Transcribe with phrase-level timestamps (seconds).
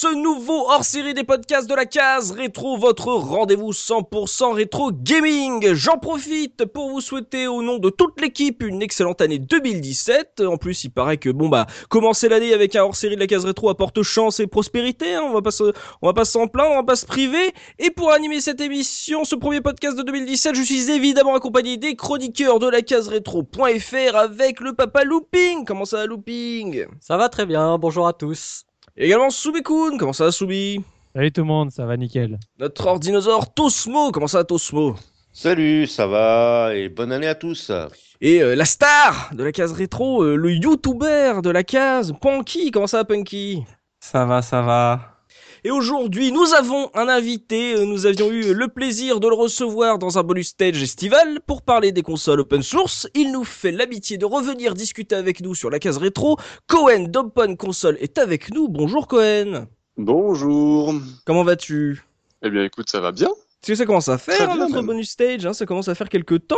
[0.00, 5.74] Ce nouveau hors-série des podcasts de la case rétro, votre rendez-vous 100% rétro gaming.
[5.74, 10.40] J'en profite pour vous souhaiter au nom de toute l'équipe une excellente année 2017.
[10.46, 13.44] En plus, il paraît que bon bah commencer l'année avec un hors-série de la case
[13.44, 15.16] rétro apporte chance et prospérité.
[15.16, 15.22] hein.
[15.22, 15.64] On va pas se,
[16.00, 17.52] on va pas s'en plaindre, on va pas se priver.
[17.78, 21.94] Et pour animer cette émission, ce premier podcast de 2017, je suis évidemment accompagné des
[21.94, 25.66] chroniqueurs de la case rétro.fr avec le papa Looping.
[25.66, 26.86] Comment ça va Looping?
[27.00, 28.64] Ça va très bien, bonjour à tous.
[29.00, 30.84] Et également Soubikoun, comment ça va Soubi
[31.14, 32.38] Salut tout le monde, ça va nickel.
[32.58, 34.94] Notre ordinosaure Tosmo, comment ça va Tosmo?
[35.32, 37.72] Salut, ça va et bonne année à tous.
[38.20, 42.70] Et euh, la star de la case rétro, euh, le youtuber de la case, Punky,
[42.70, 43.64] comment ça va Punky?
[44.00, 45.19] Ça va, ça va.
[45.62, 49.98] Et aujourd'hui, nous avons un invité, euh, nous avions eu le plaisir de le recevoir
[49.98, 53.06] dans un bonus stage estival pour parler des consoles open source.
[53.14, 56.38] Il nous fait l'amitié de revenir discuter avec nous sur la case rétro.
[56.66, 58.68] Cohen d'Open Console est avec nous.
[58.68, 59.66] Bonjour Cohen.
[59.98, 60.94] Bonjour.
[61.26, 62.02] Comment vas-tu?
[62.42, 63.28] Eh bien, écoute, ça va bien.
[63.28, 66.08] Parce que ça commence à faire hein, notre bonus stage, hein, ça commence à faire
[66.08, 66.56] quelques temps.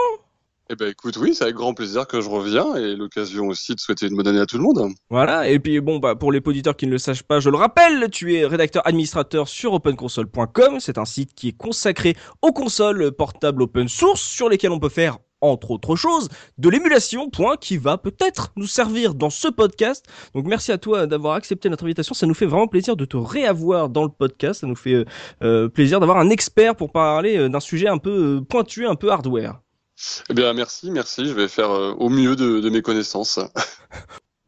[0.70, 3.80] Eh bien, écoute, oui, c'est avec grand plaisir que je reviens et l'occasion aussi de
[3.80, 4.92] souhaiter une bonne année à tout le monde.
[5.10, 7.56] Voilà, et puis bon, bah, pour les auditeurs qui ne le sachent pas, je le
[7.56, 10.78] rappelle, tu es rédacteur administrateur sur openconsole.com.
[10.80, 14.88] C'est un site qui est consacré aux consoles portables open source sur lesquelles on peut
[14.88, 20.06] faire entre autres choses, de l'émulation, point, qui va peut-être nous servir dans ce podcast.
[20.34, 22.14] Donc merci à toi d'avoir accepté notre invitation.
[22.14, 24.60] Ça nous fait vraiment plaisir de te réavoir dans le podcast.
[24.60, 25.04] Ça nous fait euh,
[25.42, 29.10] euh, plaisir d'avoir un expert pour parler euh, d'un sujet un peu pointu, un peu
[29.10, 29.60] hardware.
[30.30, 31.26] Eh bien, merci, merci.
[31.26, 33.38] Je vais faire euh, au mieux de, de mes connaissances.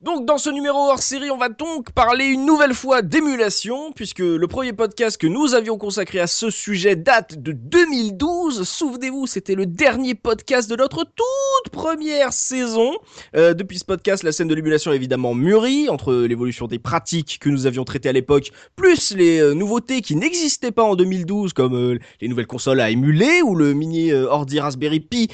[0.04, 4.18] Donc dans ce numéro hors série, on va donc parler une nouvelle fois d'émulation, puisque
[4.18, 8.68] le premier podcast que nous avions consacré à ce sujet date de 2012.
[8.68, 12.92] Souvenez-vous, c'était le dernier podcast de notre toute première saison.
[13.34, 17.38] Euh, depuis ce podcast, la scène de l'émulation a évidemment mûri, entre l'évolution des pratiques
[17.40, 21.54] que nous avions traitées à l'époque, plus les euh, nouveautés qui n'existaient pas en 2012,
[21.54, 25.28] comme euh, les nouvelles consoles à émuler, ou le mini euh, ordi Raspberry Pi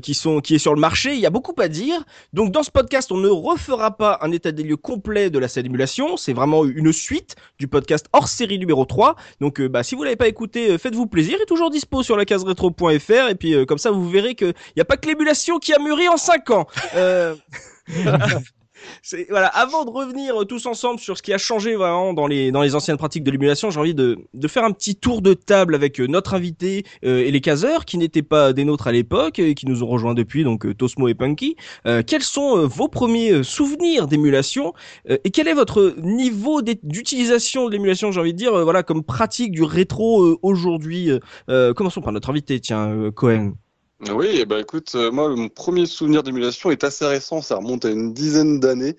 [0.00, 1.12] qui, sont, qui est sur le marché.
[1.12, 2.02] Il y a beaucoup à dire.
[2.32, 5.48] Donc dans ce podcast, on ne refera pas un état des lieux complet de la
[5.48, 9.16] scène émulation, c'est vraiment une suite du podcast hors série numéro 3.
[9.40, 12.02] Donc euh, bah, si vous l'avez pas écouté, euh, faites-vous plaisir, il est toujours dispo
[12.02, 14.96] sur la case rétro.fr et puis euh, comme ça vous verrez qu'il n'y a pas
[14.96, 16.66] que l'émulation qui a mûri en 5 ans.
[19.14, 22.26] Euh, voilà, avant de revenir euh, tous ensemble sur ce qui a changé vraiment dans
[22.26, 25.22] les dans les anciennes pratiques de l'émulation, j'ai envie de, de faire un petit tour
[25.22, 28.86] de table avec euh, notre invité euh, et les caseurs qui n'étaient pas des nôtres
[28.86, 31.56] à l'époque et qui nous ont rejoints depuis, donc euh, Tosmo et Punky.
[31.86, 34.72] Euh, quels sont euh, vos premiers euh, souvenirs d'émulation
[35.10, 38.82] euh, et quel est votre niveau d'utilisation de l'émulation, j'ai envie de dire, euh, voilà,
[38.82, 41.18] comme pratique du rétro euh, aujourd'hui euh,
[41.50, 43.52] euh, Commençons par notre invité, tiens, euh, Cohen.
[44.10, 47.40] Oui, eh ben, écoute, euh, moi, mon premier souvenir d'émulation est assez récent.
[47.40, 48.94] Ça remonte à une dizaine d'années,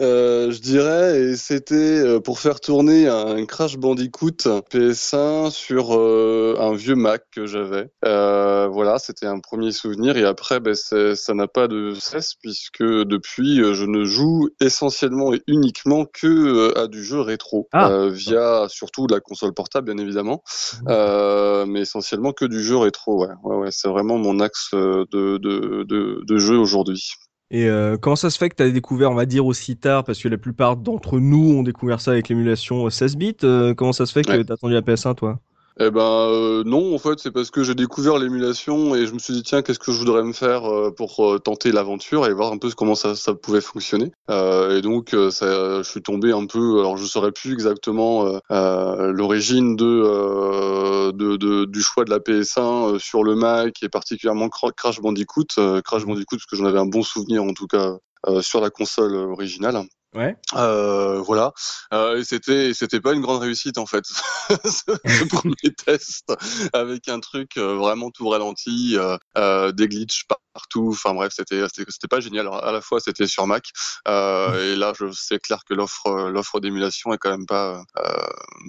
[0.00, 1.20] euh, je dirais.
[1.20, 7.24] Et c'était euh, pour faire tourner un Crash Bandicoot PS1 sur euh, un vieux Mac
[7.32, 7.90] que j'avais.
[8.04, 10.16] Euh, voilà, c'était un premier souvenir.
[10.16, 15.34] Et après, ben, ça n'a pas de cesse puisque depuis, euh, je ne joue essentiellement
[15.34, 17.90] et uniquement que euh, à du jeu rétro, Ah.
[17.90, 20.44] euh, via surtout la console portable, bien évidemment,
[20.86, 23.24] euh, mais essentiellement que du jeu rétro.
[23.26, 27.02] Ouais, ouais, ouais c'est vraiment mon axe euh, de, de, de, de jeu aujourd'hui.
[27.50, 30.04] Et euh, comment ça se fait que tu as découvert, on va dire, aussi tard,
[30.04, 33.92] parce que la plupart d'entre nous ont découvert ça avec l'émulation 16 bits, euh, comment
[33.92, 34.44] ça se fait que Ouais.
[34.44, 35.40] t'as attendu la PS1, toi?
[35.78, 39.18] Eh ben euh, non, en fait, c'est parce que j'ai découvert l'émulation et je me
[39.18, 42.32] suis dit tiens, qu'est-ce que je voudrais me faire euh, pour euh, tenter l'aventure et
[42.32, 44.10] voir un peu comment ça, ça pouvait fonctionner.
[44.30, 46.78] Euh, et donc, euh, ça, je suis tombé un peu.
[46.80, 52.94] Alors, je saurais plus exactement euh, l'origine de, de, de- du choix de la PS1
[52.94, 55.44] euh, sur le Mac et particulièrement Cra- Crash Bandicoot.
[55.84, 57.96] Crash Bandicoot parce que j'en avais un bon souvenir en tout cas
[58.40, 59.82] sur la console originale.
[60.54, 61.52] Euh, voilà.
[61.92, 64.04] Euh, c'était, c'était pas une grande réussite en fait.
[64.64, 66.32] ce premier test
[66.72, 70.90] avec un truc euh, vraiment tout ralenti, euh, euh, des glitches partout.
[70.90, 72.48] Enfin bref, c'était, c'était, pas génial.
[72.48, 73.64] À la fois, c'était sur Mac.
[74.08, 77.82] Euh, et là, je c'est clair que l'offre, l'offre d'émulation est quand même pas,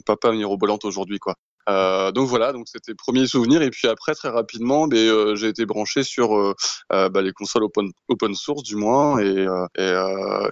[0.06, 1.36] pas pas mirobolante aujourd'hui, quoi.
[1.70, 5.48] Euh, donc voilà, donc c'était premier souvenir et puis après très rapidement, ben, euh, j'ai
[5.48, 6.54] été branché sur euh,
[6.90, 9.46] bah, les consoles open, open source du moins et,
[9.78, 9.94] et,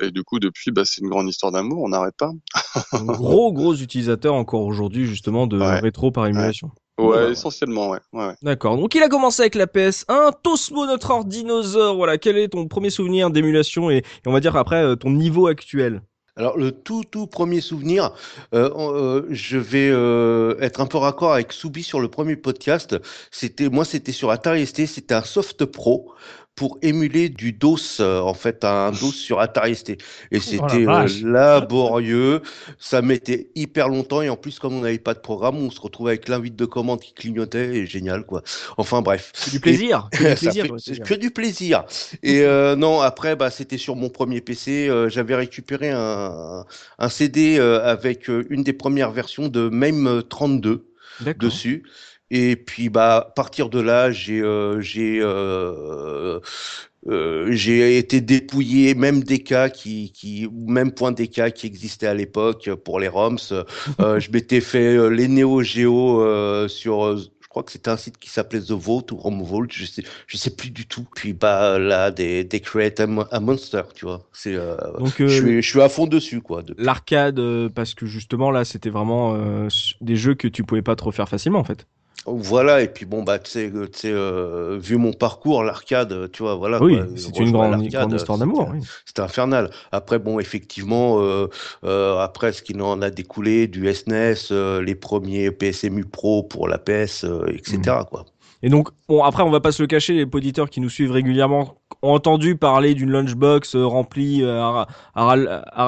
[0.02, 2.32] et du coup depuis, bah, c'est une grande histoire d'amour, on n'arrête pas.
[2.94, 5.80] Gros gros utilisateur encore aujourd'hui justement de Ouais.
[5.80, 6.72] rétro par émulation.
[7.00, 8.00] Ouais, essentiellement, ouais.
[8.14, 8.34] ouais, ouais.
[8.42, 8.78] D'accord.
[8.78, 10.32] Donc il a commencé avec la PS1.
[10.44, 11.96] Tosmo, notre ordinosaure.
[11.96, 12.18] Voilà.
[12.18, 16.02] Quel est ton premier souvenir d'émulation et, et on va dire après ton niveau actuel?
[16.38, 18.12] Alors, le tout, tout premier souvenir,
[18.54, 22.98] euh, euh, je vais euh, être un peu raccord avec Soubi sur le premier podcast.
[23.32, 26.14] C'était, moi, c'était sur Atari ST, c'était un Soft Pro
[26.56, 29.98] pour émuler du DOS, euh, en fait, un DOS sur Atari ST.
[30.32, 32.42] Et c'était euh, laborieux,
[32.80, 35.82] ça mettait hyper longtemps, et en plus, comme on n'avait pas de programme, on se
[35.82, 38.42] retrouvait avec l'invite de commande qui clignotait, et génial, quoi.
[38.78, 39.32] Enfin, bref.
[39.36, 40.10] C'est du plaisir.
[40.12, 40.66] que du plaisir.
[40.86, 41.84] fait- que du plaisir.
[42.24, 44.88] Et euh, non, après, bah, c'était sur mon premier PC.
[44.90, 46.66] euh, J'avais récupéré un,
[47.00, 50.86] un CD euh, avec une des premières versions de MAME 32
[51.20, 51.50] D'accord.
[51.50, 51.84] dessus.
[52.32, 56.40] Et puis, bah, à partir de là, j'ai euh, j'ai euh,
[57.08, 62.08] euh, j'ai été dépouillé, même des cas qui, qui, même point des cas qui existaient
[62.08, 63.38] à l'époque pour les ROMs.
[64.00, 68.18] Euh, je m'étais fait euh, les Neo Geo sur, je crois que c'était un site
[68.18, 71.06] qui s'appelait The Vault ou Rom Vault, je sais, je sais plus du tout.
[71.16, 74.28] Puis bah là, des, des Create a, a Monster, tu vois.
[74.34, 74.56] C'est,
[74.98, 76.64] Donc je suis, je suis à fond dessus, quoi.
[76.64, 76.84] depuis.
[76.84, 77.40] l'arcade,
[77.76, 79.68] parce que justement là, c'était vraiment
[80.02, 81.86] des jeux que tu pouvais pas trop faire facilement en fait.
[82.28, 86.12] Voilà, et puis bon, bah, tu sais, euh, tu sais, euh, vu mon parcours, l'arcade,
[86.12, 86.82] euh, tu vois, voilà.
[86.82, 88.70] oui, c'est une grande, grande histoire c'était- d'amour.
[88.74, 88.80] oui.
[89.06, 89.70] C'était infernal.
[89.92, 91.48] Après, bon, effectivement, euh,
[91.84, 96.68] euh, après, ce qui en a découlé du SNES, euh, les premiers PSMU Pro pour
[96.68, 98.06] la PS, euh, etc., Mhm.
[98.10, 98.26] quoi.
[98.66, 101.12] Et donc, bon, après, on va pas se le cacher, les auditeurs qui nous suivent
[101.12, 105.34] régulièrement ont entendu parler d'une lunchbox euh, remplie euh, à, à,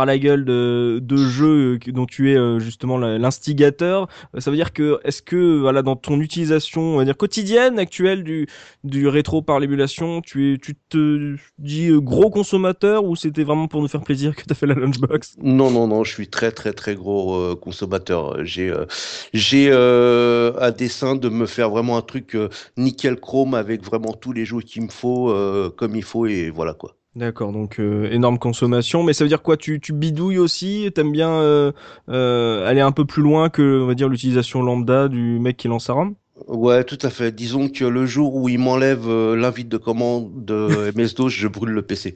[0.02, 4.08] à la gueule de, de jeux euh, dont tu es justement l'instigateur.
[4.38, 8.24] Ça veut dire que, est-ce que, voilà, dans ton utilisation, on va dire, quotidienne, actuelle
[8.24, 8.46] du,
[8.84, 13.82] du rétro par l'émulation, tu, es, tu te dis gros consommateur ou c'était vraiment pour
[13.82, 15.38] nous faire plaisir que tu as fait la lunchbox?
[15.42, 18.46] Non, non, non, je suis très, très, très gros consommateur.
[18.46, 18.86] J'ai, euh,
[19.34, 22.38] j'ai euh, à dessein de me faire vraiment un truc
[22.78, 26.50] nickel chrome avec vraiment tous les jeux qu'il me faut, euh, comme il faut, et
[26.50, 26.96] voilà, quoi.
[27.16, 29.58] D'accord, donc euh, énorme consommation, mais ça veut dire quoi?
[29.58, 30.92] Tu, tu bidouilles aussi?
[30.94, 31.72] T'aimes bien euh,
[32.08, 35.86] aller un peu plus loin que, on va dire, l'utilisation lambda du mec qui lance
[35.86, 36.14] sa RAM
[36.48, 37.32] Ouais, tout à fait.
[37.32, 41.82] Disons que le jour où il m'enlève l'invite de commande de MS-DOS, je brûle le
[41.82, 42.16] PC.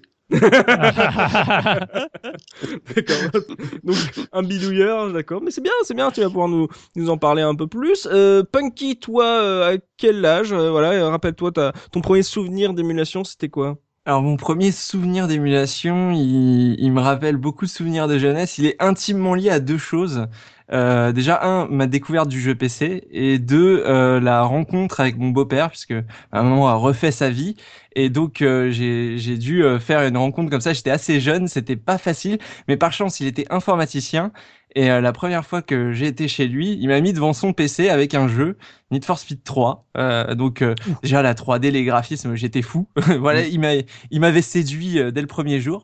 [2.95, 3.41] D'accord.
[3.83, 3.97] Donc
[4.31, 5.41] un bidouilleur, d'accord.
[5.41, 6.11] Mais c'est bien, c'est bien.
[6.11, 8.07] Tu vas pouvoir nous, nous en parler un peu plus.
[8.11, 11.51] Euh, Punky, toi, euh, à quel âge euh, Voilà, rappelle-toi,
[11.91, 13.77] ton premier souvenir d'émulation, c'était quoi?
[14.05, 18.57] Alors mon premier souvenir d'émulation, il, il me rappelle beaucoup de souvenirs de jeunesse.
[18.57, 20.27] Il est intimement lié à deux choses.
[20.71, 25.29] Euh, déjà un, ma découverte du jeu PC, et deux, euh, la rencontre avec mon
[25.29, 27.57] beau-père, puisque à un moment a refait sa vie,
[27.95, 30.73] et donc euh, j'ai dû euh, faire une rencontre comme ça.
[30.73, 34.31] J'étais assez jeune, c'était pas facile, mais par chance il était informaticien.
[34.75, 37.51] Et euh, la première fois que j'ai été chez lui, il m'a mis devant son
[37.53, 38.57] PC avec un jeu,
[38.91, 39.85] Need for Speed 3.
[39.97, 42.87] Euh, donc euh, déjà la 3D, les graphismes, j'étais fou.
[43.19, 43.73] voilà, il m'a
[44.11, 45.83] il m'avait séduit euh, dès le premier jour.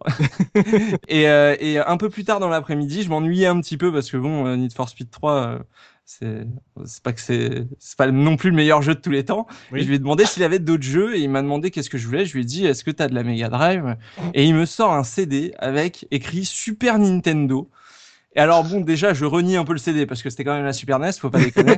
[1.07, 4.09] et, euh, et un peu plus tard dans l'après-midi, je m'ennuyais un petit peu parce
[4.09, 5.59] que bon, euh, Need for Speed 3, euh,
[6.05, 6.47] c'est
[6.85, 9.47] c'est pas que c'est c'est pas non plus le meilleur jeu de tous les temps.
[9.73, 9.81] Oui.
[9.81, 12.07] Je lui ai demandé s'il avait d'autres jeux et il m'a demandé qu'est-ce que je
[12.07, 12.25] voulais.
[12.25, 13.97] Je lui ai dit est-ce que t'as de la Mega Drive?
[14.33, 17.69] Et il me sort un CD avec écrit Super Nintendo.
[18.37, 20.63] Et alors bon, déjà, je renie un peu le CD parce que c'était quand même
[20.63, 21.75] la Super NES, faut pas déconner.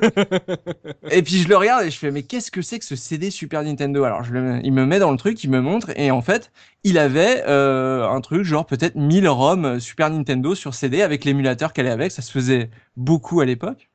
[1.10, 3.32] et puis je le regarde et je fais mais qu'est-ce que c'est que ce CD
[3.32, 4.04] Super Nintendo?
[4.04, 6.52] Alors je le, il me met dans le truc, il me montre et en fait,
[6.84, 11.72] il avait euh, un truc genre peut-être 1000 ROM Super Nintendo sur CD avec l'émulateur
[11.72, 13.90] qu'elle est avec, ça se faisait beaucoup à l'époque.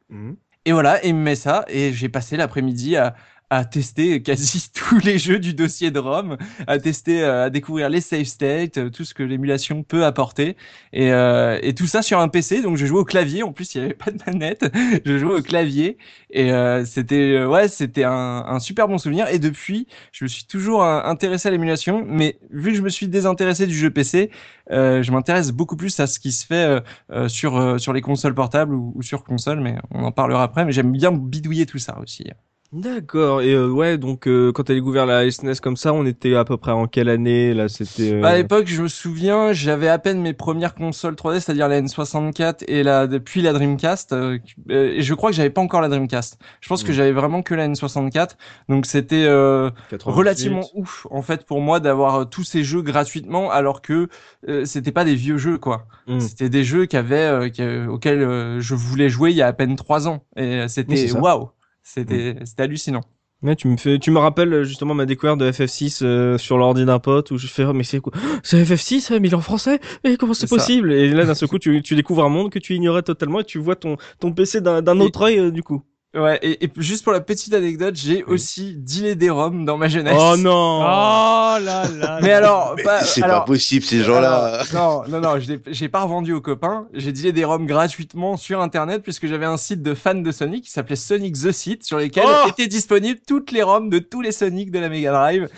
[0.64, 3.14] Et voilà, et il me met ça et j'ai passé l'après-midi à
[3.54, 7.88] à tester quasi tous les jeux du dossier de ROM, à tester, euh, à découvrir
[7.88, 10.56] les save states, euh, tout ce que l'émulation peut apporter,
[10.92, 12.62] et, euh, et tout ça sur un PC.
[12.62, 13.42] Donc je jouais au clavier.
[13.42, 14.64] En plus, il n'y avait pas de manette.
[15.04, 15.98] je jouais au clavier,
[16.30, 19.28] et euh, c'était euh, ouais, c'était un, super bon souvenir.
[19.28, 23.08] Et depuis, je me suis toujours intéressé à l'émulation, mais vu que je me suis
[23.08, 24.30] désintéressé du jeu PC,
[24.70, 26.82] euh, je m'intéresse beaucoup plus à ce qui se fait
[27.28, 29.60] sur sur les consoles portables ou, ou sur console.
[29.60, 30.64] Mais on en parlera après.
[30.64, 32.24] Mais j'aime bien bidouiller tout ça aussi.
[32.72, 33.40] D'accord.
[33.42, 36.44] Et euh, ouais, donc euh, quand t'as découvert la SNES comme ça, on était à
[36.44, 38.10] peu près en quelle année là C'était.
[38.12, 41.80] euh, à l'époque, je me souviens, j'avais à peine mes premières consoles 3D, c'est-à-dire la
[41.80, 44.12] N64 et la depuis la Dreamcast.
[44.12, 44.38] euh,
[44.72, 46.36] euh, et je crois que j'avais pas encore la Dreamcast.
[46.60, 46.94] Je pense que Mm.
[46.96, 48.36] j'avais vraiment que la N64.
[48.68, 50.12] Donc c'était euh, 88.
[50.16, 54.08] relativement ouf en fait pour moi d'avoir tous ces jeux gratuitement, alors que
[54.48, 55.86] euh, c'était pas des vieux jeux quoi.
[56.08, 56.18] Mm.
[56.18, 59.52] C'était des jeux qui avaient, euh, qui, auxquels je voulais jouer il y a à
[59.52, 60.24] peine trois ans.
[60.36, 61.50] Et c'était waouh,
[61.84, 63.02] c'était c'était hallucinant.
[63.42, 66.56] Ouais, tu me fais, tu me rappelles euh, justement ma découverte de FF6 euh, sur
[66.56, 68.12] l'ordi d'un pote où je fais oh, mais c'est quoi?
[68.42, 69.80] C'est FF6 mais il est en français?
[70.02, 70.56] Et comment c'est ça.
[70.56, 70.92] possible?
[70.94, 73.44] Et là d'un seul coup tu, tu découvres un monde que tu ignorais totalement et
[73.44, 75.82] tu vois ton ton PC d'un autre œil euh, du coup.
[76.14, 78.34] Ouais, et, et juste pour la petite anecdote, j'ai Oui.
[78.34, 80.14] aussi dealé des ROM dans ma jeunesse.
[80.16, 82.18] Oh non Oh là là.
[82.22, 84.62] Mais alors, c'est pas possible, ces gens-là.
[84.72, 85.34] non, non, non,
[85.66, 86.86] j'ai pas revendu aux copains.
[86.94, 90.64] J'ai dealé des ROM gratuitement sur internet puisque j'avais un site de fans de Sonic
[90.64, 94.20] qui s'appelait Sonic the Site sur lesquels Oh étaient disponibles toutes les ROM de tous
[94.20, 95.48] les Sonic de la Mega Drive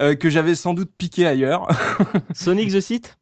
[0.00, 1.68] euh, que j'avais sans doute piqué ailleurs.
[2.34, 3.16] Sonic the Site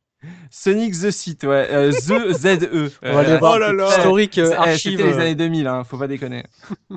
[0.51, 2.91] Sonic the Site, ouais, euh, The Z E.
[3.03, 3.89] On va aller voir oh là là.
[3.89, 4.99] historique euh, eh, archive.
[4.99, 6.45] C'était les années 2000, hein, faut pas déconner.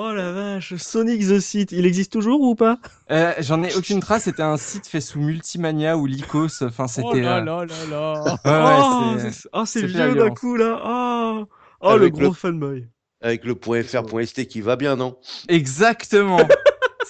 [0.00, 2.78] Oh la vache Sonic the Site il existe toujours ou pas?
[3.10, 4.24] Euh, J'en ai aucune trace.
[4.24, 6.62] C'était un site fait sous Multimania ou Lycos.
[6.62, 7.22] Enfin, Oh c'était.
[7.22, 8.22] là euh, là là là.
[8.44, 10.38] ouais, ouais, Oh c'est- oh, vieux d'un violence.
[10.38, 11.44] coup là Oh
[11.80, 12.86] Oh le gros le- fanboy
[13.22, 15.16] Avec le point .fr, point .st qui va bien, non?
[15.48, 16.46] Exactement.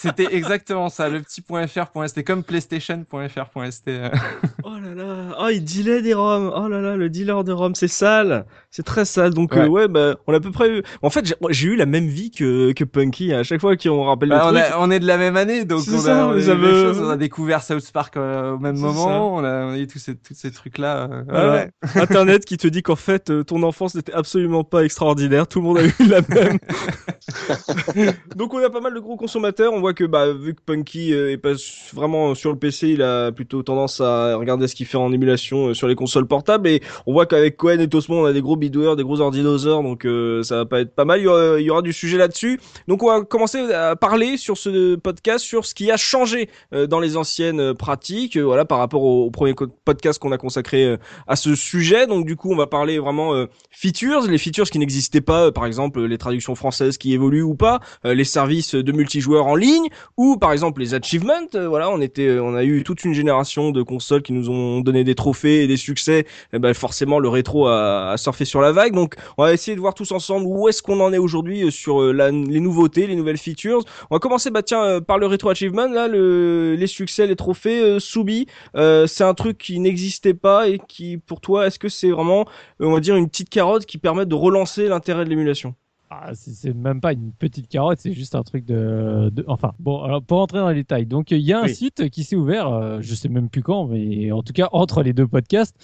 [0.01, 3.89] C'était exactement ça, le petit .fr.st, comme PlayStation.fr.st.
[3.89, 4.11] euh.
[4.65, 6.53] Oh là là, oh il dealait des roms.
[6.55, 9.33] Oh là là, le dealer de roms, c'est sale, c'est très sale.
[9.35, 10.69] Donc euh, ouais, bah on a à peu près.
[10.71, 13.33] eu- En fait, j'ai- eu la même vie que que Punky.
[13.33, 14.73] À chaque fois qu'on rappelle Bah, le on, truc.
[14.73, 16.57] a- on est de la même année, donc on, ça, a, on, a, ça eu
[16.57, 17.01] les mêmes me- choses.
[17.01, 19.21] on a découvert South Park euh, au même moment, ça.
[19.23, 21.09] on a, on a eu tous ces, tous ces trucs-là.
[21.11, 21.53] euh, ouais, Voilà.
[21.53, 21.71] ouais.
[21.97, 25.47] Internet qui te dit qu'en fait euh, ton enfance n'était absolument pas extraordinaire.
[25.49, 26.59] Tout le monde a eu la même.
[28.37, 29.73] Donc on a pas mal de gros consommateurs.
[29.73, 31.53] On voit que bah vu que Punky euh, est pas
[31.93, 35.69] vraiment sur le PC, il a plutôt tendance à regarder ce qu'il fait en émulation
[35.69, 36.69] euh, sur les consoles portables.
[36.69, 39.83] Et on voit qu'avec Cohen et Tosmo, on a des gros bidoueurs, des gros ordinosaures.
[39.83, 41.21] Donc euh, ça va pas être pas mal.
[41.21, 42.61] Il y aura, il y aura du sujet là-dessus.
[42.87, 46.87] Donc on va commencer à parler sur ce podcast sur ce qui a changé euh,
[46.87, 48.37] dans les anciennes pratiques.
[48.37, 49.55] voilà par rapport au, au premier
[49.85, 52.07] podcast qu'on a consacré à ce sujet.
[52.07, 55.67] Donc du coup, on va parler vraiment euh, features, les features qui n'existaient pas, par
[55.67, 59.78] exemple les traductions françaises qui évoluent ou pas, les services de multijoueurs en ligne
[60.17, 61.49] ou par exemple les achievements.
[61.55, 64.51] Euh, voilà, on était, euh, on a eu toute une génération de consoles qui nous
[64.51, 66.27] ont donné des trophées et des succès.
[66.53, 68.95] Et ben forcément, le rétro a, a surfé sur la vague.
[68.95, 71.71] Donc on va essayer de voir tous ensemble où est-ce qu'on en est aujourd'hui euh,
[71.71, 73.83] sur la- les nouveautés, les nouvelles features.
[74.11, 77.81] On va commencer, bah tiens, par le rétro achievement là, le, les succès, les trophées.
[77.83, 81.89] Euh, Soubi, euh, c'est un truc qui n'existait pas et qui, pour toi, est-ce que
[81.89, 82.47] c'est vraiment,
[82.81, 85.75] on va dire, une petite carotte qui permet de relancer l'intérêt de l'émulation?
[86.11, 90.03] Ah, c'est même pas une petite carotte, c'est juste un truc de, de- Enfin, bon,
[90.03, 91.75] alors pour entrer dans les détails, donc il y a un Oui.
[91.75, 95.03] site qui s'est ouvert, euh, je sais même plus quand, mais en tout cas entre
[95.03, 95.77] les deux podcasts,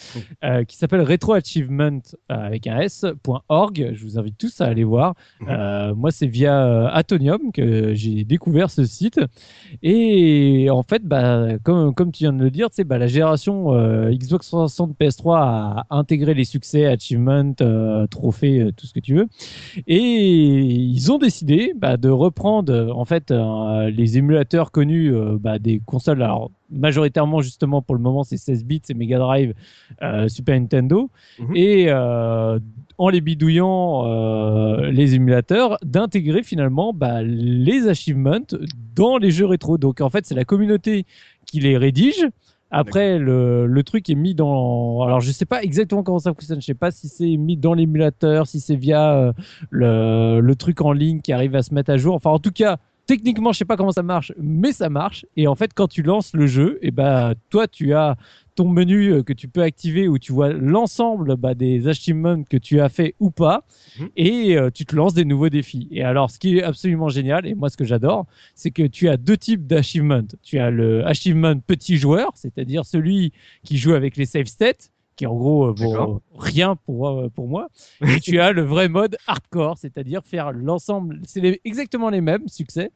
[0.43, 2.00] euh, qui s'appelle retroachievement
[2.33, 3.90] euh, avec un s.org.
[3.93, 5.14] Je vous invite tous à aller voir.
[5.40, 5.47] Mhm.
[5.50, 9.21] Euh, moi, c'est via Atonium que j'ai découvert ce site.
[9.83, 13.73] Et en fait, bah, comme, comme tu viens de le dire, bah, la génération
[14.11, 17.52] Xbox 360 PS3 a intégré les succès, achievement,
[18.11, 19.26] trophées, tout ce que tu veux.
[19.87, 25.37] Et ils ont décidé bah, de reprendre euh, en fait euh, les émulateurs connus euh,
[25.38, 26.23] bah, des consoles.
[26.23, 29.54] Alors majoritairement justement pour le moment c'est 16 bits, c'est Mega Drive,
[30.02, 31.56] euh, Super Nintendo, Mhm.
[31.56, 34.04] et en les bidouillant
[34.80, 38.38] les émulateurs, d'intégrer finalement bah, les achievements
[38.94, 39.78] dans les jeux rétro.
[39.78, 41.04] Donc en fait c'est la communauté
[41.47, 42.26] qui les rédige.
[42.71, 45.02] Après, le, le truc est mis dans.
[45.02, 46.61] Alors, je sais pas exactement comment ça fonctionne.
[46.61, 49.33] Je sais pas si c'est mis dans l'émulateur, si c'est via euh,
[49.71, 52.14] le, le truc en ligne qui arrive à se mettre à jour.
[52.14, 55.25] Enfin, en tout cas, techniquement, je sais pas comment ça marche, mais ça marche.
[55.37, 58.16] Et en fait, quand tu lances le jeu, et ben, toi, tu as
[58.54, 62.56] ton menu euh, que tu peux activer où tu vois l'ensemble bah, des achievements que
[62.56, 63.64] tu as fait ou pas,
[63.99, 64.08] Mhm.
[64.16, 65.88] et euh, tu te lances des nouveaux défis.
[65.90, 69.08] Et alors, ce qui est absolument génial, et moi, ce que j'adore, c'est que tu
[69.08, 70.23] as deux types d'achievements.
[70.42, 73.32] Tu as le achievement petit joueur, c'est-à-dire celui
[73.64, 77.68] qui joue avec les save states, qui en gros euh, vaut rien pour, pour moi.
[78.16, 82.90] Et tu as le vrai mode hardcore, c'est-à-dire faire l'ensemble, c'est exactement les mêmes succès,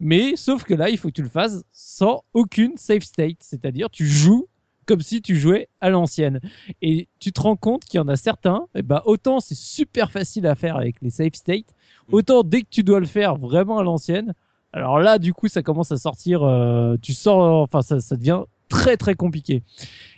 [0.00, 3.90] mais sauf que là, il faut que tu le fasses sans aucune save state, c'est-à-dire
[3.90, 4.46] tu joues
[4.88, 6.40] comme si tu jouais à l'ancienne.
[6.82, 10.10] Et tu te rends compte qu'il y en a certains, et ben autant c'est super
[10.10, 11.74] facile à faire avec les save states,
[12.10, 14.34] autant dès que tu dois le faire vraiment à l'ancienne,
[14.72, 18.42] alors là, du coup, ça commence à sortir, euh, tu sors, enfin, ça, ça devient
[18.68, 19.62] très très compliqué.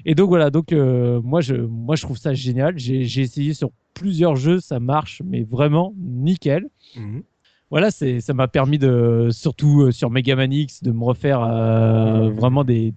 [0.05, 2.79] Et donc voilà, donc euh, moi je moi je trouve ça génial.
[2.79, 6.69] J'ai essayé sur plusieurs jeux, ça marche, mais vraiment nickel.
[7.71, 11.43] voilà, c'est ça m'a permis de surtout euh, sur Mega Man X de me refaire
[11.43, 12.93] euh, vraiment des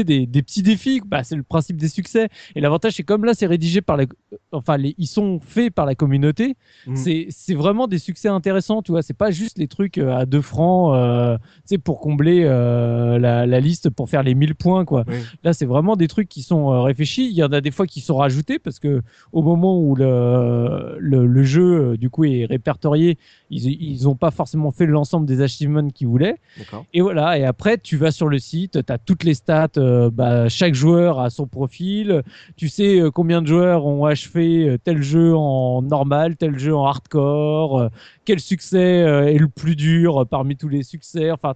[0.00, 2.28] sais, des, des petits défis, bah, c'est le principe des succès.
[2.54, 4.04] Et l'avantage, c'est comme là, c'est rédigé par la,
[4.52, 6.56] enfin, les, ils sont faits par la communauté.
[6.86, 6.96] Mhm.
[6.96, 9.02] C'est, c'est vraiment des succès intéressants, tu vois.
[9.02, 13.18] C'est pas juste les trucs euh, à 2 francs, euh, tu sais, pour combler euh,
[13.18, 15.04] la, la liste, pour faire les 1000 points, quoi.
[15.08, 15.16] Oui.
[15.44, 17.26] Là, c'est vraiment des trucs qui sont euh, réfléchis.
[17.26, 20.96] Il y en a des fois qui sont rajoutés parce que au moment où le,
[20.98, 23.18] le, le jeu, du coup, est répertorié,
[23.50, 26.36] ils, ils ont pas forcément fait l'ensemble des achievements qu'ils voulaient.
[26.58, 26.84] D'accord.
[26.92, 30.10] Et voilà, et après, tu vas sur le site, tu as toutes les stats, euh,
[30.10, 32.22] bah, chaque joueur a son profil,
[32.56, 36.74] tu sais euh, combien de joueurs ont achevé euh, tel jeu en normal, tel jeu
[36.74, 37.88] en hardcore,
[38.24, 41.54] quel succès est le plus dur parmi tous les succès, enfin,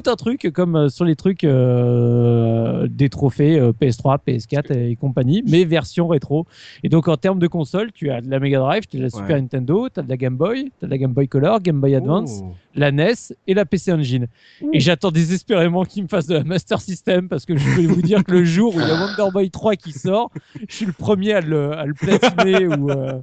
[0.00, 4.96] tout un truc comme euh, sur les trucs euh, des trophées euh, PS3, PS4 et
[4.96, 6.46] compagnie, mais version rétro.
[6.82, 9.04] Et donc en termes de console, tu as de la Mega Drive, tu as de
[9.04, 9.40] la Super Ouais.
[9.42, 11.80] Nintendo, tu as de la Game Boy, tu as de la Game Boy Color, Game
[11.80, 12.52] Boy Advance, Oh.
[12.74, 13.12] la NES
[13.46, 14.26] et la PC Engine.
[14.72, 18.02] Et j'attends désespérément qu'ils me fassent de la Master System parce que je peux vous
[18.02, 20.30] dire que le jour où il y a Wonder Boy 3 qui sort,
[20.68, 23.20] je suis le premier à le, à le platiner ou euh,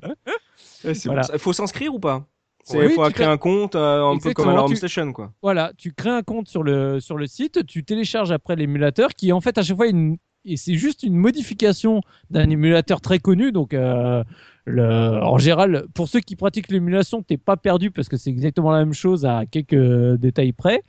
[0.85, 1.23] Ouais, c'est Voilà.
[1.23, 1.29] bon.
[1.33, 2.25] Il faut s'inscrire ou pas?
[2.71, 5.11] Il Oui, faut créer un compte, euh, un peu comme à la Home tu- Station,
[5.11, 5.31] quoi.
[5.41, 9.29] voilà, tu crées un compte sur le sur le site, tu télécharges après l'émulateur qui
[9.29, 13.19] est en fait à chaque fois une et c'est juste une modification d'un émulateur très
[13.19, 14.23] connu donc euh,
[14.65, 18.71] le, en général, pour ceux qui pratiquent l'émulation, t'es pas perdu parce que c'est exactement
[18.71, 20.83] la même chose à quelques détails près.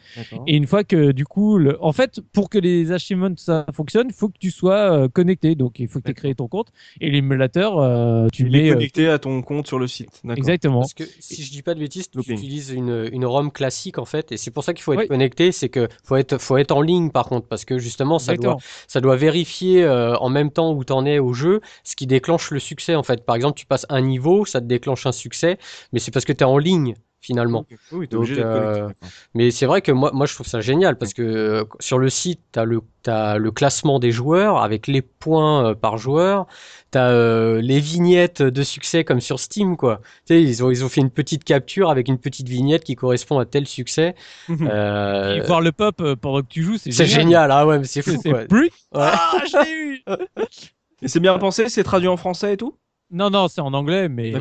[0.47, 1.83] Et une fois que du coup, le...
[1.83, 5.55] en fait, pour que les achievements ça fonctionne, il faut que tu sois euh, connecté.
[5.55, 6.69] Donc il faut que tu aies créé ton compte
[7.01, 10.21] et l'émulateur, euh, tu mets euh, connecté à ton compte sur le site.
[10.37, 10.81] Exactement.
[10.81, 14.05] Parce que si je dis pas de bêtises, tu utilises une, une ROM classique en
[14.05, 15.09] fait, et c'est pour ça qu'il faut être Oui.
[15.09, 18.35] connecté, c'est que faut être faut être en ligne par contre, parce que justement ça
[18.35, 22.07] doit ça doit vérifier euh, en même temps où t'en es au jeu, ce qui
[22.07, 23.25] déclenche le succès en fait.
[23.25, 25.59] Par exemple, tu passes un niveau, ça te déclenche un succès,
[25.93, 27.67] mais c'est parce que tu es en ligne finalement.
[27.93, 28.89] Oui, Donc, euh.
[29.35, 32.09] Mais c'est vrai que moi, moi je trouve ça génial parce que euh, sur le
[32.09, 36.47] site, tu as le, t'as le classement des joueurs avec les points euh, par joueur.
[36.93, 39.77] Tu as les vignettes de succès comme sur Steam.
[39.77, 40.01] quoi.
[40.31, 43.45] Ils, ont, ils ont fait une petite capture avec une petite vignette qui correspond à
[43.45, 44.15] tel succès.
[44.49, 44.67] Mhm.
[44.73, 47.21] Euh, Et voir le pop pendant que tu joues, c'est c'est génial.
[47.25, 48.19] génial, ah ouais, mais c'est fou.
[48.23, 48.45] quoi.
[48.51, 48.71] Ouais.
[48.95, 50.03] Ah, je l'ai eu.
[51.03, 52.75] Et c'est bien pensé, c'est traduit en français et tout?
[53.13, 54.33] Non, non, c'est en anglais, mais,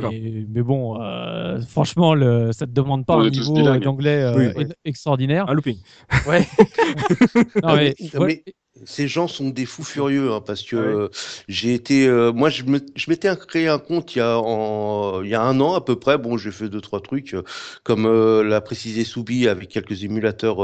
[0.47, 3.83] mais bon, euh, franchement, le, ça te demande pas On un niveau bilingues.
[3.83, 5.49] d'anglais euh, Oui, extraordinaire.
[5.49, 5.77] Un looping.
[6.27, 6.47] Ouais.
[7.63, 8.33] Non, mais, mais- voilà.
[8.35, 8.53] mais-
[8.85, 11.03] Ces gens sont des fous furieux hein, parce que Ah ouais.
[11.03, 11.09] euh,
[11.49, 15.35] j'ai été, euh, moi je m'étais créé un compte il y a en, il y
[15.35, 16.17] a un an à peu près.
[16.17, 17.43] Bon, j'ai fait deux trois trucs euh,
[17.83, 20.59] comme euh, l'a précisé Soubi avec quelques émulateurs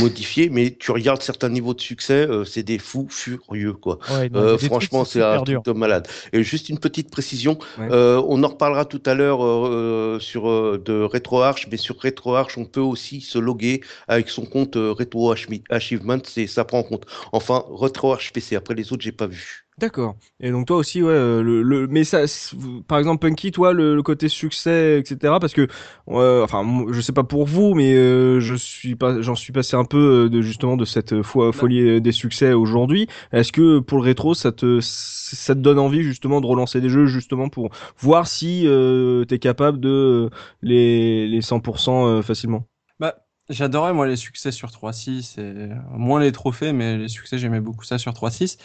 [0.00, 3.98] modifiés, mais tu regardes certains niveaux de succès, c'est des fous furieux quoi.
[4.10, 6.08] Ouais, franchement, c'est un truc de malade.
[6.32, 7.88] Et juste une petite précision, Ouais.
[7.92, 9.40] on en reparlera tout à l'heure
[10.20, 10.44] sur
[10.78, 15.32] de RetroArch, mais sur RetroArch, on peut aussi se loguer avec son compte Retro
[15.70, 17.03] Achievement, c'est ça prend en compte.
[17.32, 18.56] Enfin, RetroArch PC.
[18.56, 19.66] Après les autres, j'ai pas vu.
[19.76, 20.14] D'accord.
[20.38, 22.20] Et donc toi aussi, ouais, euh, le, le, mais ça,
[22.86, 25.40] par exemple, Punky, toi, le, le côté succès, etc.
[25.40, 25.66] Parce que,
[26.10, 29.74] euh, enfin, je sais pas pour vous, mais euh, je suis pas, j'en suis passé
[29.76, 33.08] un peu euh, de justement de cette foi- folie euh, des succès aujourd'hui.
[33.32, 36.88] Est-ce que pour le rétro, ça te, ça te donne envie justement de relancer des
[36.88, 40.30] jeux justement pour voir si euh, t'es capable de euh,
[40.62, 42.64] les les 100% euh, facilement?
[43.50, 47.60] J'adorais moi les succès sur 3.6 et euh, moins les trophées, mais les succès j'aimais
[47.60, 48.58] beaucoup ça sur 3.6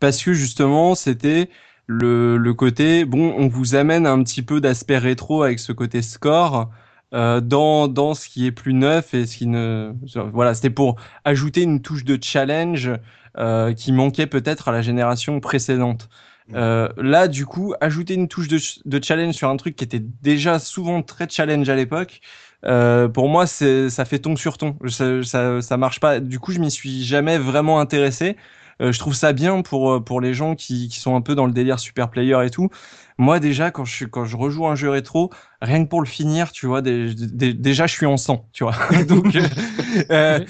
[0.00, 1.50] parce que justement c'était
[1.86, 6.00] le, le côté bon, on vous amène un petit peu d'aspect rétro avec ce côté
[6.00, 6.70] score
[7.12, 9.92] euh, dans dans ce qui est plus neuf et ce qui ne
[10.32, 12.90] voilà c'était pour ajouter une touche de challenge
[13.38, 16.08] euh, qui manquait peut-être à la génération précédente.
[16.54, 19.84] Euh, là, du coup, ajouter une touche de, ch- de challenge sur un truc qui
[19.84, 22.20] était déjà souvent très challenge à l'époque,
[22.64, 24.76] euh, pour moi, ça fait ton sur ton.
[24.88, 26.20] Ça, ça, ça marche pas.
[26.20, 28.36] Du coup, je m'y suis jamais vraiment intéressé.
[28.80, 31.34] Euh, je trouve ça bien pour euh, pour les gens qui, qui sont un peu
[31.34, 32.70] dans le délire super player et tout.
[33.18, 36.50] Moi, déjà, quand je quand je rejoue un jeu rétro, rien que pour le finir,
[36.52, 38.74] tu vois, dé- dé- déjà, je suis en sang, tu vois.
[39.08, 39.42] Donc, euh,
[40.10, 40.40] euh,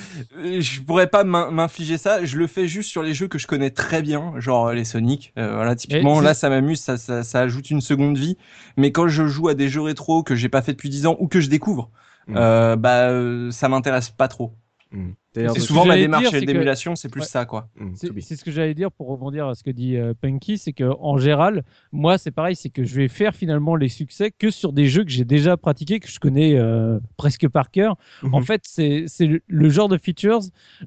[0.60, 2.24] je pourrais pas m'in- m'infliger ça.
[2.24, 4.84] Je le fais juste sur les jeux que je connais très bien, genre euh, les
[4.84, 5.32] Sonic.
[5.38, 8.36] Euh, voilà, typiquement, là, ça m'amuse, ça, ça, ça ajoute une seconde vie.
[8.76, 11.16] Mais quand je joue à des jeux rétro que j'ai pas fait depuis 10 ans
[11.20, 11.90] ou que je découvre,
[12.28, 12.34] Mm.
[12.36, 14.54] euh, bah, euh, ça m'intéresse pas trop.
[14.92, 17.26] D'ailleurs, C'est souvent ma j'allais démarche d'émulation, c'est plus Ouais.
[17.26, 17.68] ça, quoi.
[17.78, 20.72] Mm, C'est ce que j'allais dire pour rebondir à ce que dit euh, Punky, c'est
[20.74, 24.50] que en général, moi c'est pareil, c'est que je vais faire finalement les succès que
[24.50, 27.96] sur des jeux que j'ai déjà pratiqués, que je connais euh, presque par cœur.
[28.22, 28.34] Mhm.
[28.34, 30.40] En fait, c'est c'est le, genre de features.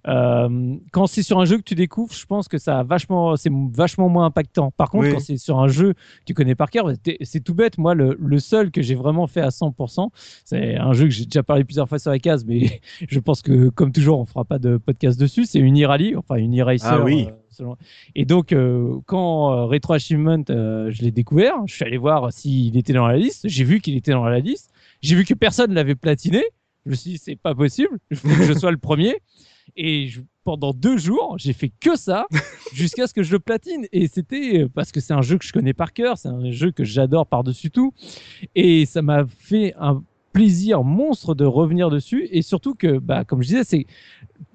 [0.07, 3.35] euh, quand c'est sur un jeu que tu découvres, je pense que ça a vachement,
[3.35, 4.71] c'est vachement moins impactant.
[4.71, 5.13] Par contre, Oui.
[5.13, 6.91] quand c'est sur un jeu que tu connais par cœur,
[7.23, 7.77] c'est tout bête.
[7.77, 10.09] Moi, le, le seul que j'ai vraiment fait à 100%,
[10.43, 13.41] c'est un jeu que j'ai déjà parlé plusieurs fois sur la case, mais je pense
[13.41, 15.45] que comme toujours, on fera pas de podcast dessus.
[15.45, 16.85] C'est Unirally, enfin Uniracer.
[16.87, 17.27] Ah oui.
[17.29, 17.77] euh, selon-
[18.15, 22.75] Et donc, euh, quand euh, Retro Achievement, je l'ai découvert, je suis allé voir s'il
[22.77, 23.47] était dans la liste.
[23.47, 24.71] J'ai vu qu'il était dans la liste.
[25.01, 26.43] J'ai vu que personne l'avait platiné.
[26.85, 27.97] Je me suis dit, c'est pas possible.
[28.11, 29.15] Il faut que je sois le premier.
[29.77, 32.27] Et je- pendant deux jours, j'ai fait que ça
[32.73, 33.87] jusqu'à ce que je le platine.
[33.91, 36.17] Et c'était parce que c'est un jeu que je connais par cœur.
[36.19, 37.93] C'est un jeu que j'adore par-dessus tout.
[38.53, 40.03] Et ça m'a fait un
[40.35, 42.27] plaisir monstre de revenir dessus.
[42.29, 43.85] Et surtout que, bah, comme je disais, c'est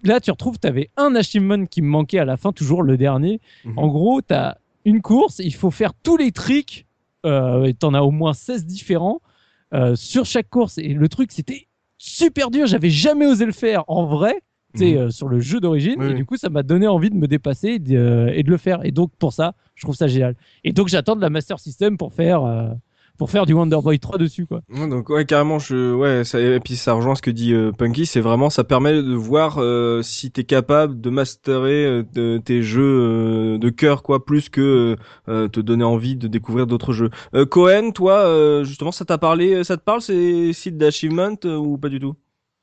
[0.04, 2.98] là, tu retrouves, tu avais un achievement qui me manquait à la fin, toujours le
[2.98, 3.40] dernier.
[3.64, 3.78] Mhm.
[3.78, 6.86] En gros, tu as une course, il faut faire tous les tricks,
[7.24, 9.20] euh, et tu en as au moins 16 différents
[9.72, 10.76] euh, sur chaque course.
[10.76, 11.66] Et le truc, c'était
[11.96, 14.34] super dur, j'avais jamais osé le faire en vrai.
[14.98, 16.14] euh, sur le jeu d'origine Oui, et oui.
[16.14, 18.56] du coup ça m'a donné envie de me dépasser et de, euh, et de le
[18.56, 21.58] faire et donc pour ça je trouve ça génial et donc j'attends de la Master
[21.58, 22.44] System pour faire
[23.20, 24.62] pour faire du Wonder Boy 3 dessus quoi.
[24.70, 28.06] Donc ouais carrément je ouais ça, et puis ça rejoint ce que dit euh, Punky
[28.06, 32.62] c'est vraiment ça permet de voir euh, si t'es capable de masterer euh, de- tes
[32.62, 34.96] jeux euh, de cœur quoi plus que
[35.28, 37.10] euh, te donner envie de découvrir d'autres jeux.
[37.34, 41.56] Euh, Cohen toi euh, justement ça t'a parlé ça te parle ces sites d'achievement euh,
[41.58, 42.14] ou pas du tout?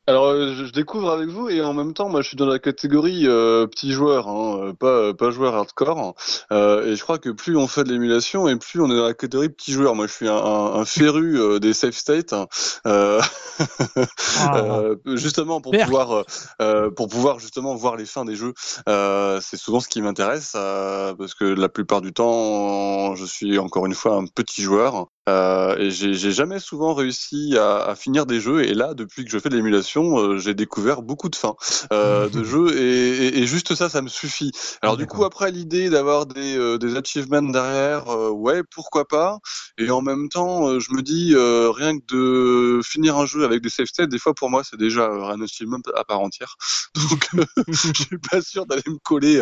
[0.10, 2.60] Alors, euh, je, découvre avec vous et en même temps, moi, je suis dans la
[2.60, 6.16] catégorie euh, petit joueur, hein, euh, pas pas joueur hardcore.
[6.54, 9.04] Euh, et je crois que plus on fait de l'émulation et plus on est dans
[9.06, 9.96] la catégorie petit joueur.
[9.96, 12.48] Moi, je suis un, un, un féru euh, des safe states, hein.
[12.86, 13.22] euh,
[14.56, 15.88] euh, justement pour Berk.
[15.88, 16.24] pouvoir
[16.62, 18.54] euh, pour pouvoir justement voir les fins des jeux.
[18.88, 23.60] Euh, c'est souvent ce qui m'intéresse euh, parce que la plupart du temps, je suis
[23.60, 25.08] encore une fois un petit joueur.
[25.28, 28.64] Euh, et j'ai jamais souvent réussi à, à finir des jeux.
[28.64, 31.56] Et là, depuis que je fais de l'émulation, euh, j'ai découvert beaucoup de fins
[31.92, 32.78] euh, de jeux.
[32.78, 34.52] Et, et, et juste ça, ça me suffit.
[34.82, 39.40] Alors du coup, après l'idée d'avoir des, euh, des achievements derrière, euh, ouais, pourquoi pas.
[39.78, 42.06] Et en même temps, euh, je me dis euh, rien que
[42.78, 45.42] de finir un jeu avec des save states, des fois pour moi, c'est déjà un
[45.42, 46.56] achievement à part entière.
[46.96, 49.42] Donc, euh, je suis pas sûr d'aller me coller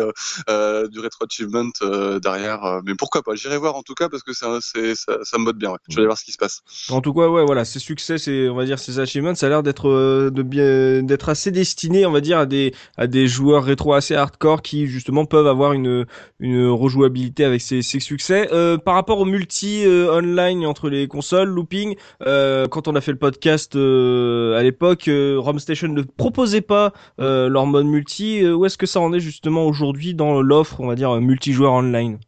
[0.90, 2.64] du rétro achievement euh, derrière.
[2.64, 5.44] euh, mais pourquoi pas J'irai voir en tout cas parce que c'est ça, ça me
[5.44, 5.75] botte bien.
[5.76, 5.82] Ouais.
[5.88, 6.62] Je vais aller voir ce qui se passe.
[6.90, 9.48] En tout cas, ouais, voilà, ces succès, c'est, on va dire, ces achievements, ça a
[9.48, 13.26] l'air d'être, euh, de bien, d'être assez destiné, on va dire, à des, à des
[13.26, 16.06] joueurs rétro assez hardcore qui, justement, peuvent avoir une,
[16.40, 18.48] une rejouabilité avec ces, ces succès.
[18.52, 23.00] Euh, par rapport au multi euh, online entre les consoles, looping, euh, quand on a
[23.00, 27.86] fait le podcast euh, à l'époque, euh, ROM Station ne proposait pas euh, leur mode
[27.86, 28.46] multi.
[28.46, 32.18] Où est-ce que ça en est justement aujourd'hui dans l'offre, on va dire, multijoueur online?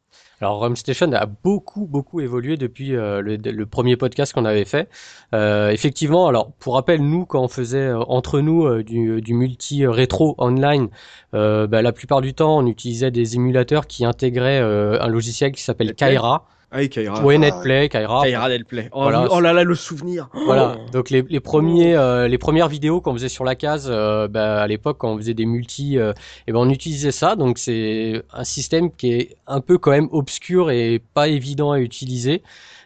[0.40, 4.64] Alors Rum Station a beaucoup beaucoup évolué depuis euh, le, le premier podcast qu'on avait
[4.64, 4.88] fait.
[5.34, 9.86] Euh, effectivement, alors pour rappel, nous quand on faisait euh, entre nous du, du multi
[9.86, 10.88] rétro online,
[11.34, 15.62] euh, bah, la plupart du temps on utilisait des émulateurs qui intégraient un logiciel qui
[15.62, 15.94] s'appelle.
[15.94, 16.46] Kaira.
[16.70, 17.22] Ah, et Kaira.
[17.26, 18.22] Ah, Netplay, Kaira.
[18.24, 18.90] Kaira Delplay.
[18.92, 19.26] Oh, Voilà.
[19.30, 20.28] oh là là, le souvenir.
[20.34, 20.76] Voilà.
[20.78, 20.90] Oh.
[20.92, 24.60] Donc les, les premiers, euh, les premières vidéos qu'on faisait sur la case, euh, bah,
[24.60, 26.12] à l'époque quand on faisait des multis, euh,
[26.46, 27.36] eh ben on utilisait ça.
[27.36, 31.80] Donc c'est un système qui est un peu quand même obscur et pas évident à
[31.80, 32.42] utiliser.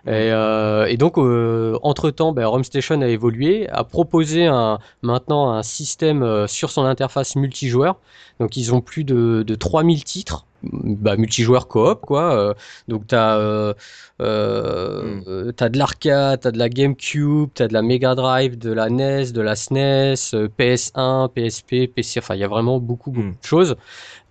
[0.06, 5.50] Et, euh, et donc entre temps, bah, Rum Station a évolué, a proposé un, maintenant
[5.52, 7.96] un système euh, sur son interface multijoueur.
[8.40, 10.46] Donc ils ont plus de, de 3000 titres.
[10.64, 12.54] Bah, multijoueur coop quoi euh,
[12.86, 13.74] donc t'as euh,
[14.20, 18.72] euh, euh, t'as de l'arcade t'as de la GameCube t'as de la Mega Drive de
[18.72, 23.10] la NES de la SNES euh, PS1 PSP PC enfin il y a vraiment beaucoup
[23.10, 23.32] beaucoup Mm.
[23.32, 23.76] de choses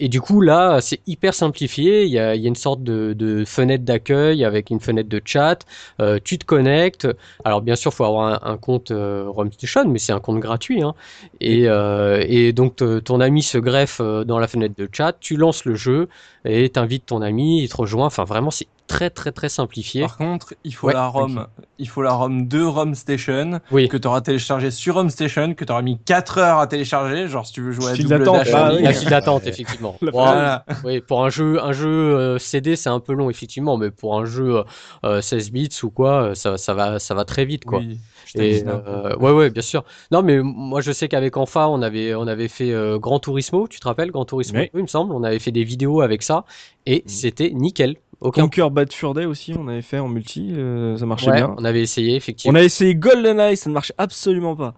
[0.04, 2.04] et du coup là c'est hyper simplifié.
[2.06, 5.10] Il y a, il y a une sorte de, de fenêtre d'accueil avec une fenêtre
[5.10, 5.60] de chat.
[6.00, 7.08] Euh, tu te connectes.
[7.46, 9.32] Alors bien sûr faut avoir un, un compte euh,
[9.88, 10.94] mais c'est un compte gratuit hein.
[11.40, 15.14] et, euh, et donc te- ton ami se greffe euh, dans la fenêtre de chat.
[15.20, 16.08] Tu lances le jeu
[16.46, 18.06] et t'invites ton ami il te rejoint.
[18.08, 21.48] Enfin vraiment c'est très très très simplifié Par contre, il faut Ouais, la ROM,
[21.80, 25.54] il faut la ROM de ROM Station oui que tu auras téléchargé sur ROM Station,
[25.54, 28.08] que tu auras mis 4 heures à télécharger, genre si tu veux jouer à File
[28.08, 28.76] double d'attente, ligne.
[28.78, 28.84] oui.
[28.84, 29.98] la file d'attente effectivement.
[30.12, 30.66] Voilà.
[30.84, 34.20] Oui, pour un jeu, un jeu euh, CD, c'est un peu long effectivement, mais pour
[34.20, 34.64] un jeu
[35.06, 37.80] euh, 16 bits ou quoi, euh, ça, ça va, ça va très vite quoi.
[37.80, 37.98] Oui,
[38.36, 39.84] Et, euh, ouais, ouais, bien sûr.
[40.12, 43.68] Non, mais moi, je sais qu'avec Enfa, on avait, on avait fait euh, Gran Turismo.
[43.68, 44.70] Tu te rappelles Gran Turismo Oui.
[44.74, 45.14] il me semble.
[45.14, 46.46] On avait fait des vidéos avec ça
[46.86, 47.02] et Mhm.
[47.06, 47.98] c'était nickel.
[48.22, 48.44] Aucun.
[48.44, 51.56] Conquer Bad Fur Day aussi, on avait fait en multi, euh, ça marchait Ouais, bien.
[51.58, 52.56] on avait essayé effectivement.
[52.58, 54.76] On a essayé GoldenEye, ça ne marche absolument pas.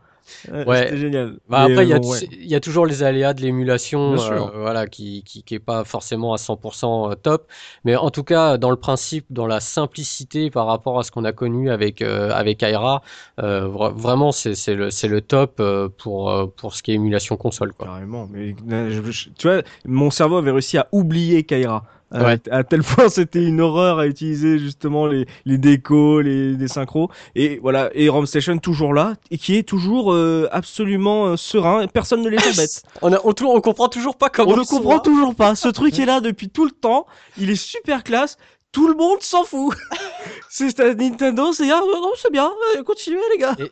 [0.51, 0.83] Ouais.
[0.85, 1.37] C'était génial.
[1.49, 2.19] Bah après, il y, a bon, ouais.
[2.31, 6.33] y a toujours les aléas de l'émulation, euh, voilà, qui, qui, qui est pas forcément
[6.33, 7.47] à 100% top.
[7.85, 11.25] Mais en tout cas, dans le principe, dans la simplicité par rapport à ce qu'on
[11.25, 13.01] a connu avec euh, avec Aira,
[13.41, 16.95] euh, vra- vraiment, c'est le c'est le top euh, pour euh, pour ce qui est
[16.95, 17.87] émulation console, quoi.
[17.87, 18.27] Carrément.
[18.31, 21.83] Mais euh, je- je- tu vois, mon cerveau avait réussi à oublier Kaira.
[22.13, 22.39] Euh, Ouais.
[22.51, 27.09] à tel point c'était une horreur à utiliser justement les, les décos, les, les synchros.
[27.35, 31.87] Et voilà, et ROM Station toujours là, et qui est toujours euh, absolument euh, serein,
[31.87, 32.83] personne ne les embête.
[33.01, 35.55] On a, on, on comprend toujours pas comment On ne comprend toujours pas.
[35.55, 38.37] Ce truc est là depuis tout le temps, il est super classe,
[38.71, 39.75] tout le monde s'en fout.
[40.49, 43.55] c'est à Nintendo, c'est ah non, c'est bien, euh, continuez les gars.
[43.57, 43.71] Et,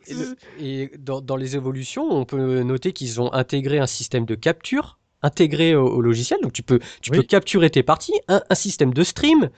[0.59, 4.35] et et dans, dans les évolutions, on peut noter qu'ils ont intégré un système de
[4.35, 6.39] capture intégré au, au logiciel.
[6.41, 7.17] Donc tu peux, tu Oui.
[7.17, 9.49] peux capturer tes parties, un, un système de stream.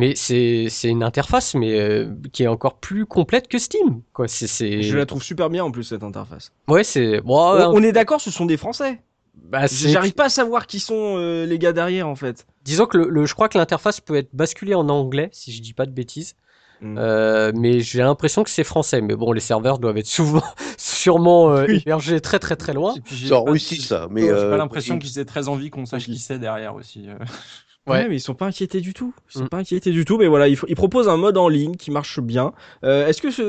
[0.00, 4.02] Mais c'est c'est une interface mais euh, qui est encore plus complète que Steam.
[4.12, 4.80] Quoi, c'est c'est.
[4.82, 6.52] Je la trouve super bien en plus cette interface.
[6.68, 7.20] Ouais, c'est.
[7.20, 9.00] Bon, On, est d'accord, ce sont des Français.
[9.34, 12.46] bah, J'arrive pas à savoir qui sont euh, les gars derrière en fait.
[12.64, 15.60] Disons que le, le- je crois que l'interface peut être basculée en anglais, si je
[15.60, 16.36] dis pas de bêtises.
[16.80, 16.96] Mm.
[16.98, 19.00] Euh, mais j'ai l'impression que c'est français.
[19.00, 20.42] Mais bon, les serveurs doivent être souvent,
[20.78, 21.82] sûrement euh, Oui.
[21.84, 22.94] hébergés très très très loin.
[23.06, 25.70] C'est en pas- Russie ça, mais J'ai euh, pas l'impression il- qu'ils aient très envie
[25.70, 27.08] qu'on sache qui c'est derrière aussi.
[27.08, 27.14] euh.
[27.86, 27.94] Ouais.
[28.02, 28.08] Ouais.
[28.10, 29.14] mais ils sont pas inquiétés du tout.
[29.34, 29.48] Ils sont Mm.
[29.48, 30.18] pas inquiétés du tout.
[30.18, 32.52] Mais voilà, ils, proposent un mode en ligne qui marche bien.
[32.84, 33.42] Euh, Est-ce que ce-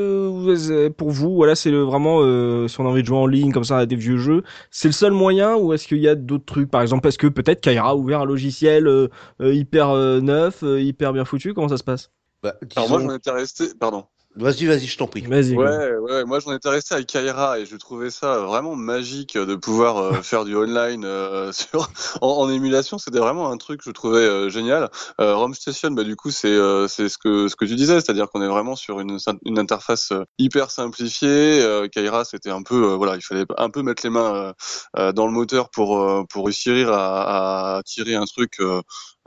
[0.71, 3.51] euh, pour vous, voilà, c'est vraiment, euh, si on a envie de jouer en ligne
[3.51, 6.15] comme ça à des vieux jeux, c'est le seul moyen ou est-ce qu'il y a
[6.15, 6.71] d'autres trucs?
[6.71, 9.09] Par exemple, est-ce que peut-être Kaira a ouvert un logiciel euh,
[9.41, 11.53] euh, hyper euh, neuf, euh, hyper bien foutu?
[11.53, 12.09] Comment ça se passe?
[12.43, 13.69] Bah, Alors moi, j'en étais resté.
[13.79, 14.05] Pardon.
[14.35, 15.21] Vas-y, vas-y, je t'en prie.
[15.21, 15.55] Vas-y.
[15.55, 19.55] Ouais, ouais, moi j'en étais resté avec Kaira et je trouvais ça vraiment magique de
[19.55, 21.89] pouvoir euh, faire du online euh, sur
[22.21, 22.99] en, en émulation.
[22.99, 24.91] C'était vraiment un truc que je trouvais euh, génial.
[25.19, 27.95] Euh, ROM Station, bah du coup c'est euh, c'est ce que ce que tu disais,
[27.95, 31.61] c'est-à-dire qu'on est vraiment sur une une interface hyper simplifiée.
[31.63, 34.53] Euh, Kaira, c'était un peu euh, voilà, il fallait un peu mettre les mains
[34.95, 38.59] dans le moteur pour euh, pour réussir à, à tirer un truc.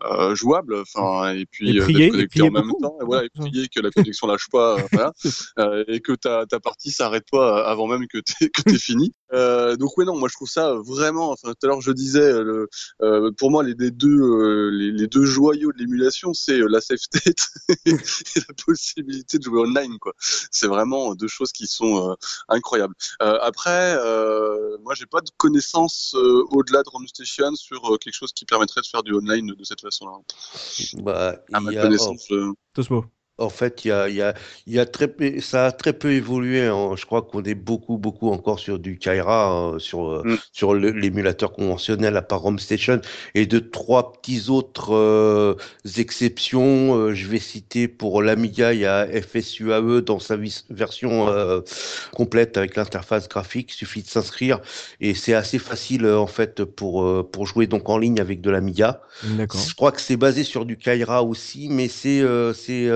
[0.04, 2.82] Euh, jouable, enfin et puis Et euh, prier, et en même beaucoup.
[2.82, 6.46] temps, et voilà, et prier que la connexion lâche pas, euh, voilà et que ta,
[6.46, 9.12] ta partie s'arrête pas avant même que t'aies que t'aies fini.
[9.32, 11.30] Euh, donc ouais non, moi je trouve ça vraiment.
[11.30, 12.68] Enfin tout à l'heure je disais, euh, le,
[13.02, 16.66] euh, pour moi les, les deux euh, les, les deux joyaux de l'émulation, c'est euh,
[16.68, 17.46] la safe state
[17.86, 20.12] et la possibilité de jouer online quoi.
[20.50, 22.14] C'est vraiment deux choses qui sont euh,
[22.48, 22.94] incroyables.
[23.22, 27.96] Euh, après, euh, moi j'ai pas de connaissances euh, au-delà de Home Station sur euh,
[27.98, 30.12] quelque chose qui permettrait de faire du online de cette façon-là.
[31.02, 32.30] Bah, À ma il y a- connaissance.
[32.30, 33.04] euh, Tosmo.
[33.42, 34.34] En fait, il y a, y a,
[34.66, 36.66] y a très peu, ça a très peu évolué.
[36.66, 36.94] hein.
[36.96, 40.36] Je crois qu'on est beaucoup, beaucoup encore sur du Kaira, euh, sur, euh, Mm.
[40.52, 43.00] sur l'émulateur conventionnel à part Home Station
[43.34, 45.54] et de trois petits autres euh,
[45.96, 46.96] exceptions.
[46.96, 50.36] Euh, je vais citer pour l'Amiga, il y a FSUAE dans sa
[50.70, 51.26] version
[52.12, 53.72] complète avec l'interface graphique.
[53.72, 54.60] Il suffit de s'inscrire
[55.00, 59.02] et c'est assez facile en fait pour pour jouer donc en ligne avec de l'Amiga.
[59.68, 62.22] Je crois que c'est basé sur du Kaira aussi, mais c'est
[62.54, 62.88] c'est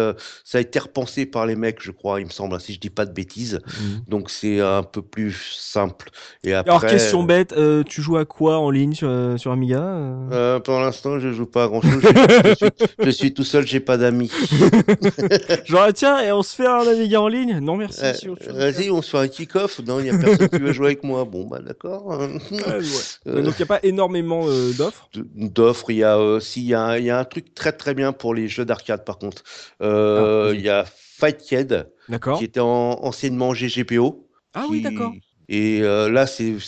[0.44, 2.90] ça a été repensé par les mecs, je crois, il me semble, si je dis
[2.90, 3.60] pas de bêtises.
[4.08, 6.10] Donc c'est un peu plus simple.
[6.44, 9.52] Et après, Alors question bête, euh, tu joues à quoi en ligne sur, euh, sur
[9.52, 10.28] Amiga euh?
[10.32, 12.02] Euh, pour l'instant, je joue pas à grand chose.
[12.02, 12.70] Je, je suis,
[13.04, 14.30] je suis tout seul, j'ai pas d'amis.
[15.64, 17.58] Genre ah, tiens, et on se fait un Amiga en ligne?
[17.60, 18.02] Non merci.
[18.04, 18.28] Euh, si.
[18.50, 19.80] Vas-y, on se fait un kick-off.
[19.86, 21.24] Non, il y a personne qui veut jouer avec moi.
[21.24, 22.06] Bon, bah d'accord.
[22.50, 22.80] Ouais.
[23.26, 25.08] Euh, Donc il n'y a pas énormément euh, d'offres?
[25.14, 25.90] d'offres.
[25.90, 27.94] Il y a aussi il y a, un- il y a un truc très très
[27.94, 29.42] bien pour les jeux d'arcade par contre.
[29.82, 30.56] Euh, Ah, vas-y.
[30.56, 32.38] il y a Fight Kid D'accord.
[32.38, 34.28] qui était en- anciennement GGPO.
[34.54, 35.12] Ah oui, d'accord.
[35.48, 36.58] Et euh, là c'est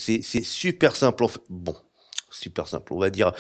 [0.43, 1.25] super simple.
[1.25, 1.41] En fait.
[1.49, 1.75] Bon,
[2.31, 3.33] super simple, on va dire.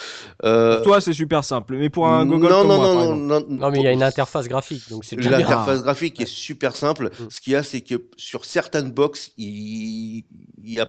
[0.44, 2.94] Euh, Pour toi c'est super simple, mais pour un Google non, comme non, moi, non,
[2.94, 5.16] par non, non, Non, mais il y a une interface graphique, donc c'est.
[5.16, 7.11] L'interface graphique est super simple.
[7.18, 7.31] Mm.
[7.31, 10.24] Ce qu'il y a, c'est que sur certaines box, il,
[10.64, 10.88] il y a,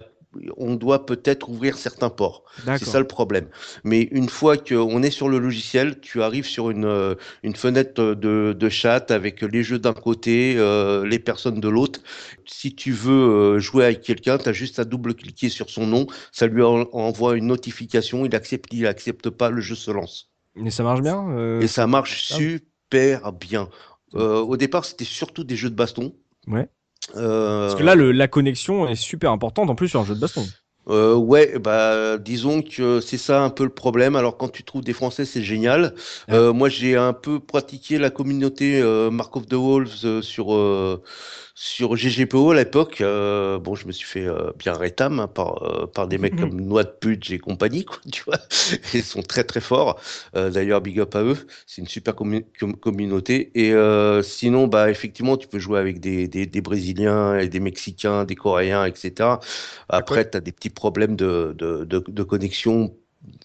[0.56, 2.44] on doit peut-être ouvrir certains ports.
[2.78, 3.48] C'est ça le problème.
[3.84, 8.14] Mais une fois qu'on est sur le logiciel, tu arrives sur une, euh, une fenêtre
[8.14, 12.00] de, de chat avec les jeux d'un côté, euh, les personnes de l'autre.
[12.46, 13.12] Si tu veux
[13.56, 16.88] euh, jouer avec quelqu'un, tu as juste à double-cliquer sur son nom, ça lui en-
[16.92, 20.30] envoie une notification, il accepte, il accepte pas, le jeu se lance.
[20.56, 23.68] Mais ça marche bien euh, Et ça marche super bien.
[24.14, 26.14] Euh, au départ, c'était surtout des jeux de baston.
[26.46, 26.68] Ouais.
[27.16, 30.14] Euh, Parce que là, le, la connexion est super importante en plus sur un jeu
[30.14, 30.46] de baston.
[30.88, 34.16] Euh, ouais, bah disons que c'est ça un peu le problème.
[34.16, 35.94] Alors quand tu trouves des Français, c'est génial.
[36.30, 40.52] Euh, moi, j'ai un peu pratiqué la communauté euh, Mark of the Wolves sur
[41.62, 43.02] sur GGPO à l'époque.
[43.02, 46.34] Euh, bon, je me suis fait euh, bien rétam hein, par euh, par des mecs
[46.34, 46.38] Mhm.
[46.38, 47.98] comme Noix de Pudge et compagnie, quoi.
[48.10, 48.38] Tu vois,
[48.94, 50.00] ils sont très très forts.
[50.34, 51.36] D'ailleurs, big up à eux.
[51.66, 53.50] C'est une super commu- com- communauté.
[53.54, 53.74] Et
[54.22, 58.36] sinon, bah effectivement, tu peux jouer avec des des, des Brésiliens et des Mexicains, des
[58.36, 59.40] Coréens, etc.
[59.88, 62.94] Après, tu as des petits problèmes de, de, de, de connexion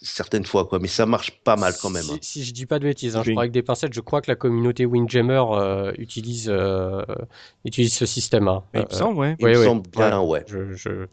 [0.02, 0.80] certaines fois, quoi.
[0.80, 2.04] Mais ça marche pas mal quand même.
[2.04, 2.18] Si, hein.
[2.22, 4.32] si je dis pas de bêtises, hein, je crois avec des pincettes, je crois que
[4.32, 7.04] la communauté Windjammer euh, utilise, euh,
[7.66, 8.48] utilise ce système.
[8.48, 8.64] hein.
[8.74, 9.36] Il me Euh, semble, ouais.
[9.40, 9.66] Il ouais, me ouais.
[9.66, 10.46] semble bien, ouais.
[10.48, 11.08] je, je-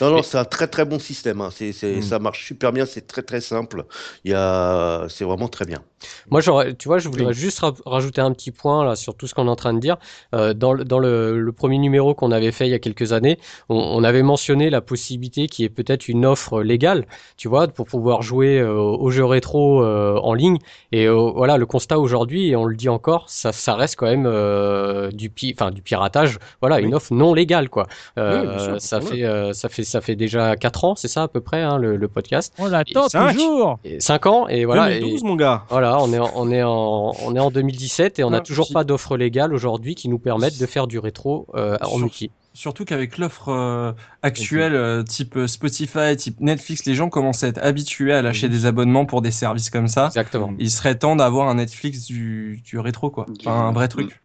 [0.00, 1.40] Non, non, c'est un très très bon système.
[1.40, 1.50] Hein.
[1.52, 2.02] C'est, c'est, Mm.
[2.02, 3.84] Ça marche super bien, c'est très très simple.
[4.24, 5.06] Il y a...
[5.08, 5.82] C'est vraiment très bien.
[6.30, 6.50] Moi, tu
[6.88, 7.34] vois, je voudrais Oui.
[7.34, 9.80] juste ra- rajouter un petit point là sur tout ce qu'on est en train de
[9.80, 9.96] dire.
[10.34, 13.12] Euh, dans le, dans le, le premier numéro qu'on avait fait il y a quelques
[13.12, 17.66] années, on, on avait mentionné la possibilité qui est peut-être une offre légale, tu vois,
[17.68, 20.58] pour pouvoir jouer euh, aux jeux rétro euh, en ligne.
[20.92, 24.06] Et euh, voilà, le constat aujourd'hui, et on le dit encore, ça, ça reste quand
[24.06, 26.38] même euh, du, pi, enfin, du piratage.
[26.60, 27.86] Voilà, une offre non légale, quoi.
[28.18, 31.08] Euh, Oui, bien sûr, ça fait, euh, ça fait, ça fait déjà quatre ans, c'est
[31.08, 32.52] ça à peu près, hein, le, le podcast.
[32.58, 33.32] On l'attend cinq.
[33.34, 33.78] toujours.
[33.84, 34.90] Et cinq ans, et voilà.
[34.90, 35.64] et- 2012, mon gars.
[35.70, 38.40] voilà, on est en, on est en, on est en 2017 et on n'a Ah,
[38.40, 42.30] toujours pas d'offre légale aujourd'hui qui nous permettent de faire du rétro euh, en multi.
[42.56, 47.48] Surtout qu'avec l'offre euh, actuelle, euh, type euh, Spotify, type Netflix, les gens commencent à
[47.48, 50.06] être habitués à lâcher des abonnements pour des services comme ça.
[50.06, 50.54] Exactement.
[50.60, 53.26] Il serait temps d'avoir un Netflix du, du rétro, quoi.
[53.40, 54.20] Enfin, un vrai truc.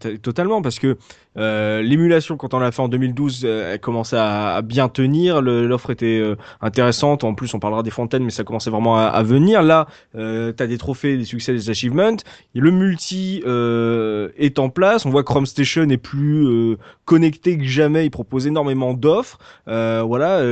[0.00, 0.98] T- Totalement, parce que
[1.38, 5.40] euh, l'émulation, quand on l'a fait en 2012, euh, elle commençait à, bien tenir.
[5.40, 7.24] L'offre était euh, intéressante.
[7.24, 9.62] En plus, on parlera des fontaines, mais ça commençait vraiment à, venir.
[9.62, 12.16] Là, euh, tu as des trophées, des succès, des achievements.
[12.54, 15.06] Le multi est en place.
[15.06, 18.06] On voit que Chrome Station est plus connecté que jamais.
[18.06, 19.38] Il propose énormément d'offres.
[19.66, 20.42] Voilà,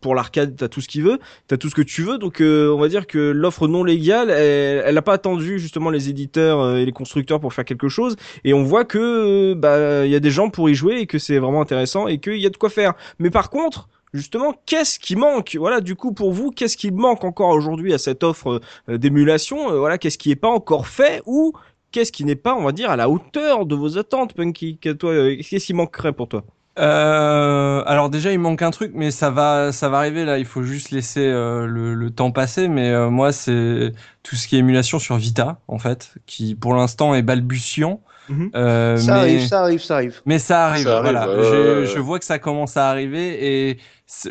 [0.00, 1.18] pour l'arcade, tu as tout ce qu'il veut.
[1.48, 2.18] Tu as tout ce que tu veux.
[2.18, 6.76] Donc, on va dire que l'offre non légale, elle n'a pas attendu justement les éditeurs
[6.76, 10.20] et les constructeurs pour faire quelque chose et on voit que bah il y a
[10.20, 12.56] des gens pour y jouer et que c'est vraiment intéressant et qu'il y a de
[12.56, 12.94] quoi faire.
[13.18, 15.56] Mais par contre, justement, qu'est-ce qui manque?
[15.58, 19.70] Voilà, du coup pour vous, qu'est-ce qui manque encore aujourd'hui à cette offre euh, d'émulation?
[19.70, 21.52] Euh, Voilà, qu'est-ce qui n'est pas encore fait ou
[21.92, 24.78] qu'est-ce qui n'est pas, on va dire, à la hauteur de vos attentes, Punky?
[24.86, 26.44] Euh, qu'est-ce qui manquerait pour toi?
[26.78, 30.38] Alors déjà, il manque un truc, mais ça va, ça va arriver là.
[30.38, 32.68] Il faut juste laisser le, temps passer.
[32.68, 37.14] Mais moi, c'est tout ce qui est émulation sur Vita, en fait, qui pour l'instant
[37.14, 38.02] est balbutiant.
[38.28, 38.50] Mhm.
[38.54, 39.18] Euh, Ça mais...
[39.20, 40.20] arrive, ça arrive, ça arrive.
[40.26, 41.26] Mais ça arrive, Ça arrive, voilà.
[41.42, 43.78] je, je vois que ça commence à arriver et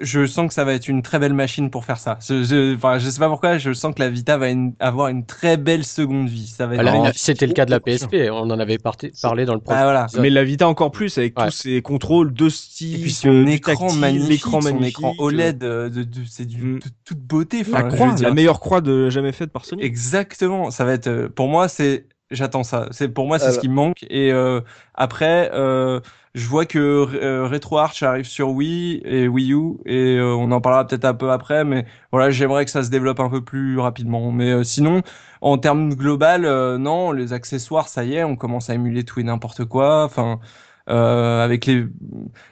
[0.01, 2.17] je sens que ça va être une très belle machine pour faire ça.
[2.25, 5.09] Je, je, enfin, je sais pas pourquoi, je sens que la Vita va une- avoir
[5.09, 6.47] une très belle seconde vie.
[6.47, 9.43] Ça va être vraiment- C'était le cas de la PSP, on en avait parti- parlé
[9.43, 10.03] dans le premier Ah, voilà.
[10.03, 10.21] épisode.
[10.21, 11.47] Mais la Vita encore plus avec Ouais.
[11.47, 14.67] tous ces contrôles de style, Et puis son euh, du écran tactile, magnifique, l'écran son
[14.67, 16.79] magnifique, écran OLED, euh, de, de- c'est du, Mm.
[16.79, 17.63] de toute beauté.
[17.69, 19.83] La Enfin, croix, la meilleure croix de jamais faite par Sony.
[19.83, 22.87] Exactement, ça va être euh, pour moi c'est j'attends ça.
[22.91, 24.61] C'est pour moi c'est ce qui me manque et euh,
[24.93, 25.99] après euh,
[26.33, 30.61] je vois que euh, RetroArch arrive sur Wii et Wii U et euh, on en
[30.61, 33.79] parlera peut-être un peu après mais voilà, j'aimerais que ça se développe un peu plus
[33.79, 35.01] rapidement mais euh, sinon
[35.41, 39.19] en termes global euh, non, les accessoires ça y est, on commence à émuler tout
[39.19, 40.39] et n'importe quoi, enfin
[40.89, 41.85] euh, avec les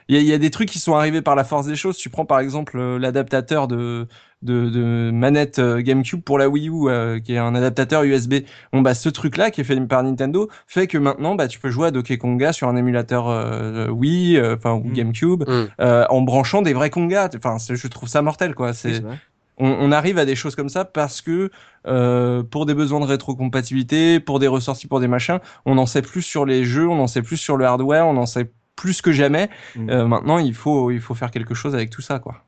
[0.08, 1.76] il y a, il y a des trucs qui sont arrivés par la force des
[1.76, 1.96] choses.
[1.96, 4.08] Tu prends par exemple euh, l'adaptateur de
[4.44, 8.34] de, de manette euh, GameCube pour la Wii U, euh, qui est un adaptateur USB.
[8.72, 11.70] Bon bah ce truc-là qui est fait par Nintendo fait que maintenant bah tu peux
[11.70, 14.92] jouer à Donkey Konga sur un émulateur euh, Wii, enfin ou Mm.
[14.92, 15.64] GameCube, Mm.
[16.10, 17.28] en branchant des vrais Konga.
[17.36, 18.72] Enfin je trouve ça mortel quoi.
[18.72, 19.02] C'est
[19.56, 21.50] on, on arrive à des choses comme ça parce que
[21.86, 26.02] euh, pour des besoins de rétrocompatibilité, pour des ressorties, pour des machins, on en sait
[26.02, 29.00] plus sur les jeux, on en sait plus sur le hardware, on en sait plus
[29.00, 29.48] que jamais.
[29.76, 29.90] Mm.
[29.90, 32.42] Euh, maintenant, il faut il faut faire quelque chose avec tout ça quoi.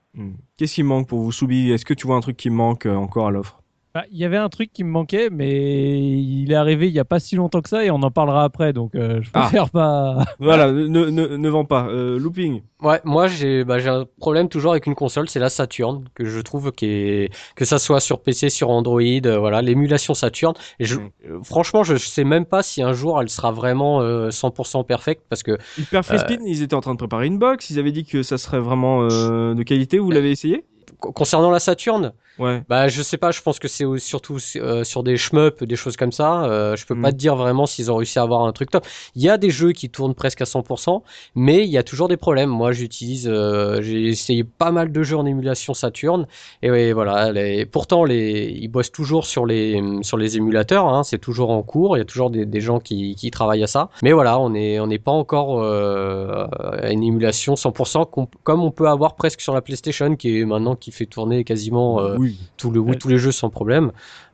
[0.56, 1.70] Qu'est-ce qui manque pour vous, Soubi?
[1.70, 3.62] Est-ce que tu vois un truc qui manque euh, encore à l'offre?
[3.96, 6.98] Bah, Il y avait un truc qui me manquait, mais il est arrivé il n'y
[6.98, 9.40] a pas si longtemps que ça et on en parlera après, donc euh, je Ah.
[9.44, 10.18] préfère pas.
[10.38, 11.86] Voilà, ne, ne, ne vends pas.
[11.88, 12.60] Euh, looping.
[12.82, 16.26] Ouais, moi j'ai bah, j'ai un problème toujours avec une console, c'est la Saturn que
[16.26, 20.52] je trouve qui est que ça soit sur PC, sur Android, euh, voilà, l'émulation Saturn.
[20.78, 21.42] Et je, Mm.
[21.42, 25.42] franchement, je sais même pas si un jour elle sera vraiment euh, 100% perfecte parce
[25.42, 27.70] que Hyper Free Spin, ils étaient en train de préparer une box.
[27.70, 29.98] Ils avaient dit que ça serait vraiment euh, de qualité.
[29.98, 30.64] Vous l'avez essayé?
[31.00, 32.62] co- concernant la Saturn, Ouais.
[32.68, 35.96] Bah, je sais pas, je pense que c'est surtout euh, sur des shmups, des choses
[35.96, 36.44] comme ça.
[36.44, 37.12] Euh, je peux pas Mm.
[37.12, 38.86] te dire vraiment s'ils ont réussi à avoir un truc top.
[39.14, 41.02] Il y a des jeux qui tournent presque à 100%,
[41.34, 42.50] mais il y a toujours des problèmes.
[42.50, 46.26] Moi, j'utilise, euh, j'ai essayé pas mal de jeux en émulation Saturn,
[46.62, 47.32] et ouais, voilà.
[47.32, 47.64] Les...
[47.64, 48.54] Pourtant, les...
[48.60, 50.86] ils bossent toujours sur les sur les émulateurs.
[50.88, 51.96] Hein, c'est toujours en cours.
[51.96, 53.88] Il y a toujours des, des gens qui, qui travaillent à ça.
[54.02, 56.46] Mais voilà, on est on n'est pas encore euh,
[56.82, 60.44] à une émulation 100% com- comme on peut avoir presque sur la PlayStation, qui est
[60.44, 62.50] maintenant qui fait tourner quasiment euh, Oui.
[62.56, 63.90] tout le, oui, tous les jeux sans problème.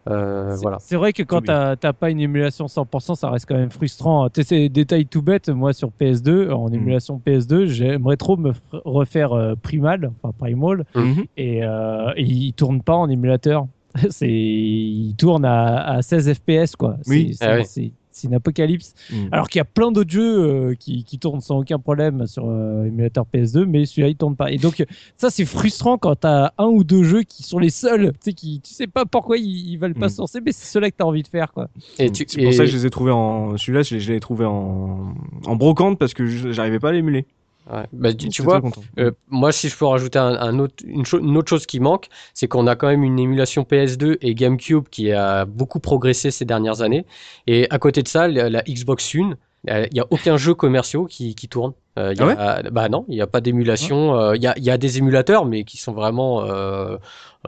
[0.08, 0.78] Euh, C'est- voilà.
[0.80, 4.28] C'est vrai que quand t'as pas une émulation 100%, ça reste quand même frustrant.
[4.30, 5.48] Tu sais, détails tout bêtes.
[5.48, 6.74] Moi, sur PS2, en Mm.
[6.74, 11.24] émulation PS2, j'aimerais trop me refaire euh, Primal, enfin Primal, Mhm.
[11.36, 13.66] et, euh, et il tourne pas en émulateur.
[14.10, 16.96] c'est, il tourne à, à 16 FPS, quoi.
[17.06, 17.34] Oui.
[17.38, 17.92] c'est Ah oui.
[18.12, 18.94] C'est- une apocalypse.
[19.12, 19.28] Mhm.
[19.32, 20.38] Alors qu'il y a plein d'autres jeux
[20.70, 24.36] euh, qui, qui tournent sans aucun problème sur euh, émulateur PS2, mais celui-là il tourne
[24.36, 24.50] pas.
[24.52, 24.84] Et donc
[25.16, 28.32] ça c'est frustrant quand t'as un ou deux jeux qui sont les seuls, tu sais,
[28.32, 30.10] qui tu sais pas pourquoi ils, ils veulent pas Mm.
[30.10, 31.68] se lancer, mais c'est ceux-là que t'as envie de faire quoi.
[31.98, 33.56] Et tu, C'est pour et- ça que je les ai trouvés en.
[33.56, 35.14] Celui-là, je l'ai- je l'ai trouvé en...
[35.46, 37.26] en brocante parce que je- j'arrivais pas à l'émuler.
[37.70, 37.84] Ouais.
[37.92, 38.60] Bah, tu, vois,
[38.98, 41.80] euh, moi si je peux rajouter un, un autre, une, cho- une autre chose qui
[41.80, 46.30] manque, c'est qu'on a quand même une émulation PS2 et GameCube qui a beaucoup progressé
[46.30, 47.06] ces dernières années.
[47.46, 49.36] Et à côté de ça, la, la Xbox One,
[49.70, 51.72] euh, il y a aucun jeu commerciaux qui, qui tourne.
[51.98, 54.18] Euh, il y a, bah non, il n'y a pas d'émulation.
[54.18, 56.96] euh, Il y, a, il y a des émulateurs, mais qui sont vraiment, euh,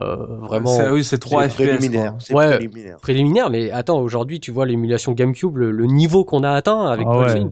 [0.03, 0.77] euh, vraiment.
[0.77, 1.55] C'est- Oui, c'est 3 C'est FPS.
[1.55, 2.15] préliminaire.
[2.31, 2.51] Ouais.
[2.57, 2.97] préliminaire.
[2.99, 7.07] préliminaire, mais attends, aujourd'hui, tu vois l'émulation GameCube, le, le niveau qu'on a atteint avec
[7.11, 7.43] Ah ouais.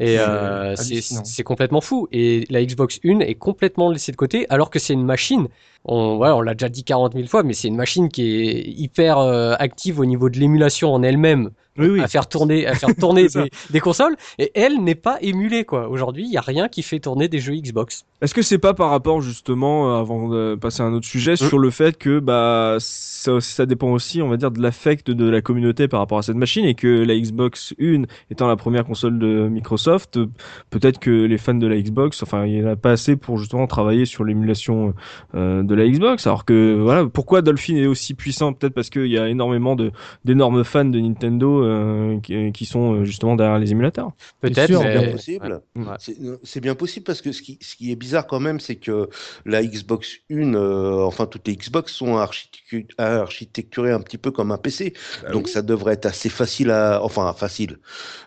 [0.00, 2.08] Et euh, c'est complètement fou.
[2.10, 5.46] Et la Xbox One est complètement laissée de côté, alors que c'est une machine.
[5.84, 8.68] On, voilà, on l'a déjà dit 40 000 fois, mais c'est une machine qui est
[8.68, 12.00] hyper euh, active au niveau de l'émulation en elle-même, Oui, oui.
[12.02, 14.16] à faire tourner, à faire tourner des, des consoles.
[14.38, 15.88] Et elle n'est pas émulée, quoi.
[15.88, 18.04] Aujourd'hui, il y a rien qui fait tourner des jeux Xbox.
[18.20, 21.36] Est-ce que c'est pas par rapport justement, euh, avant de passer à un autre sujet,
[21.36, 25.28] sur le fait que bah ça, ça dépend aussi, on va dire, de l'affect de
[25.30, 28.84] la communauté par rapport à cette machine et que la Xbox One étant la première
[28.84, 30.18] console de Microsoft,
[30.68, 33.38] peut-être que les fans de la Xbox, enfin il y en a pas assez pour
[33.38, 34.92] justement travailler sur l'émulation
[35.34, 36.26] euh, de la Xbox.
[36.26, 38.52] Alors que voilà, pourquoi Dolphin est aussi puissant?
[38.52, 39.92] Peut-être parce qu'il y a énormément de
[40.24, 44.10] d'énormes fans de Nintendo euh, qui, qui sont euh, justement derrière les émulateurs.
[44.40, 45.60] Peut-être, C'est bien possible.
[45.76, 45.84] Ouais.
[45.98, 48.76] C'est- C'est bien possible parce que ce qui, ce qui est bizarre quand même, c'est
[48.76, 49.08] que
[49.46, 54.50] la Xbox One, euh, enfin toutes les Xbox sont architectu- architecturées un petit peu comme
[54.50, 54.92] un PC,
[55.22, 57.78] Bah donc ça devrait être assez facile à, enfin facile,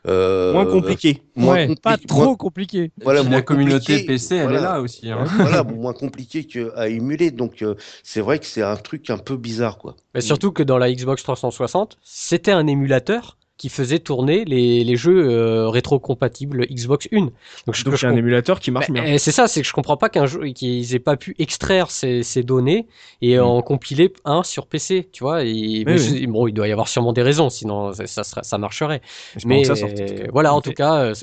[0.07, 1.21] Euh, Moins compliqué.
[1.35, 2.91] moins ouais, compli- pas trop moins- compliqué.
[3.03, 4.59] voilà, la communauté PC, elle voilà.
[4.59, 5.09] est là aussi.
[5.11, 5.23] hein.
[5.37, 7.31] voilà, moins compliqué qu'à émuler.
[7.33, 9.95] Donc euh, c'est vrai que c'est un truc un peu bizarre, quoi.
[10.13, 14.95] Mais surtout que dans la Xbox 360, c'était un émulateur qui faisait tourner les, les
[14.95, 17.29] jeux euh, rétro-compatibles Xbox One.
[17.67, 19.13] Donc, je, Donc je c'est un émulateur qui marche Bah, bien.
[19.13, 21.91] euh, c'est ça, c'est que je comprends pas qu'un jeu qu'ils aient pas pu extraire
[21.91, 22.87] ces, ces données
[23.21, 23.41] et Mm.
[23.43, 25.43] en compiler un sur PC, tu vois.
[25.43, 26.21] Et, mais oui.
[26.23, 29.01] je- bon, il doit y avoir sûrement des raisons, sinon ça, ça, serait- ça marcherait.
[29.45, 29.93] Mais que ça sorte.
[30.31, 31.13] voilà, en tout cas, euh,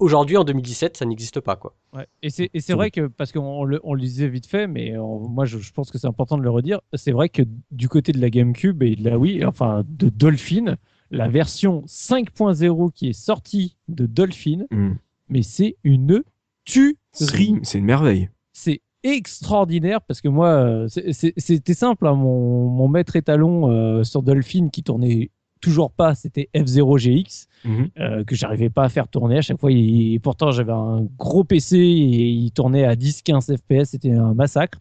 [0.00, 1.76] aujourd'hui en 2017, ça n'existe pas quoi.
[1.94, 2.06] Ouais.
[2.22, 4.98] Et c'est et c'est vrai que, parce qu'on le, on le disait vite fait, mais
[4.98, 7.88] on- moi je, je pense que c'est important de le redire, c'est vrai que du
[7.88, 10.76] côté de la GameCube et de la Wii, enfin de Dolphin,
[11.12, 14.92] la version 5.0 qui est sortie de Dolphin, Mm.
[15.28, 16.22] mais c'est une
[16.64, 16.96] tuerie.
[17.12, 17.26] C'est
[17.62, 18.28] c'est une merveille.
[18.52, 22.06] C'est extraordinaire parce que moi, euh, c'est- c'est- c'était simple.
[22.06, 25.30] hein, mon, mon maître étalon euh, sur Dolphin qui tournait
[25.60, 27.88] toujours pas, c'était F0GX Mhm.
[27.98, 29.38] euh, que j'arrivais pas à faire tourner.
[29.38, 33.90] À chaque fois, il- pourtant j'avais un gros PC et il tournait à 10-15 FPS,
[33.90, 34.78] c'était un massacre.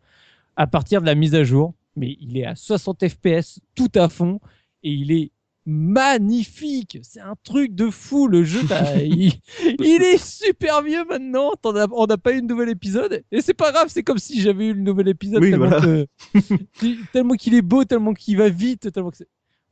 [0.56, 4.08] À partir de la mise à jour, mais il est à 60 FPS tout à
[4.10, 4.40] fond
[4.84, 5.32] et il est
[5.66, 6.98] magnifique.
[7.02, 8.28] C'est un truc de fou.
[8.28, 8.60] Le jeu,
[9.06, 9.34] il,
[9.80, 11.52] il est super vieux maintenant.
[11.64, 13.88] On n'a pas eu de nouvel épisode et c'est pas grave.
[13.90, 16.06] C'est comme si j'avais eu le nouvel épisode Oui, tellement voilà.
[17.38, 19.28] qu'il est beau, tellement qu'il va vite, tellement que c'est-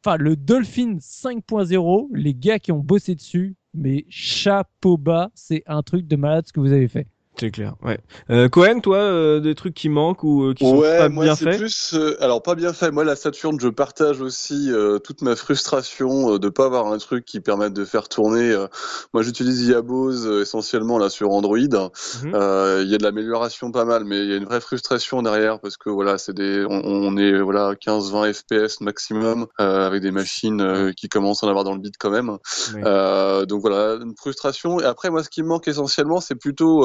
[0.07, 5.83] Enfin, le Dolphin 5.0, les gars qui ont bossé dessus, mais chapeau bas, c'est un
[5.83, 7.07] truc de malade ce que vous avez fait.
[7.39, 7.99] C'est clair, ouais.
[8.31, 11.25] Euh, Cohen, toi, euh, des trucs qui manquent ou euh, qui sont Ouais, pas moi
[11.25, 12.89] bien faits plus, euh, alors pas bien fait.
[12.89, 16.97] Moi la Saturn, je partage aussi euh, toute ma frustration euh, de pas avoir un
[16.97, 18.51] truc qui permette de faire tourner.
[18.51, 18.67] euh,
[19.13, 21.57] moi j'utilise Yabos euh, essentiellement là sur Android.
[21.57, 22.31] Mhm.
[22.33, 25.21] Euh, Il y a de l'amélioration pas mal, mais il y a une vraie frustration
[25.21, 30.01] derrière parce que voilà, c'est des, on, on est voilà 15-20 FPS maximum euh, avec
[30.01, 32.37] des machines euh, qui commencent à en avoir dans le bit quand même.
[32.83, 34.79] Euh, donc voilà, une frustration.
[34.79, 36.83] Et après, moi, ce qui me manque essentiellement, c'est plutôt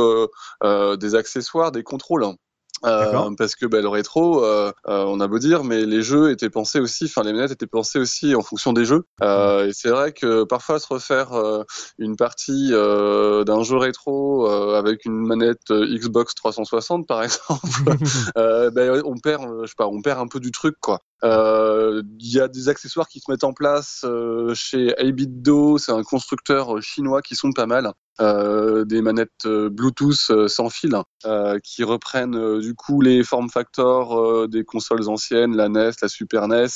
[0.62, 2.24] des accessoires, des contrôles.
[2.24, 2.36] hein.
[2.84, 6.32] Euh, parce que bah, le rétro, euh, euh, on a beau dire, mais les jeux
[6.32, 9.04] étaient pensés aussi, enfin les manettes étaient pensées aussi en fonction des jeux.
[9.22, 11.62] Euh, et c'est vrai que parfois se refaire euh,
[11.98, 17.68] une partie euh, d'un jeu rétro euh, avec une manette euh, Xbox 360 par exemple,
[18.36, 20.98] euh, ben, on perd, euh, je sais pas, on perd un peu du truc quoi.
[21.24, 25.92] Euh, Il y a des accessoires qui se mettent en place euh, chez Abitdo, c'est
[25.92, 27.92] un constructeur chinois qui sont pas mal.
[28.20, 30.94] Euh, des manettes euh, Bluetooth euh, sans fil
[31.24, 35.92] euh, qui reprennent euh, du coup les form factors euh, des consoles anciennes, la NES,
[36.02, 36.66] la Super NES.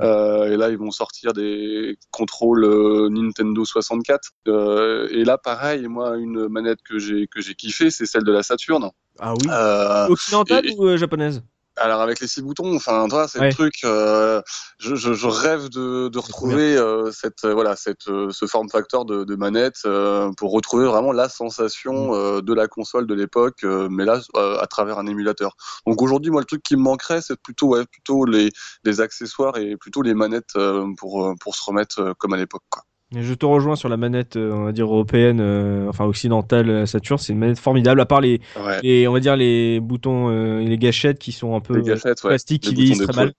[0.00, 4.30] Euh, et là, ils vont sortir des contrôles euh, Nintendo 64.
[4.48, 8.32] Euh, et là, pareil, moi, une manette que j'ai que j'ai kiffé, c'est celle de
[8.32, 8.90] la Saturn.
[9.20, 9.46] Ah oui?
[9.50, 11.42] Euh, Occidentale et- ou euh, japonaise?
[11.76, 13.48] Alors avec les six boutons, enfin, toi, c'est Ouais.
[13.48, 13.74] le truc.
[13.84, 14.42] euh,
[14.78, 18.68] je, je, je rêve de, de retrouver euh, cette euh, voilà cette euh, ce form
[18.68, 23.14] factor de, de manette euh, pour retrouver vraiment la sensation euh, de la console de
[23.14, 25.56] l'époque, euh, mais là euh, à travers un émulateur.
[25.86, 28.50] Donc aujourd'hui, moi, le truc qui me manquerait, c'est plutôt ouais, plutôt les
[28.84, 32.64] les accessoires et plutôt les manettes euh, pour pour se remettre euh, comme à l'époque.
[32.68, 32.82] quoi.
[33.14, 36.86] Je te rejoins sur la manette, euh, on va dire européenne, euh, enfin occidentale euh,
[36.86, 38.00] Saturn, c'est une manette formidable.
[38.00, 38.78] À part les, Ouais.
[38.82, 41.96] les on va dire les boutons, euh, et les gâchettes qui sont un peu ouais.
[42.22, 43.32] plastiques, qui des très mal.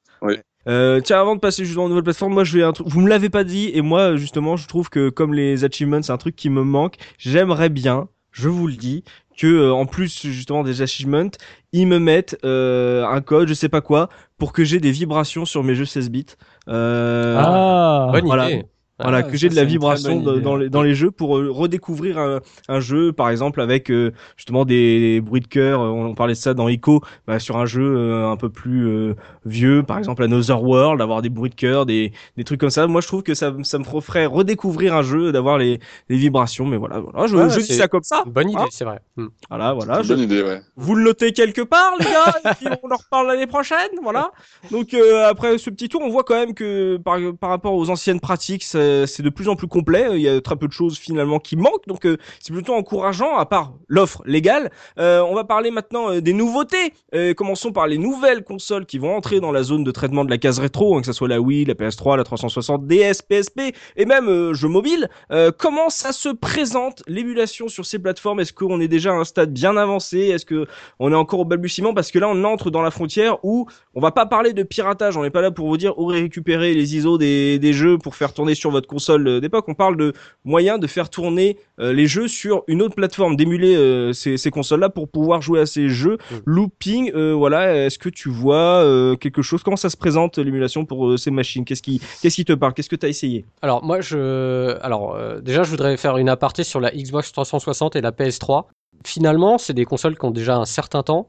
[0.65, 2.87] Euh, tiens, avant de passer justement aux nouvelles plateformes, moi je vais un truc.
[2.87, 6.13] Vous me l'avez pas dit et moi justement, je trouve que comme les achievements, c'est
[6.13, 6.95] un truc qui me manque.
[7.17, 9.03] J'aimerais bien, je vous le dis,
[9.37, 11.31] que euh, en plus justement des achievements,
[11.73, 14.07] ils me mettent euh, un code, je sais pas quoi,
[14.37, 16.25] pour que j'ai des vibrations sur mes jeux 16 bits.
[16.69, 18.49] Euh, Ah, Bonne voilà.
[18.51, 18.65] idée.
[18.99, 22.19] Voilà, Ah, que j'ai de la vibration dans- les, dans les jeux pour euh, redécouvrir
[22.19, 25.81] un, un jeu, par exemple avec euh, justement des, bruits de cœur.
[25.81, 28.87] euh, On parlait de ça dans Ico, bah, sur un jeu euh, un peu plus
[28.87, 29.15] euh,
[29.45, 32.85] vieux, par exemple Another World, d'avoir des bruits de cœur, des, des trucs comme ça.
[32.85, 36.65] Moi, je trouve que ça, ça me ferait redécouvrir un jeu, d'avoir les, les vibrations.
[36.67, 38.23] Mais voilà, voilà, je, Ouais, je dis ça comme ça.
[38.27, 38.99] Bonne idée, Hein c'est vrai.
[39.17, 39.27] Hmm.
[39.49, 40.03] Voilà, voilà.
[40.03, 40.61] Je- bonne idée, ouais.
[40.75, 44.31] vous le notez quelque part, les gars, et puis on en reparle l'année prochaine, voilà.
[44.71, 47.89] Donc euh, après ce petit tour, on voit quand même que par, par rapport aux
[47.89, 48.63] anciennes pratiques,
[49.07, 50.07] c'est de plus en plus complet.
[50.13, 53.37] Il y a très peu de choses finalement qui manquent, donc euh, c'est plutôt encourageant.
[53.37, 54.69] À part l'offre légale,
[54.99, 56.93] Euh, on va parler maintenant euh, des nouveautés.
[57.15, 60.29] Euh, commençons par les nouvelles consoles qui vont entrer dans la zone de traitement de
[60.29, 63.59] la case rétro, hein, que ce soit la Wii, la PS3, la 360, DS, PSP
[63.95, 65.09] et même euh, jeux mobiles.
[65.31, 68.39] Euh, comment ça se présente l'émulation sur ces plateformes?
[68.39, 70.19] Est-ce qu'on est déjà à un stade bien avancé?
[70.19, 70.67] Est-ce que
[70.99, 71.93] on est encore au balbutiement?
[71.93, 73.65] Parce que là on entre dans la frontière où
[73.95, 76.73] on va pas parler de piratage, on n'est pas là pour vous dire où récupérer
[76.73, 79.95] les ISO des, des jeux pour faire tourner sur votre console euh, d'époque, on parle
[79.95, 80.13] de
[80.43, 84.51] moyens de faire tourner euh, les jeux sur une autre plateforme, d'émuler euh, ces, ces
[84.51, 86.17] consoles-là pour pouvoir jouer à ces jeux.
[86.29, 86.35] Mm.
[86.45, 88.83] Looping, voilà, est-ce que tu vois
[89.19, 89.63] quelque chose?
[89.63, 91.63] Comment ça se présente l'émulation pour ces machines?
[91.63, 92.73] Qu'est-ce qui, qu'est-ce qui te parle?
[92.73, 93.45] Qu'est-ce que tu as essayé?
[93.61, 98.01] Alors moi je alors déjà je voudrais faire une aparté sur la Xbox 360 et
[98.01, 98.65] la PS3.
[99.05, 101.27] Finalement, c'est des consoles qui ont déjà un certain temps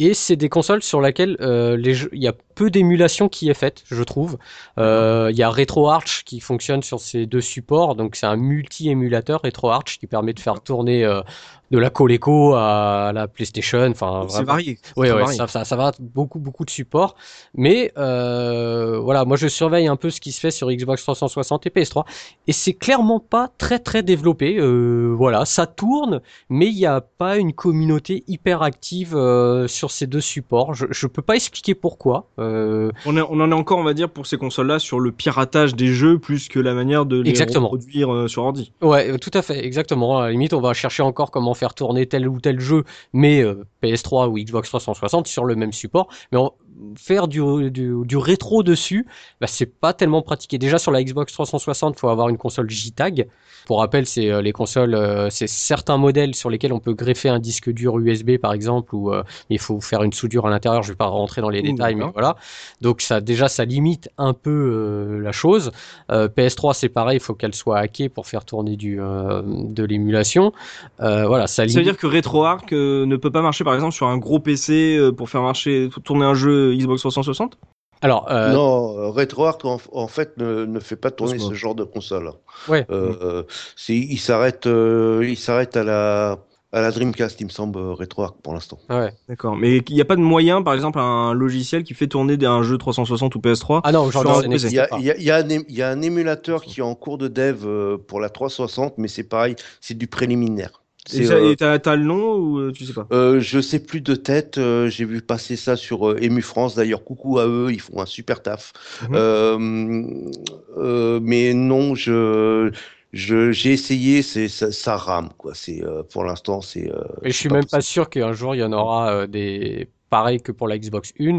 [0.00, 3.48] et c'est des consoles sur lesquelles euh, les jeux- il y a peu d'émulation qui
[3.48, 4.36] est faite, je trouve.
[4.78, 9.40] Euh, Il y a RetroArch qui fonctionne sur ces deux supports, donc c'est un multi-émulateur
[9.42, 11.22] RetroArch qui permet de faire tourner euh,
[11.70, 14.78] de la Coleco à la PlayStation, enfin C'est varié.
[14.96, 17.14] oui, ouais, ça, ça, ça va beaucoup, beaucoup de supports.
[17.54, 21.70] Mais voilà, moi je surveille un peu ce qui se fait sur Xbox 360 et
[21.70, 22.04] PS3,
[22.46, 24.58] et c'est clairement pas très très développé.
[24.60, 30.06] Voilà, ça tourne, mais il n'y a pas une communauté hyper active euh, sur ces
[30.06, 30.74] deux supports.
[30.74, 32.26] Je, je peux pas expliquer pourquoi.
[32.38, 35.88] Euh, On, en est encore, on va dire, pour ces consoles-là, sur le piratage des
[35.88, 37.30] jeux plus que la manière de les
[37.64, 38.72] reproduire euh, sur ordi.
[38.80, 40.18] Ouais, euh, tout à fait, exactement.
[40.18, 43.42] À la limite, on va chercher encore comment faire tourner tel ou tel jeu, mais
[43.42, 46.08] euh, PS3 ou Xbox 360 sur le même support.
[46.32, 46.52] Mais on-
[46.96, 49.06] faire du, du, du rétro dessus,
[49.40, 50.58] bah, c'est pas tellement pratiqué.
[50.58, 53.28] Déjà sur la Xbox 360, faut avoir une console JTAG.
[53.66, 57.28] Pour rappel, c'est euh, les consoles, euh, c'est certains modèles sur lesquels on peut greffer
[57.28, 60.82] un disque dur USB par exemple, ou euh, il faut faire une soudure à l'intérieur.
[60.82, 62.36] Je vais pas rentrer dans les détails, mais voilà.
[62.80, 65.70] Donc ça, déjà, ça limite un peu la chose.
[66.10, 70.52] Euh, PS3, c'est pareil, il faut qu'elle soit hackée pour faire tourner du, de l'émulation.
[70.98, 71.84] Voilà, ça Ça veut limite.
[71.84, 75.42] dire que RetroArch ne peut pas marcher, par exemple, sur un gros PC pour faire
[75.42, 77.58] marcher, tourner un jeu Xbox 360
[78.02, 81.74] Alors, euh, Non, euh, RetroArch en, en fait ne, ne fait pas tourner ce genre
[81.74, 82.32] de console.
[82.68, 82.86] Ouais.
[82.90, 83.42] Euh, euh,
[83.76, 86.38] c'est, il s'arrête, euh, il s'arrête à la,
[86.72, 88.78] à la Dreamcast, il me semble, RetroArch pour l'instant.
[88.88, 89.12] ouais.
[89.28, 89.56] D'accord.
[89.56, 92.62] Mais il n'y a pas de moyen, par exemple, un logiciel qui fait tourner un
[92.62, 95.74] jeu 360 ou PS3 Ah non, aujourd'hui, Il y y y a un, é- il
[95.76, 97.66] y a un émulateur qui est en cours de dev
[98.06, 100.82] pour la 360, mais c'est pareil, c'est du préliminaire.
[101.14, 103.06] Et euh, t'as le nom ou euh, tu sais pas?
[103.12, 106.74] Euh, je sais plus de tête, euh, j'ai vu passer ça sur euh, Emu France.
[106.74, 108.72] D'ailleurs, coucou à eux, ils font un super taf.
[109.02, 109.14] Mhm.
[109.14, 110.30] Euh,
[110.76, 112.70] euh, mais non, je,
[113.12, 115.52] j'ai essayé, c'est ça, ça rame quoi.
[115.54, 116.90] C'est euh, pour l'instant, c'est.
[116.90, 119.88] euh, Et je suis même pas sûr qu'un jour il y en aura euh, des
[120.10, 121.38] pareil que pour la Xbox 1.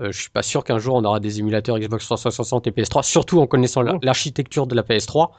[0.00, 3.02] Euh, je suis pas sûr qu'un jour on aura des émulateurs Xbox 360 et PS3,
[3.02, 5.32] surtout en connaissant la- l'architecture de la PS3.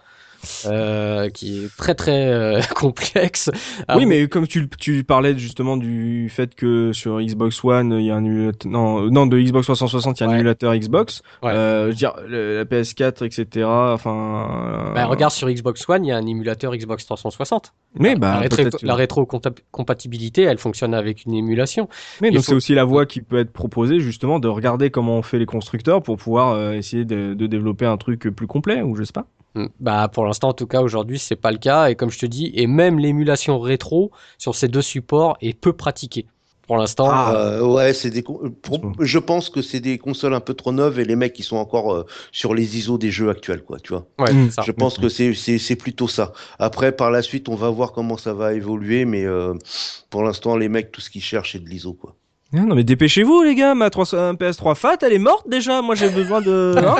[0.65, 3.49] Euh, qui est très très euh, complexe.
[3.87, 8.05] Ah, oui, mais comme tu, tu parlais justement du fait que sur Xbox One, il
[8.05, 10.35] y a un émulateur, non, non, de Xbox 360, il y a un Ouais.
[10.37, 11.21] émulateur Xbox.
[11.41, 11.51] Ouais.
[11.51, 13.65] Euh, je veux dire, le- la PS4, etc.
[13.67, 14.91] Enfin.
[14.95, 17.73] bah, regarde sur Xbox One, il y a un émulateur Xbox 360.
[17.99, 21.87] Mais bah, la, rétro- la rétrocompatibilité, elle fonctionne avec une émulation.
[22.21, 24.89] Mais il donc faut- c'est aussi la voie qui peut être proposée justement de regarder
[24.89, 28.81] comment on fait les constructeurs pour pouvoir essayer de, de développer un truc plus complet
[28.81, 29.25] ou je sais pas.
[29.56, 29.66] Mm.
[29.80, 32.26] Bah pour l'instant en tout cas aujourd'hui c'est pas le cas et comme je te
[32.26, 36.26] dis et même l'émulation rétro sur ces deux supports est peu pratiquée
[36.66, 37.10] pour l'instant.
[37.12, 37.34] Ah.
[37.36, 38.24] euh, Euh, ouais, c'est des.
[38.24, 41.43] pour- je pense que c'est des consoles un peu trop neuves et les mecs qui
[41.43, 43.80] sont encore euh, sur les ISO des jeux actuels, quoi.
[43.82, 44.08] Tu vois.
[44.18, 44.49] ouais, Mm.
[44.49, 44.62] ça.
[44.62, 46.32] Je pense que c'est c'est c'est plutôt ça.
[46.60, 49.54] Après, par la suite, on va voir comment ça va évoluer, mais euh,
[50.10, 52.16] pour l'instant, les mecs, tout ce qu'ils cherchent, c'est de l'ISO, quoi.
[52.56, 55.82] Ah non mais dépêchez-vous les gars, ma 300 un PS3 Fat elle est morte déjà,
[55.82, 56.76] moi j'ai besoin de...
[56.78, 56.97] hein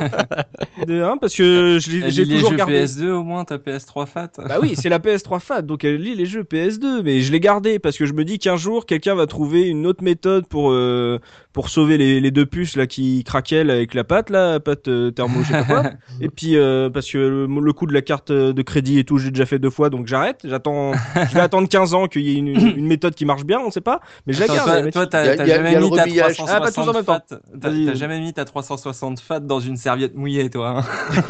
[0.88, 2.84] de hein, parce que je l'ai- Elle j'ai lit les toujours jeux gardé.
[2.86, 4.30] PS2 au moins, ta PS3 Fat.
[4.40, 7.40] Bah oui, c'est la PS3 Fat, donc elle lit les jeux PS2, mais je l'ai
[7.40, 10.72] gardé parce que je me dis qu'un jour quelqu'un va trouver une autre méthode pour
[10.72, 11.20] euh,
[11.54, 14.88] pour sauver les, les deux puces là qui craquaient là, avec la pâte là, pâte
[14.88, 15.84] euh, thermo, je sais pas quoi.
[16.22, 19.04] Et puis euh, parce que le, le coût de la carte euh, de crédit et
[19.04, 20.42] tout, j'ai déjà fait deux fois, donc j'arrête.
[20.44, 20.92] J'attends,
[21.30, 23.70] je vais attendre 15 ans qu'il y ait une, une méthode qui marche bien, on
[23.72, 24.92] sait pas, mais je la garde.
[24.92, 26.38] toi, toi, t'as jamais mis ta rebillage.
[26.48, 27.14] Ah, pas tous en 360 même temps.
[27.30, 27.40] fat.
[27.62, 30.80] T'as jamais mis ta 360 fat dans une serviette mouillée, toi.
[30.80, 31.24] hein.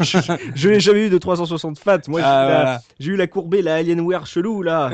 [0.54, 1.98] je n'ai jamais eu de 360 fat.
[2.08, 2.80] Moi, j'ai Ah, eu la- voilà.
[2.98, 4.90] j'ai eu la courbée, la Alienware chelou là.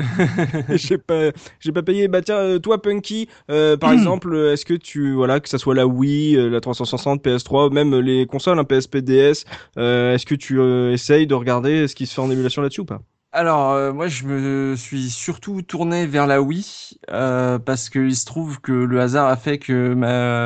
[0.69, 2.07] j'ai pas, j'ai pas payé.
[2.07, 5.75] Bah tiens, euh, toi Punky, euh, par exemple, est-ce que tu, voilà, que ça soit
[5.75, 9.45] la Wii, euh, la 360, PS3, même les consoles, un PSP, DS,
[9.77, 12.81] euh, est-ce que tu euh, essayes de regarder ce qui se fait en émulation là-dessus
[12.81, 13.01] ou pas?
[13.33, 18.59] Alors, moi, je me suis surtout tourné vers la Wii parce que il se trouve
[18.59, 19.71] que le hasard a fait que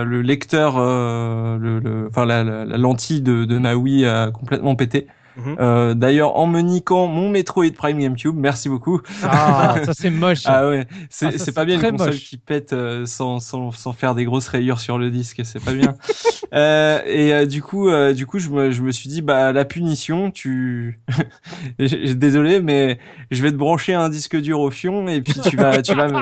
[0.06, 2.44] le lecteur, le, le- enfin la
[2.78, 5.08] lentille de, de ma Wii a complètement pété.
[5.38, 5.56] Mhm.
[5.60, 9.02] Euh, D'ailleurs, en me niquant mon Metroid Prime GameCube, merci beaucoup.
[9.24, 10.44] Ah, ça c'est moche.
[10.46, 12.24] Ah ouais, c'est Ah, pas bien très une console moche.
[12.24, 15.74] qui pète euh, sans, sans, sans faire des grosses rayures sur le disque, c'est pas
[15.74, 15.96] bien.
[16.54, 19.52] euh, et euh, du coup, euh, du coup, je me, je me suis dit, bah
[19.52, 21.00] la punition, tu,
[21.80, 23.00] désolé, mais
[23.32, 26.08] je vais te brancher un disque dur au fion et puis tu vas, tu vas
[26.08, 26.20] me.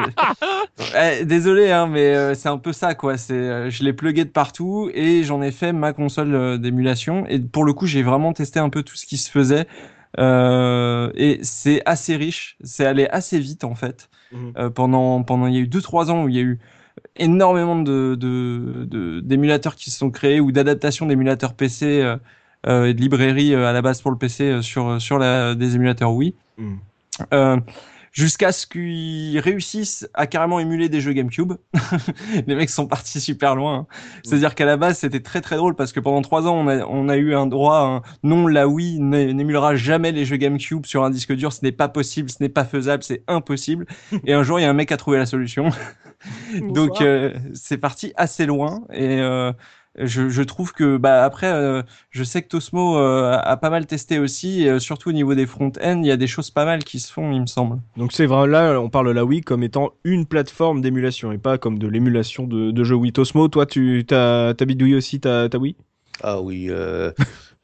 [1.20, 3.18] Eh, désolé, hein, mais euh, c'est un peu ça, quoi.
[3.18, 7.26] C'est, euh, je l'ai plugué de partout et j'en ai fait ma console euh, d'émulation.
[7.28, 9.68] Et pour le coup, j'ai vraiment testé un peu tout ce qui se faisait.
[10.20, 14.10] Euh, et c'est assez riche, c'est allé assez vite en fait.
[14.32, 14.54] Mhm.
[14.58, 16.60] Euh, pendant pendant il y a eu deux trois ans où il y a eu
[17.16, 22.04] énormément de de- de- d'émulateurs qui se sont créés ou d'adaptations d'émulateurs PC
[22.68, 26.14] euh, et de librairies à la base pour le PC sur sur la des émulateurs
[26.14, 26.36] Wii.
[26.58, 26.78] Mhm.
[28.14, 31.54] Jusqu'à ce qu'ils réussissent à carrément émuler des jeux GameCube.
[32.48, 33.76] Les mecs sont partis super loin.
[33.80, 33.88] hein.
[34.24, 36.86] C'est-à-dire qu'à la base, c'était très très drôle parce que pendant trois ans, on a,
[36.86, 40.86] on a eu un droit, un, non, la Wii n'é- n'émulera jamais les jeux GameCube
[40.86, 41.52] sur un disque dur.
[41.52, 43.88] Ce n'est pas possible, ce n'est pas faisable, c'est impossible.
[44.28, 45.70] Et un jour, il y a un mec qui a trouvé la solution.
[46.62, 48.84] Donc, euh, c'est parti assez loin.
[48.94, 49.52] Et euh,
[49.98, 53.86] je, je trouve que, bah, après, euh, je sais que Tosmo euh, a- pas mal
[53.86, 56.66] testé aussi, et, euh, surtout au niveau des front-end, il y a des choses pas
[56.66, 57.80] mal qui se font, il me semble.
[57.98, 61.38] Donc c'est vrai, là, on parle de la Wii comme étant une plateforme d'émulation et
[61.38, 63.12] pas comme de l'émulation de, de jeux Wii.
[63.14, 65.76] Tosmo, toi, tu t'as t'as bidouillé aussi ta, ta Wii?
[66.22, 67.12] Ah oui, euh,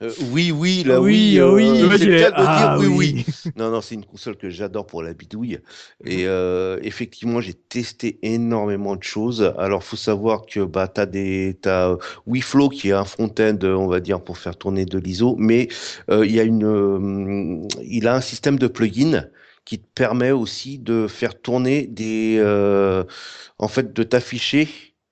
[0.01, 1.83] euh, oui, oui, la Oui, Wii, oui.
[1.83, 3.15] euh, c'est le cas de Ah dire oui, oui.
[3.17, 3.25] oui.
[3.55, 5.59] Non, non, c'est une console que j'adore pour la bidouille.
[6.05, 9.53] Et euh, effectivement, j'ai testé énormément de choses.
[9.57, 11.97] Alors, faut savoir que bah, tu as des, t'as
[12.27, 15.67] WiFlow qui est un front-end, on va dire, pour faire tourner de l'ISO, mais
[16.09, 19.25] euh, il y a une, euh, il a un système de plugin
[19.65, 23.03] qui te permet aussi de faire tourner des, euh,
[23.57, 24.69] en fait, de t'afficher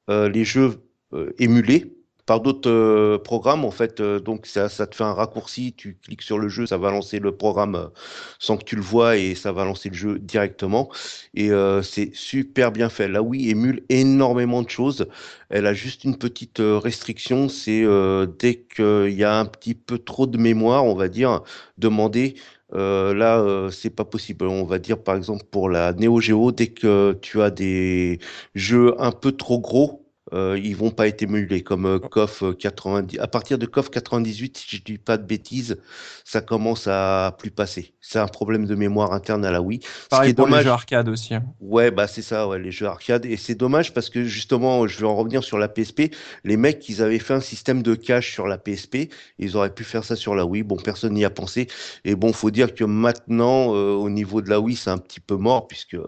[0.10, 0.76] euh, les jeux
[1.14, 1.97] euh, émulés
[2.28, 6.21] par d'autres euh, programmes en fait euh, donc ça, te fait un raccourci tu cliques
[6.21, 7.88] sur le jeu ça va lancer le programme euh,
[8.38, 10.89] sans que tu le vois et ça va lancer le jeu directement.
[11.34, 11.49] Et
[11.84, 13.07] c'est super bien fait.
[13.07, 15.07] La Wii émule énormément de choses.
[15.49, 17.86] Elle a juste une petite restriction c'est
[18.39, 21.41] dès qu'il y a un petit peu trop de mémoire on va dire
[21.78, 22.36] demander
[22.73, 24.45] là, euh, c'est pas possible.
[24.45, 28.19] On va dire, par exemple, pour la Neo Geo, dès que tu as des
[28.55, 31.99] jeux un peu trop gros, euh, ils vont pas être émulés comme euh,
[32.43, 33.19] euh, 90.
[33.19, 35.78] À partir de KOF 98, si je dis pas de bêtises,
[36.25, 37.93] ça commence à plus passer.
[38.01, 39.80] C'est un problème de mémoire interne à la Wii.
[39.84, 41.34] Ce qui Pareil est pour les jeux arcade aussi.
[41.34, 41.43] hein.
[41.59, 43.25] Ouais, bah c'est ça, ouais, les jeux arcade.
[43.25, 46.13] Et c'est dommage parce que justement, je vais en revenir sur la PSP.
[46.43, 49.09] Les mecs, ils avaient fait un système de cache sur la PSP.
[49.39, 50.63] Ils auraient pu faire ça sur la Wii.
[50.63, 51.67] Bon, personne n'y a pensé.
[52.05, 55.19] Et bon, faut dire que maintenant, euh, au niveau de la Wii, c'est un petit
[55.19, 56.05] peu mort puisque euh,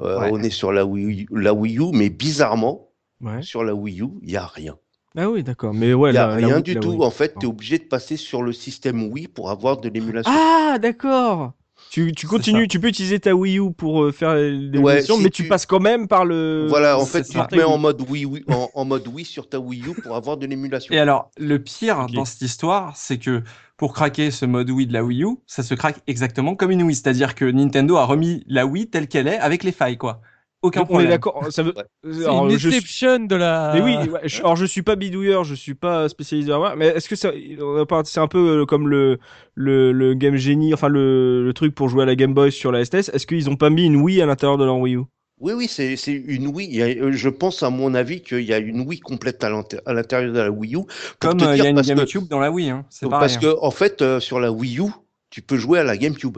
[0.00, 0.28] euh, Ouais.
[0.32, 1.90] on est sur la Wii, la Wii U.
[1.92, 2.88] Mais bizarrement,
[3.20, 3.42] Ouais.
[3.42, 4.76] sur la Wii U, il y a rien.
[5.16, 5.74] Ah oui, d'accord.
[5.74, 6.90] Mais ouais, Il n'y a la- la rien Wii- du la tout.
[6.90, 7.02] Wii.
[7.02, 10.32] En fait, tu es obligé de passer sur le système Wii pour avoir de l'émulation.
[10.34, 11.52] Ah, d'accord.
[11.90, 15.42] Tu, continues, tu peux utiliser ta Wii U pour euh, faire l'émulation, si mais tu...
[15.42, 16.66] tu- passes quand même par le.
[16.68, 19.48] voilà, en fait, tu te mets en mode Wii, Wii- en, en mode Wii sur
[19.48, 20.94] ta Wii U pour avoir de l'émulation.
[20.94, 23.42] Et alors, le pire dans cette histoire, c'est que
[23.76, 26.82] pour craquer ce mode Wii de la Wii U, ça se craque exactement comme une
[26.84, 26.94] Wii.
[26.94, 30.20] C'est-à-dire que Nintendo a remis la Wii telle qu'elle est avec les failles, quoi.
[30.62, 31.10] Aucun Donc, on est problème.
[31.10, 31.46] d'accord.
[31.50, 31.72] Ça veut.
[31.74, 31.84] Ouais.
[32.12, 33.72] C'est Alors, une suis- exception de la.
[33.74, 36.88] Mais oui, ouais, je- alors je suis pas bidouilleur, je suis pas spécialisé hardware, mais
[36.88, 37.30] est-ce que ça,
[37.60, 39.18] on a pas- c'est un peu euh, comme le,
[39.54, 42.72] le, le Game Genie, enfin le, le truc pour jouer à la Game Boy sur
[42.72, 45.00] la SNES, est-ce qu'ils ont pas mis une Wii à l'intérieur de leur Wii U?
[45.40, 46.82] Oui, oui, c'est c'est une Wii.
[46.82, 49.78] A- euh, je pense, à mon avis, qu'il y a une Wii complète à l'inté-
[49.86, 50.80] à l'intérieur de la Wii U.
[51.18, 52.84] Comme euh, il y a une parce que- GameCube dans la Wii, hein.
[52.90, 53.20] c'est pareil.
[53.20, 53.40] Parce hein.
[53.54, 54.90] que, en fait, euh, sur la Wii U,
[55.30, 56.36] tu peux jouer à la GameCube.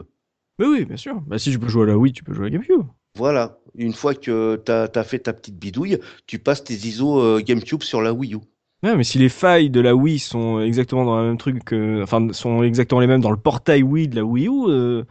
[0.59, 1.19] Mais oui, bien sûr.
[1.27, 2.83] Bah si tu peux jouer à la Wii, tu peux jouer à la GameCube.
[3.15, 3.57] Voilà.
[3.75, 7.83] Une fois que tu as, fait ta petite bidouille, tu passes tes ISO euh, GameCube
[7.83, 8.37] sur la Wii U.
[8.83, 12.01] Ouais, mais si les failles de la Wii sont exactement dans le même truc, que-
[12.03, 15.09] enfin sont exactement les mêmes dans le portail Wii de la Wii U, euh, tu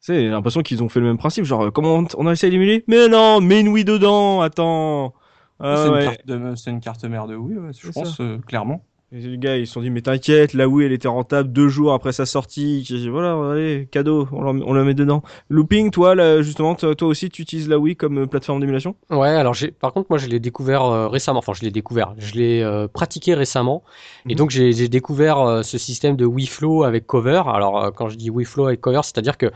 [0.00, 1.44] sais, j'ai l'impression qu'ils ont fait le même principe.
[1.44, 2.84] Genre, euh, comment on, on a essayé d'émuler?
[2.88, 4.40] Mais non, mets une Wii dedans.
[4.42, 5.14] Attends.
[5.58, 6.04] Ah c'est, ouais.
[6.04, 8.82] une carte de- c'est une carte mère de Wii, ouais, je C'est pense, euh, clairement.
[9.12, 11.66] Et les gars, ils se sont dit, mais t'inquiète, la Wii, elle était rentable deux
[11.68, 12.82] jours après sa sortie.
[12.82, 15.24] Dit, Voilà, allez, cadeau, on la, on la met dedans.
[15.48, 18.94] Looping, toi, là, justement, toi aussi, tu utilises la Wii comme euh, plateforme d'émulation?
[19.10, 21.40] Ouais, alors j'ai, par contre, moi, je l'ai découvert euh, récemment.
[21.40, 22.14] Enfin, je l'ai découvert.
[22.18, 23.82] Je l'ai euh, pratiqué récemment.
[24.28, 24.38] Et Mhm.
[24.38, 27.42] donc, j'ai, j'ai découvert euh, ce système de WiFlow avec Cover.
[27.46, 29.50] Alors, quand je dis WiFlow avec Cover, c'est-à-dire que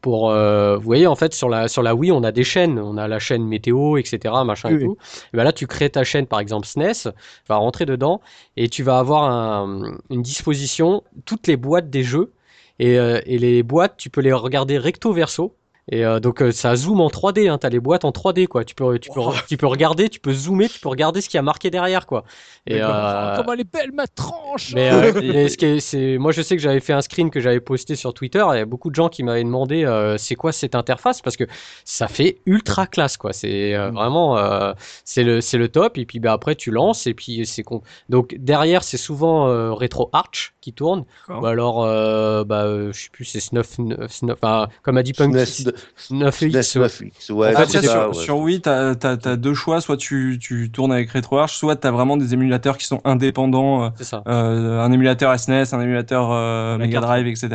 [0.00, 2.78] pour, euh, vous voyez, en fait, sur la sur la Wii, on a des chaînes.
[2.78, 4.84] On a la chaîne météo, etc., machin Oui, et oui.
[4.86, 4.96] tout.
[5.32, 7.04] Et ben là, tu crées ta chaîne, par exemple SNES.
[7.12, 8.20] Tu vas rentrer dedans
[8.56, 12.32] et tu vas avoir un- une disposition toutes les boîtes des jeux.
[12.78, 15.56] Et, euh, et les boîtes, tu peux les regarder recto verso.
[15.90, 18.64] Et euh, donc euh, ça zoome en 3D, hein, t'as les boîtes en 3D quoi.
[18.64, 21.38] Tu peux, tu peux, tu peux regarder, tu peux zoomer, tu peux regarder ce qui
[21.38, 22.24] a marqué derrière quoi.
[22.66, 26.18] Et euh, Comment elle est belle ma tranche mais, euh, mais ce qui est, c'est,
[26.18, 28.44] moi je sais que j'avais fait un screen que j'avais posté sur Twitter.
[28.52, 31.22] et Il y a beaucoup de gens qui m'avaient demandé euh, c'est quoi cette interface?
[31.22, 31.44] Parce que
[31.84, 33.32] ça fait ultra classe quoi.
[33.32, 34.72] C'est euh, vraiment euh,
[35.04, 37.80] c'est le c'est le top et puis bah, après tu lances et puis c'est con.
[38.10, 43.02] Donc derrière c'est souvent euh, Retro Arch qui tourne ou alors euh, bah euh, je
[43.04, 43.76] sais plus c'est Snuff,
[44.08, 45.70] Snuff enfin, comme a dit Punk 9X.
[45.96, 46.88] SNES, ouais,
[47.30, 48.14] ouais, Après, c'est sur, ça, ouais.
[48.14, 49.80] sur Wii, t'as as, deux choix.
[49.80, 53.84] Soit tu, tu tournes avec RetroArch, soit t'as vraiment des émulateurs qui sont indépendants.
[53.84, 54.22] euh, ça.
[54.28, 57.00] euh, un émulateur SNES, un émulateur euh, La Mega.
[57.00, 57.48] Drive, etc.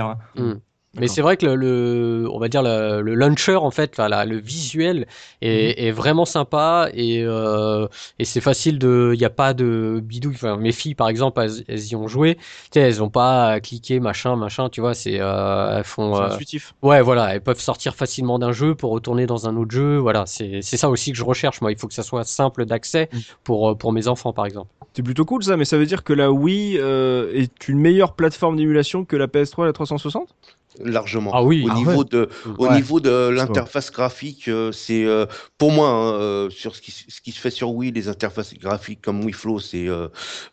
[1.00, 4.26] Mais c'est vrai que le, le- on va dire le, le launcher en fait, la-
[4.26, 5.08] le visuel
[5.42, 7.88] est, est vraiment sympa et, euh,
[8.20, 10.36] et c'est facile de, il n'y a pas de bidouille.
[10.36, 13.48] Enfin, mes filles par exemple, elles, elles y ont joué, tu sais, elles ont pas
[13.54, 16.76] à cliquer machin machin, tu vois, c'est, euh, elles font, C'est euh, intuitif.
[16.84, 20.26] ouais voilà, elles peuvent sortir facilement d'un jeu pour retourner dans un autre jeu, voilà,
[20.28, 21.72] c'est c'est ça aussi que je recherche moi.
[21.72, 23.20] Il faut que ça soit simple d'accès Mm.
[23.44, 24.70] pour euh, pour mes enfants par exemple.
[24.96, 28.14] C'est plutôt cool ça, mais ça veut dire que la Wii euh, est une meilleure
[28.16, 30.36] plateforme d'émulation que la PS3 et la 360
[30.80, 31.36] largement.
[31.36, 31.64] Ah oui.
[31.64, 32.70] Au Ah niveau de, au Ouais.
[32.70, 35.26] niveau de l'interface graphique, euh, c'est euh,
[35.58, 38.54] pour moi hein, euh, sur ce qui, ce qui se fait sur Wii, les interfaces
[38.56, 40.08] graphiques comme WiFlow, c'est euh,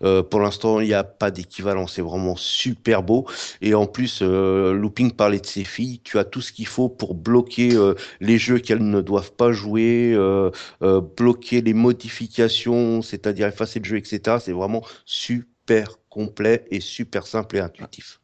[0.05, 1.87] euh, pour l'instant il n'y a pas d'équivalent.
[1.87, 3.27] C'est vraiment super beau.
[3.61, 6.01] Et en plus, euh, Looping parlait de ses filles.
[6.05, 9.53] Tu as tout ce qu'il faut pour bloquer euh, les jeux qu'elles ne doivent pas
[9.53, 10.51] jouer, euh,
[10.83, 14.41] euh, bloquer les modifications, c'est-à-dire effacer le jeu, etc.
[14.41, 18.20] C'est vraiment super complet et super simple et intuitif.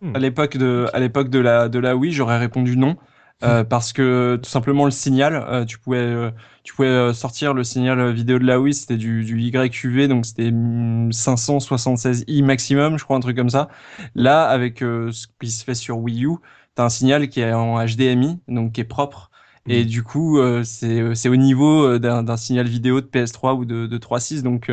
[0.00, 0.14] Hmm.
[0.14, 2.96] À l'époque de, à l'époque de la, de la Wii, j'aurais répondu non.
[3.44, 6.30] euh, parce que tout simplement le signal, euh, tu pouvais, euh,
[6.64, 10.26] tu pouvais euh, sortir le signal vidéo de la Wii, c'était du, du YQV, donc
[10.26, 13.68] c'était mm, 576i maximum, je crois, un truc comme ça.
[14.16, 16.30] Là, avec euh, ce qui se fait sur Wii U,
[16.74, 19.30] t'as un signal qui est en HDMI, donc qui est propre.
[19.66, 23.64] Et du coup, euh, c'est c'est au niveau d'un d'un signal vidéo de PS3 ou
[23.66, 24.70] de, de 3.6, donc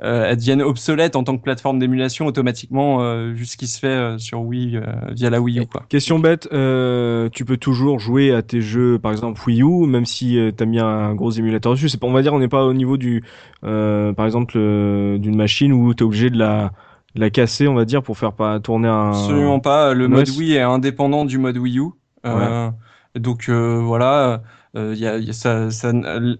[0.00, 3.88] elles deviennent obsolètes en tant que plateforme d'émulation automatiquement, euh, vu ce qui se fait
[3.88, 5.66] euh, sur Wii euh, via la Wii U.
[5.66, 5.84] Quoi.
[5.88, 10.06] Question bête, euh, tu peux toujours jouer à tes jeux, par exemple Wii U, même
[10.06, 11.88] si euh, t'as mis un gros émulateur dessus.
[11.88, 13.24] C'est pas, on va dire, on n'est pas au niveau du,
[13.64, 16.72] euh, par exemple, euh, d'une machine où t'es obligé de la,
[17.14, 19.10] de la casser, on va dire, pour faire pas tourner un.
[19.10, 19.94] Absolument pas.
[19.94, 20.28] Le mode.
[20.28, 21.84] Wii est indépendant du mode Wii U.
[22.26, 22.70] Euh,
[23.16, 24.42] Donc euh, voilà,
[24.76, 25.92] euh, y a, y a ça, ça-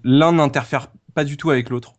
[0.04, 0.88] l'un n'interfère
[1.18, 1.94] pas du tout avec l'autre.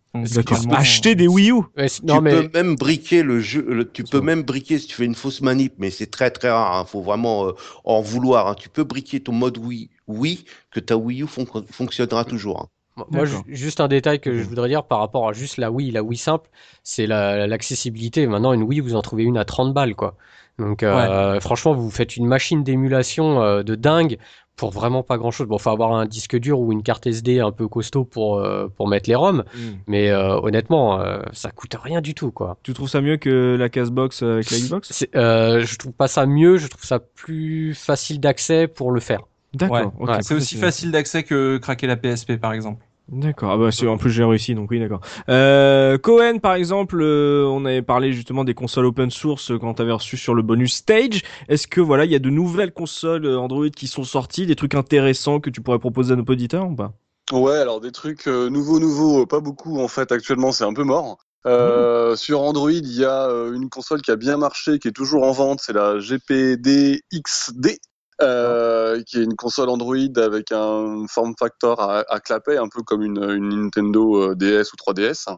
[0.72, 1.56] Acheter des Wii U.
[1.78, 4.80] Ouais, c'est- tu non mais peux même briquer le jeu, le- tu peux même briquer
[4.80, 6.86] si tu fais une fausse manip, mais c'est très très rare.
[6.88, 7.52] Il faut vraiment euh,
[7.84, 8.48] en vouloir.
[8.48, 8.56] hein.
[8.58, 12.62] Tu peux briquer ton mode Wii, oui, que ta Wii U fon- fonctionnera toujours.
[12.62, 12.68] hein.
[13.12, 16.04] Moi, juste un détail que je voudrais dire par rapport à juste la Wii, la
[16.04, 16.50] Wii simple,
[16.84, 18.26] c'est la- l'accessibilité.
[18.28, 20.16] Maintenant, une Wii, vous en trouvez une à 30 balles, quoi.
[20.58, 24.18] Donc, euh, franchement, vous faites une machine d'émulation euh, de dingue
[24.60, 25.48] pour vraiment pas grand chose.
[25.48, 28.68] Bon, faut avoir un disque dur ou une carte SD un peu costaud pour euh,
[28.76, 29.60] pour mettre les ROM, Hmm.
[29.88, 32.58] mais euh, honnêtement, euh, ça coûte rien du tout, quoi.
[32.64, 34.90] Tu trouves ça mieux que la Castbox avec la Xbox?
[34.92, 39.00] C'est- Euh, je trouve pas ça mieux, je trouve ça plus facile d'accès pour le
[39.00, 39.22] faire.
[39.54, 39.94] D'accord.
[40.00, 42.86] Ouais, ouais, C'est aussi facile d'accès que craquer la PSP par exemple.
[43.12, 43.52] D'accord.
[43.52, 45.02] Ah bah c'est en plus j'ai réussi donc oui d'accord.
[45.30, 49.74] Euh, Cohen par exemple, euh, on avait parlé justement des consoles open source euh, quand
[49.74, 51.24] t'avais reçu sur le bonus stage.
[51.48, 54.56] Est-ce que voilà il y a de nouvelles consoles euh, Android qui sont sorties, des
[54.56, 56.94] trucs intéressants que tu pourrais proposer à nos auditeurs ou pas?
[57.32, 60.12] Ouais, alors des trucs nouveaux, nouveaux, pas beaucoup en fait.
[60.12, 61.18] Actuellement, c'est un peu mort.
[61.46, 65.24] Euh, Sur Android, il y a une console qui a bien marché, qui est toujours
[65.24, 67.80] en vente, c'est la GPD XD.
[68.22, 72.84] Euh, qui est une console Android avec un form factor à, à clapet, un peu
[72.84, 75.34] comme une, une Nintendo euh, DS ou 3DS,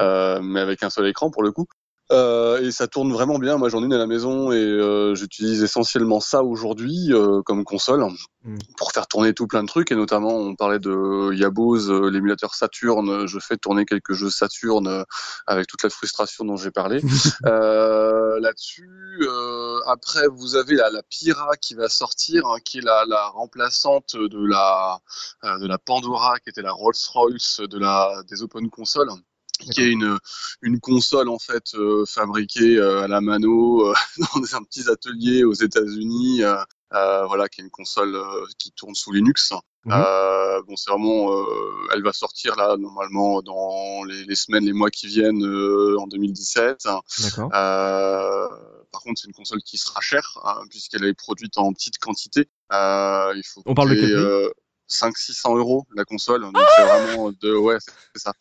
[0.00, 1.66] euh, mais avec un seul écran pour le coup.
[2.12, 3.56] Euh, et ça tourne vraiment bien.
[3.56, 7.64] Moi, j'en ai une à la maison et euh, j'utilise essentiellement ça aujourd'hui euh, comme
[7.64, 8.06] console
[8.44, 8.58] Mm.
[8.76, 9.90] pour faire tourner tout plein de trucs.
[9.90, 13.26] Et notamment, on parlait de Yabos, euh, l'émulateur Saturn.
[13.26, 15.02] Je fais tourner quelques jeux Saturn euh,
[15.46, 17.00] avec toute la frustration dont j'ai parlé.
[17.46, 22.84] euh, Là-dessus, euh, après, vous avez la, la Pira qui va sortir, hein, qui est
[22.84, 25.00] la, la remplaçante de la
[25.44, 29.10] euh, de la Pandora, qui était la Rolls-Royce de la des open consoles
[29.58, 30.18] qui est une
[30.62, 33.94] une console en fait euh, fabriquée euh, à la mano euh,
[34.34, 36.56] dans des un petits ateliers aux États-Unis euh,
[36.92, 39.52] euh, voilà qui est une console euh, qui tourne sous Linux
[39.86, 39.92] Mhm.
[39.92, 41.44] euh, bon c'est vraiment euh,
[41.92, 46.06] elle va sortir là normalement dans les, les semaines les mois qui viennent euh, en
[46.06, 46.88] 2017
[47.22, 47.50] D'accord.
[47.54, 48.48] euh,
[48.94, 52.48] par contre, c'est une console qui sera chère hein, puisqu'elle est produite en petite quantité.
[52.72, 54.52] Euh, il faut On parle de quel
[54.90, 56.42] 500-600 euros la console.
[56.42, 57.78] Donc c'est vraiment de ouais,
[58.14, 58.32] c'est- ça.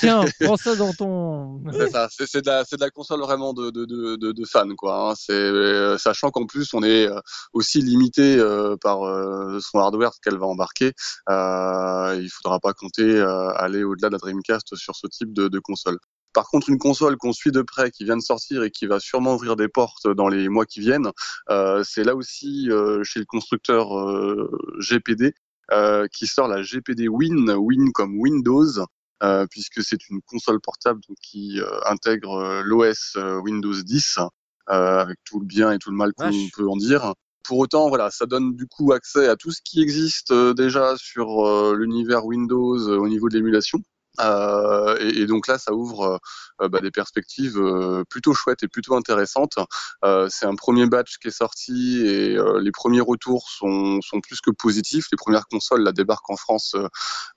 [0.00, 1.62] Tiens, prends ça dans ton.
[1.72, 2.08] C'est ça.
[2.10, 5.10] C'est de la c'est de la console vraiment de de de de, de fans quoi.
[5.10, 5.14] hein.
[5.16, 7.18] C'est euh, sachant qu'en plus on est euh,
[7.52, 10.92] aussi limité euh, par euh, son hardware qu'elle va embarquer.
[11.28, 15.48] Euh, il faudra pas compter euh, aller au-delà de la Dreamcast sur ce type de,
[15.48, 15.98] de console.
[16.32, 19.00] Par contre, une console qu'on suit de près, qui vient de sortir et qui va
[19.00, 21.10] sûrement ouvrir des portes dans les mois qui viennent,
[21.48, 24.50] euh, c'est là aussi euh, chez le constructeur euh,
[24.80, 25.32] GPD
[26.12, 28.86] qui sort la GPD Win, Win comme Windows,
[29.22, 34.18] euh, puisque c'est une console portable donc, qui euh, intègre euh, l'OS euh, Windows 10
[34.18, 37.14] euh, avec tout le bien et tout le mal qu'on peut en dire.
[37.44, 40.96] Pour autant, voilà, ça donne du coup accès à tout ce qui existe euh, déjà
[40.98, 43.78] sur euh, l'univers Windows euh, au niveau de l'émulation.
[44.20, 46.20] Euh, et, et donc là, ça ouvre
[46.62, 49.58] euh, bah, des perspectives euh, plutôt chouettes et plutôt intéressantes.
[50.04, 54.20] Euh, c'est un premier batch qui est sorti et euh, les premiers retours sont, sont
[54.20, 55.06] plus que positifs.
[55.12, 56.88] Les premières consoles la débarquent en France, euh,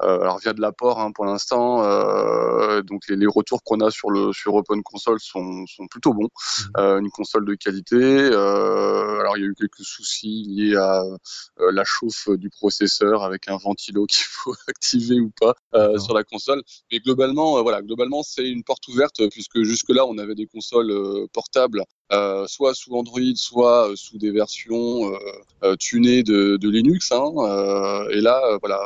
[0.03, 1.83] euh, alors via de l'apport hein, pour l'instant.
[1.83, 6.13] Euh, donc les, les retours qu'on a sur le sur Open Console sont, sont plutôt
[6.13, 6.29] bons.
[6.77, 7.95] Euh, une console de qualité.
[7.95, 13.23] Euh, alors il y a eu quelques soucis liés à euh, la chauffe du processeur
[13.23, 16.61] avec un ventilo qu'il faut activer ou pas euh, sur la console.
[16.91, 20.35] Mais globalement, euh, voilà, globalement c'est une porte ouverte euh, puisque jusque là on avait
[20.35, 21.83] des consoles euh, portables,
[22.47, 25.11] soit sous Android, soit sous des versions
[25.79, 27.11] tunées de, de Linux.
[27.11, 28.79] Hein, euh, et là, voilà,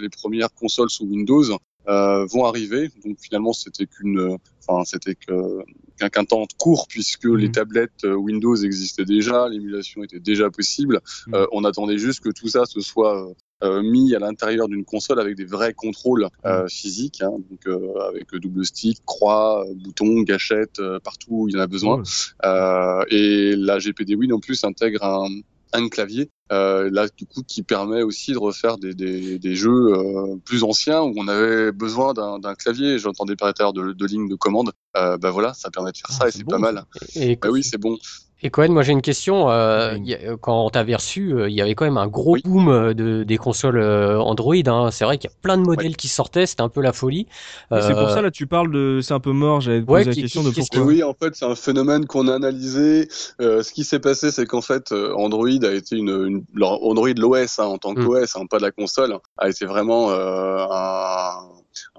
[0.00, 1.44] les premières consoles sous Windows
[1.88, 2.90] euh, vont arriver.
[3.04, 4.36] Donc finalement, c'était qu'une,
[4.66, 7.36] enfin c'était qu'un temps court puisque Mhm.
[7.38, 11.00] les tablettes Windows existaient déjà, l'émulation était déjà possible.
[11.26, 11.34] Mhm.
[11.34, 13.28] Euh, on attendait juste que tout ça se soit
[13.62, 18.32] mis à l'intérieur d'une console avec des vrais contrôles euh, physiques, hein, donc euh, avec
[18.34, 21.96] double stick, croix, euh, bouton, gâchette, euh, partout où il y en a besoin.
[21.96, 22.04] Cool.
[22.44, 25.28] Euh, et la GPD Win en plus intègre un,
[25.72, 26.30] un clavier.
[26.50, 30.64] Euh, là, du coup, qui permet aussi de refaire des, des, des jeux euh, plus
[30.64, 32.98] anciens où on avait besoin d'un clavier.
[32.98, 34.72] J'entendais par l'intérieur de, de lignes de commande.
[34.96, 36.84] Euh, bah voilà, ça permet de faire Ah, ça et c'est bon, pas mal.
[37.14, 37.98] Et, Bah oui, c'est bon.
[38.42, 39.50] Et Cohen, moi j'ai une question.
[39.50, 40.14] Euh, Oui.
[40.14, 42.42] a- quand on t'avait reçu, euh, il y avait quand même un gros Oui.
[42.44, 44.54] boom euh, de, des consoles euh, Android.
[44.66, 44.90] Hein.
[44.92, 47.26] C'est vrai qu'il y a plein de modèles qui sortaient, c'était un peu la folie.
[47.70, 49.60] C'est pour Euh, ça là tu parles de c'est un peu mort.
[49.60, 50.80] J'allais te Ouais, poser qui- la question qui- de pourquoi.
[50.82, 53.08] oui, en fait, c'est un phénomène qu'on a analysé.
[53.40, 57.58] Euh, ce qui s'est passé, c'est qu'en fait, euh, Android a été une, Android l'OS
[57.58, 58.04] hein, en tant Mm.
[58.04, 61.38] qu'OS, hein, pas de la console, a été vraiment euh, un,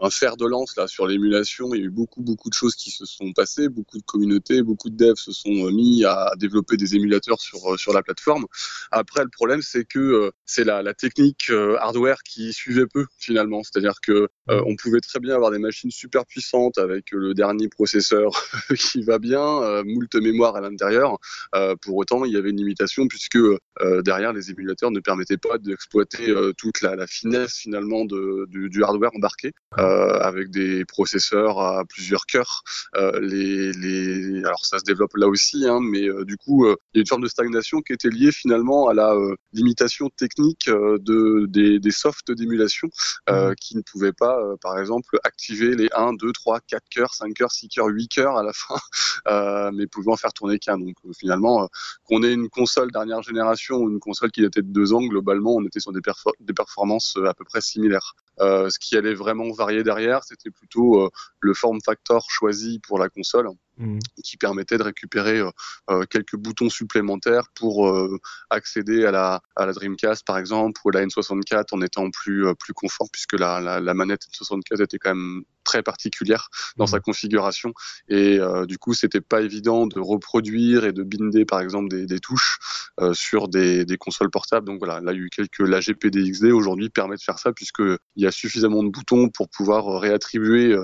[0.02, 1.74] un fer de lance là sur l'émulation.
[1.74, 4.62] Il y a eu beaucoup, beaucoup de choses qui se sont passées, beaucoup de communautés,
[4.62, 8.02] beaucoup de devs se sont euh, mis à développer des émulateurs sur euh, sur la
[8.04, 8.46] plateforme.
[8.92, 13.06] Après, le problème, c'est que euh, c'est la, la technique euh, hardware qui suivait peu
[13.18, 13.62] finalement.
[13.64, 17.68] C'est-à-dire que euh, on pouvait très bien avoir des machines super puissantes avec le dernier
[17.68, 18.32] processeur
[18.78, 21.18] qui va bien, euh, moult mémoire à l'intérieur.
[21.56, 25.38] Euh, pour autant, il y avait une limitation puisque euh, derrière, les émulateurs ne permettaient
[25.38, 29.52] pas d'exploiter euh, toute la, la finesse finalement de, du, du hardware embarqué.
[29.90, 32.64] Euh, avec des processeurs à plusieurs cœurs.
[32.96, 36.76] Euh, les, les, alors ça se développe là aussi, hein, mais euh, du coup, il
[36.96, 39.16] y a une forme de stagnation qui était liée finalement à la
[39.54, 42.90] limitation technique de, des, des softs d'émulation
[43.30, 47.34] euh, qui ne pouvaient pas, par exemple, activer les 1, 2, 3, 4 cœurs, 5
[47.34, 50.78] cœurs, 6 cœurs, 8 cœurs à la fin, mais pouvaient en faire tourner qu'un.
[50.78, 51.68] Donc finalement,
[52.04, 55.56] qu'on ait une console dernière génération ou une console qui datait de deux ans, globalement,
[55.56, 58.16] on était sur des, perfo- des performances à peu près similaires.
[58.42, 61.10] Euh, ce qui allait vraiment varier derrière, c'était plutôt euh,
[61.40, 64.00] le form factor choisi pour la console Mhm.
[64.24, 65.50] qui permettait de récupérer euh,
[65.90, 68.20] euh, quelques boutons supplémentaires pour euh,
[68.50, 72.46] accéder à la, à la Dreamcast par exemple ou à la N64 en étant plus
[72.46, 76.88] euh, plus confort puisque la, la, la manette N64 était quand même très particulière dans
[76.88, 77.74] sa configuration.
[78.08, 82.08] Et euh, du coup c'était pas évident de reproduire et de binder par exemple des,
[82.08, 82.58] des touches
[83.00, 84.66] euh, sur des, des consoles portables.
[84.66, 87.54] Donc voilà là il y a eu quelques la GPD-XD aujourd'hui permet de faire ça
[87.54, 87.84] puisque
[88.16, 90.76] il y a suffisamment de boutons pour pouvoir euh, réattribuer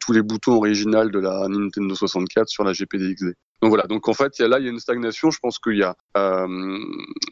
[0.00, 3.34] tous les boutons originaux de la Nintendo 64 sur la GPD-XD.
[3.62, 5.30] Donc voilà, donc en fait, il y a là, il y a une stagnation.
[5.30, 6.46] Je pense qu'il y a, euh,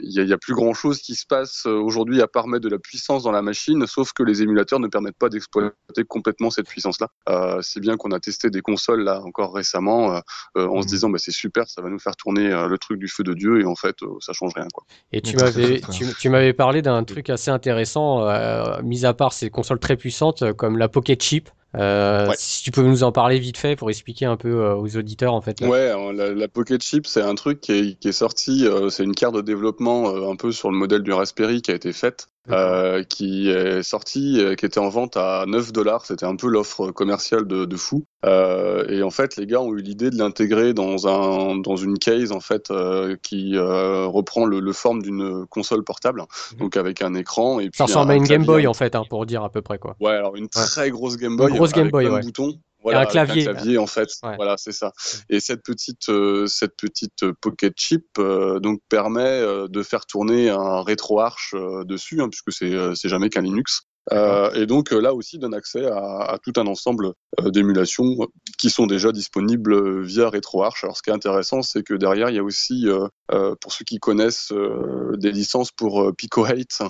[0.01, 2.27] il y a, il y a plus grand chose qui se passe euh, aujourd'hui à
[2.27, 5.29] part mettre de la puissance dans la machine, sauf que les émulateurs ne permettent pas
[5.29, 5.75] d'exploiter
[6.09, 7.09] complètement cette puissance-là.
[7.29, 10.15] Euh, c'est bien qu'on a testé des consoles là encore récemment,
[10.57, 12.99] euh, en se disant, bah, c'est super, ça va nous faire tourner euh, le truc
[12.99, 14.85] du feu de Dieu, et en fait, euh, ça change rien, quoi.
[15.13, 19.33] Et tu m'avais, tu, tu m'avais parlé d'un truc assez intéressant, euh, mis à part
[19.33, 21.51] ces consoles très puissantes comme la Pocket Chip.
[21.75, 22.35] Euh, Ouais.
[22.39, 25.35] Si tu peux nous en parler vite fait pour expliquer un peu euh, aux auditeurs
[25.35, 25.61] en fait.
[25.61, 25.69] là.
[25.69, 29.05] Ouais, la, la Pocket Chip, c'est un truc qui est, qui est sorti, euh, c'est
[29.05, 31.93] une carte de développement euh, un peu sur le modèle du Raspberry qui a été
[31.93, 36.05] faite, euh, qui est sortie, euh, qui était en vente à 9 dollars.
[36.07, 38.05] C'était un peu l'offre commerciale de, de fou.
[38.25, 41.99] Euh, et en fait, les gars ont eu l'idée de l'intégrer dans un dans une
[41.99, 46.23] case en fait euh, qui euh, reprend le, le forme d'une console portable,
[46.59, 48.45] donc avec un écran et puis Ça ressemble à une Game.
[48.45, 49.97] Boy en fait, hein, pour dire à peu près quoi.
[50.01, 51.51] Ouais, alors une très grosse Game Boy.
[51.51, 52.23] Une grosse Game avec Boy, plein de ouais.
[52.23, 52.55] boutons.
[52.85, 53.49] Voilà, un clavier.
[53.49, 54.09] Un clavier en fait.
[54.23, 54.37] Ouais.
[54.37, 54.93] Voilà, c'est ça.
[55.29, 60.51] Et cette petite, euh, cette petite euh, pocket chip euh, donc permet de faire tourner
[60.51, 63.83] un RetroArch euh, dessus, hein, puisque c'est jamais qu'un Linux.
[64.13, 67.13] Euh, et donc là aussi donne accès à, à tout un ensemble
[67.43, 68.17] d'émulations
[68.59, 70.85] qui sont déjà disponibles via RetroArch.
[70.85, 73.85] Alors ce qui est intéressant, c'est que derrière il y a aussi, euh, pour ceux
[73.85, 76.81] qui connaissent, euh, des licences pour Pico 8,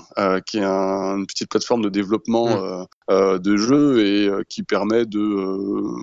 [0.47, 2.53] qui est un- une petite plateforme de développement Mm.
[2.53, 6.03] euh, euh, de jeux et euh, qui permet de euh,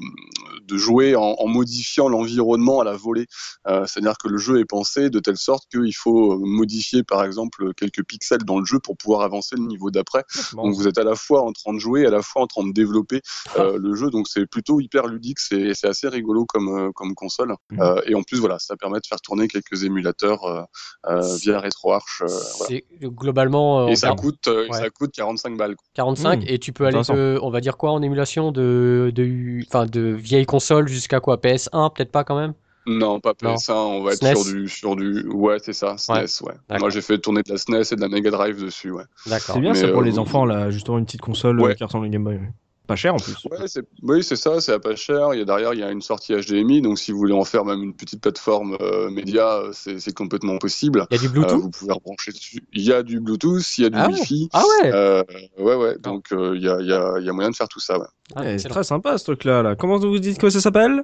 [0.64, 3.26] de jouer en, en modifiant l'environnement à la volée.
[3.68, 7.24] Euh, C'est-à-dire que le jeu est pensé de telle sorte qu'il faut euh, modifier par
[7.24, 10.24] exemple quelques pixels dans le jeu pour pouvoir avancer le niveau d'après.
[10.54, 12.66] Donc vous êtes à la fois en train de jouer, à la fois en train
[12.66, 13.22] de développer
[13.58, 14.10] euh, le jeu.
[14.10, 17.56] Donc c'est plutôt hyper ludique, c'est c'est assez rigolo comme euh, comme console.
[17.80, 20.62] Euh, et en plus voilà, ça permet de faire tourner quelques émulateurs euh,
[21.08, 22.22] euh, via RetroArch.
[22.22, 22.68] euh, voilà.
[22.68, 24.78] C'est globalement euh, Et ça coûte euh, Ouais.
[24.78, 25.76] ça coûte 45 balles.
[25.76, 25.86] quoi.
[25.96, 26.44] 45 Mmh.
[26.48, 27.16] et tu peux aller Intéressant.
[27.16, 31.38] de, on va dire quoi en émulation de de enfin de vieilles consoles jusqu'à quoi
[31.38, 32.54] PS1 peut-être pas quand même?
[32.88, 33.54] Non, pas Non.
[33.56, 34.36] PS1, on va être SNES.
[34.36, 36.26] sur du sur du ouais, c'est ça, Ouais.
[36.28, 36.54] SNES, ouais.
[36.68, 36.80] D'accord.
[36.80, 39.04] Moi j'ai fait tourner de la SNES et de la Mega Drive dessus, ouais.
[39.28, 39.56] D'accord.
[39.56, 41.76] C'est bien Mais, ça pour euh, les enfants là, justement une petite console euh, Ouais.
[41.76, 42.40] qui ressemble à une Game Boy.
[42.88, 43.36] Pas cher en plus.
[43.50, 43.66] Ouais,
[44.04, 46.02] oui, c'est ça, c'est à pas cher, il y a derrière il y a une
[46.02, 49.72] sortie HDMI donc si vous voulez en faire même une petite plateforme euh, média, euh,
[49.74, 51.06] c'est complètement possible.
[51.12, 51.62] Il y a du Euh, Bluetooth.
[51.62, 52.64] vous pouvez rebrancher dessus.
[52.74, 54.14] Il y a du Bluetooth, il y a du Ah ouais.
[54.20, 54.50] Wi-Fi.
[54.52, 54.92] Ah ouais.
[54.94, 55.24] Euh,
[55.60, 57.56] ouais ouais, donc euh, il y, a, il y, a, il y a moyen de
[57.56, 58.06] faire tout ça, ouais.
[58.36, 59.62] Ah, Ouais, c'est très sympa ce truc là.
[59.62, 59.76] là.
[59.76, 61.04] Comment vous dites que ça s'appelle?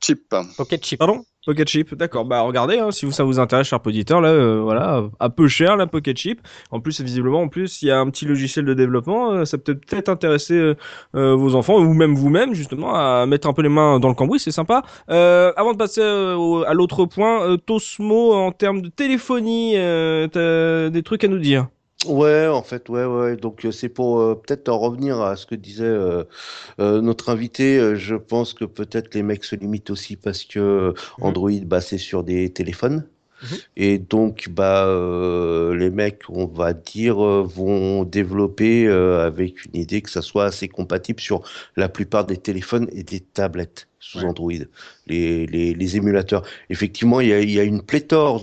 [0.00, 0.32] Chip.
[0.56, 0.98] Pocket Chip.
[0.98, 1.24] Pardon?
[1.46, 2.24] Pocket Chip, d'accord.
[2.24, 5.46] Bah regardez, hein, si vous, ça vous intéresse, cher auditeur, là, euh, voilà, à peu
[5.46, 6.40] cher la Pocket Chip.
[6.70, 9.32] En plus, visiblement, en plus, il y a un petit logiciel de développement.
[9.32, 10.54] euh, ça peut peut-être intéresser
[11.14, 14.14] euh, vos enfants ou même vous-même, justement, à mettre un peu les mains dans le
[14.14, 14.40] cambouis.
[14.40, 14.82] C'est sympa.
[15.08, 21.38] Avant de passer à l'autre point, Tosmo, en termes de téléphonie, des trucs à nous
[21.38, 21.68] dire?
[22.06, 23.36] Ouais, en fait, ouais, ouais.
[23.36, 26.24] Donc, euh, c'est pour euh, peut-être en revenir à ce que disait euh,
[26.80, 27.96] euh, notre invité.
[27.96, 31.24] je pense que peut-être les mecs se limitent aussi parce que Mhm.
[31.26, 33.08] Android, bah, c'est sur des téléphones.
[33.42, 33.48] Mhm.
[33.76, 34.86] Et donc, bah,
[35.74, 41.20] les mecs, on va dire, vont développer avec une idée que ça soit assez compatible
[41.20, 41.42] sur
[41.76, 44.24] la plupart des téléphones et des tablettes sous Ouais.
[44.24, 44.52] Android,
[45.06, 46.42] les, les, les émulateurs.
[46.70, 48.42] Effectivement, il y a, y a une pléthore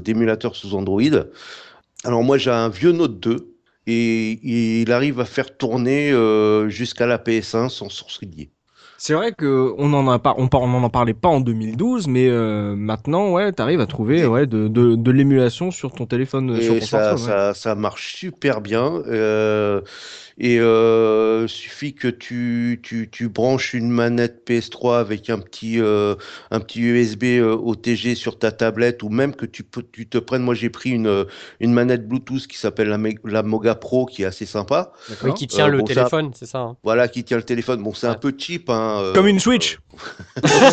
[0.00, 1.02] d'émulateurs sous Android.
[2.04, 3.54] Alors moi j'ai un vieux Note 2
[3.86, 4.38] et
[4.82, 8.50] il arrive à faire tourner euh, jusqu'à la PS1 sans sourciller.
[8.98, 12.06] C'est vrai que on en a pas, on, par- on en parlait pas en 2012,
[12.06, 16.60] mais euh, maintenant, ouais, t'arrives à trouver ouais, de, de, de l'émulation sur ton téléphone,
[16.60, 17.22] sur ton ça, smartphone.
[17.22, 17.26] ouais.
[17.26, 19.02] ça, ça marche super bien.
[19.06, 19.80] Euh,
[20.42, 26.14] Et euh, suffit que tu, tu, tu branches une manette PS3 avec un petit, euh,
[26.50, 30.16] un petit USB euh, OTG sur ta tablette, ou même que tu, peux, tu te
[30.16, 30.40] prennes.
[30.42, 31.26] Moi, j'ai pris une,
[31.60, 34.92] une manette Bluetooth qui s'appelle la, la Moga Pro, qui est assez sympa.
[35.22, 36.58] Oui, qui tient Euh, le bon, téléphone, c'est ça.
[36.60, 36.76] hein.
[36.82, 37.82] Voilà, qui tient le téléphone.
[37.82, 38.70] Bon, c'est un peu cheap.
[38.70, 39.78] Hein, euh, Comme une Switch.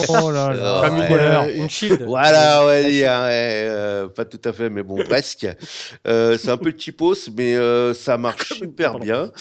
[0.09, 0.79] Oh là là.
[0.79, 1.19] Euh, Comme une, ouais.
[1.19, 2.03] euh, une shield.
[2.03, 5.45] Voilà, ouais, ouais, euh, pas tout à fait, mais bon, presque.
[6.07, 9.31] Euh, c'est un peu cheapos, mais euh, ça marche super bien.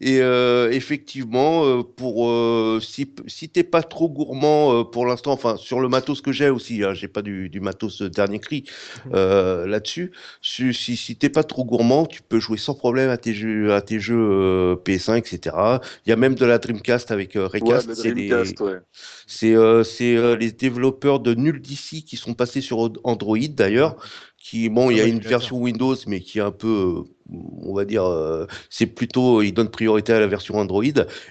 [0.00, 5.56] Et euh, effectivement, euh, pour euh, si si t'es pas trop gourmand pour l'instant, enfin
[5.56, 8.64] sur le matos que j'ai aussi, hein, j'ai pas du, du matos dernier cri
[9.12, 10.12] euh, là-dessus.
[10.42, 13.72] Si si, si t'es pas trop gourmand, tu peux jouer sans problème à tes jeux
[13.74, 15.80] à tes jeux euh, PS1, etc.
[16.06, 17.94] Il y a même de la Dreamcast avec Ouais, Recast.
[17.94, 18.12] c'est
[18.60, 18.80] ouais.
[19.26, 23.96] c'est euh, c'est les développeurs de Null DC qui sont passés sur Android d'ailleurs.
[24.38, 27.74] Qui bon, il y a Ah une version Windows, mais qui est un peu, on
[27.74, 30.82] va dire, euh, c'est plutôt, ils donnent priorité à la version Android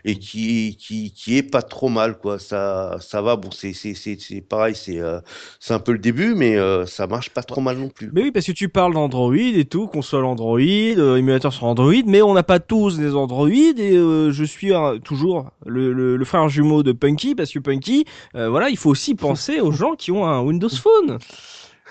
[0.06, 2.40] et qui qui qui est pas trop mal quoi.
[2.40, 3.36] Ça ça va.
[3.36, 5.20] Bon, c'est c'est c'est c'est pareil, c'est euh,
[5.60, 8.10] c'est un peu le début, mais euh, ça marche pas trop mal non plus.
[8.14, 11.94] Mais oui, parce que tu parles d'Android et tout, console Android, euh, émulateur sur Android,
[12.06, 16.16] mais on n'a pas tous des Android et euh, je suis euh, toujours le, le,
[16.18, 19.72] le frère jumeau de Punky parce que Punky, euh, voilà, il faut aussi penser aux
[19.72, 21.18] gens qui ont un Windows Phone.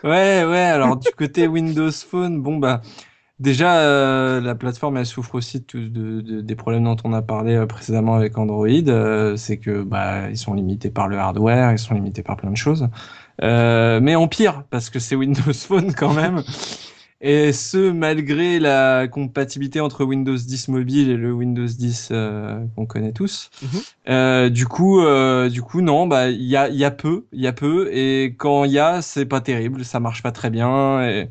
[0.04, 2.82] Ouais, ouais, alors du côté Windows Phone, bon bah
[3.38, 7.66] déjà euh, la plateforme elle souffre aussi de, des problèmes dont on a parlé euh,
[7.66, 11.94] précédemment avec Android, euh, c'est que bah ils sont limités par le hardware, ils sont
[11.94, 12.88] limités par plein de choses.
[13.42, 16.42] Mais en pire parce que c'est Windows Phone quand même.
[17.22, 22.84] Et ce malgré la compatibilité entre Windows 10 mobile et le Windows 10 euh, qu'on
[22.84, 23.50] connaît tous.
[23.62, 23.68] Mhm.
[24.10, 27.40] Euh, du coup, euh, du coup, non, bah il y a, y a peu, il
[27.40, 30.50] y a peu, et quand il y a, c'est pas terrible, ça marche pas très
[30.50, 31.08] bien.
[31.08, 31.30] Et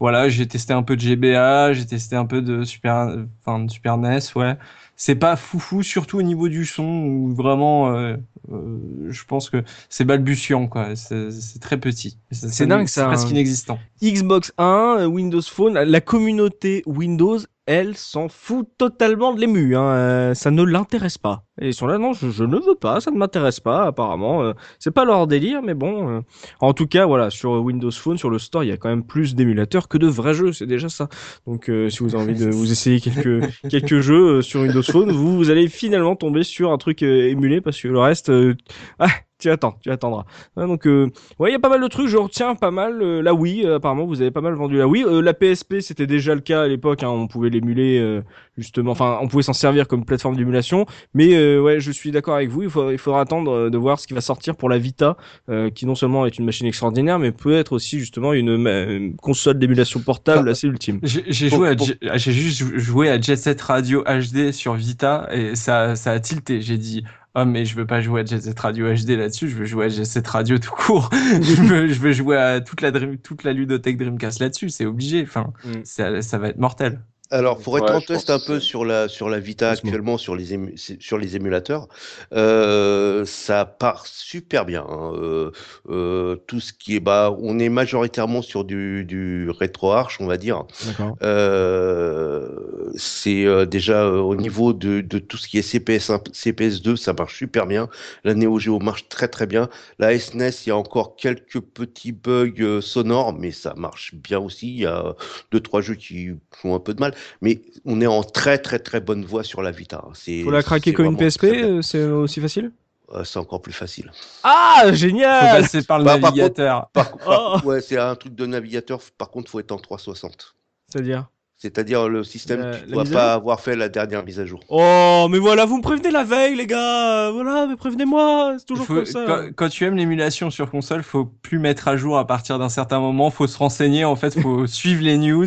[0.00, 3.14] voilà, j'ai testé un peu de GBA, j'ai testé un peu de Super,
[3.44, 4.56] enfin de Super NES, ouais.
[4.96, 8.16] C'est pas foufou, surtout au niveau du son, où vraiment, euh,
[8.50, 8.78] euh,
[9.10, 10.96] je pense que c'est balbutiant, quoi.
[10.96, 12.18] C'est très petit.
[12.30, 13.30] C'est dingue, ça, C'est presque hein.
[13.32, 13.78] inexistant.
[14.02, 19.76] Xbox 1, euh, Windows Phone, la- la communauté Windows, elle s'en fout totalement de l'ému.
[19.76, 19.82] Hein.
[19.82, 21.44] euh, ça ne l'intéresse pas.
[21.60, 24.42] Et ils sont là, non, je, je ne veux pas, ça ne m'intéresse pas, apparemment.
[24.42, 26.08] euh, c'est pas leur délire, mais bon.
[26.10, 26.20] euh.
[26.60, 29.04] En tout cas, voilà, sur Windows Phone, sur le store, il y a quand même
[29.04, 31.08] plus d'émulateurs que de vrais jeux, c'est déjà ça.
[31.46, 34.82] Donc, euh, si vous avez envie de vous essayer quelques, quelques jeux euh, sur Windows
[34.82, 38.28] Phone, vous, vous allez finalement tomber sur un truc euh, émulé, parce que le reste,
[38.30, 38.54] euh,
[38.98, 40.24] ah, tu attends, tu attendras.
[40.56, 42.08] Ouais, donc, euh, Ouais, il y a pas mal de trucs.
[42.08, 43.66] Je retiens pas mal euh, la Wii.
[43.66, 45.04] euh, apparemment, vous avez pas mal vendu la Wii.
[45.04, 47.02] Euh, la PSP, c'était déjà le cas à l'époque.
[47.02, 48.22] hein, on pouvait l'émuler euh,
[48.56, 48.92] justement.
[48.92, 50.86] Enfin, on pouvait s'en servir comme plateforme d'émulation.
[51.12, 52.62] Mais euh, ouais, je suis d'accord avec vous.
[52.62, 55.16] Il, faut, il faudra attendre euh, de voir ce qui va sortir pour la Vita,
[55.48, 59.58] euh, qui non seulement est une machine extraordinaire, mais peut être aussi justement une, console
[59.58, 60.52] d'émulation portable Ah.
[60.52, 61.00] assez ultime.
[61.02, 65.54] J'ai joué pour- j'ai juste jou- joué à Jet Set Radio HD sur Vita et
[65.56, 66.60] ça, ça a tilté.
[66.60, 69.56] J'ai dit, oh mais je veux pas jouer à Jet Set Radio HD là-dessus, je
[69.56, 71.10] veux jouer à Jet Set Radio tout court.
[71.42, 74.86] je, veux, je veux jouer à toute la Dream, toute la ludothèque Dreamcast là-dessus, c'est
[74.86, 75.22] obligé.
[75.22, 75.70] Enfin, Mm.
[75.84, 77.00] ça, ça va être mortel.
[77.30, 80.36] Alors, pour être Ouais, en test un peu sur la sur la Vita actuellement sur
[80.36, 81.88] les ému- sur les émulateurs,
[82.32, 84.86] euh, ça part super bien.
[84.88, 85.12] hein.
[85.16, 85.50] Euh,
[85.88, 90.36] euh, tout ce qui est bah, on est majoritairement sur du du RetroArch, on va
[90.36, 90.66] dire.
[90.80, 91.18] D'accord.
[91.22, 96.20] Euh, c'est euh, déjà euh, au niveau de, de tout ce qui est CPS 1,
[96.32, 97.88] CPS 2, ça marche super bien.
[98.24, 99.68] La Neo Geo marche très très bien.
[99.98, 104.38] La SNES, il y a encore quelques petits bugs euh, sonores, mais ça marche bien
[104.38, 104.68] aussi.
[104.68, 105.14] Il y a
[105.52, 108.78] deux trois jeux qui font un peu de mal, mais on est en très très
[108.78, 110.04] très bonne voie sur la Vita.
[110.14, 112.72] C'est Faut la craquer c'est comme une PSP, euh, c'est aussi facile
[113.14, 114.10] Euh, c'est encore plus facile.
[114.42, 116.88] Ah, Faut génial passer par le Bah, par navigateur.
[116.92, 117.68] Par, par- Oh.
[117.68, 118.98] ouais, c'est un truc de navigateur.
[119.16, 120.54] Par contre, faut être en 360.
[120.88, 124.44] C'est-à-dire C'est-à-dire le système, La- tu la dois pas avoir fait la dernière mise à
[124.44, 124.60] jour.
[124.68, 127.30] Oh, mais voilà, vous me prévenez la veille, les gars.
[127.30, 128.56] Voilà, mais prévenez-moi.
[128.58, 129.24] C'est toujours Faut- comme ça.
[129.26, 132.68] quand, quand tu aimes l'émulation sur console, faut plus mettre à jour à partir d'un
[132.68, 133.30] certain moment.
[133.30, 134.04] Faut se renseigner.
[134.04, 135.46] En fait, faut suivre les news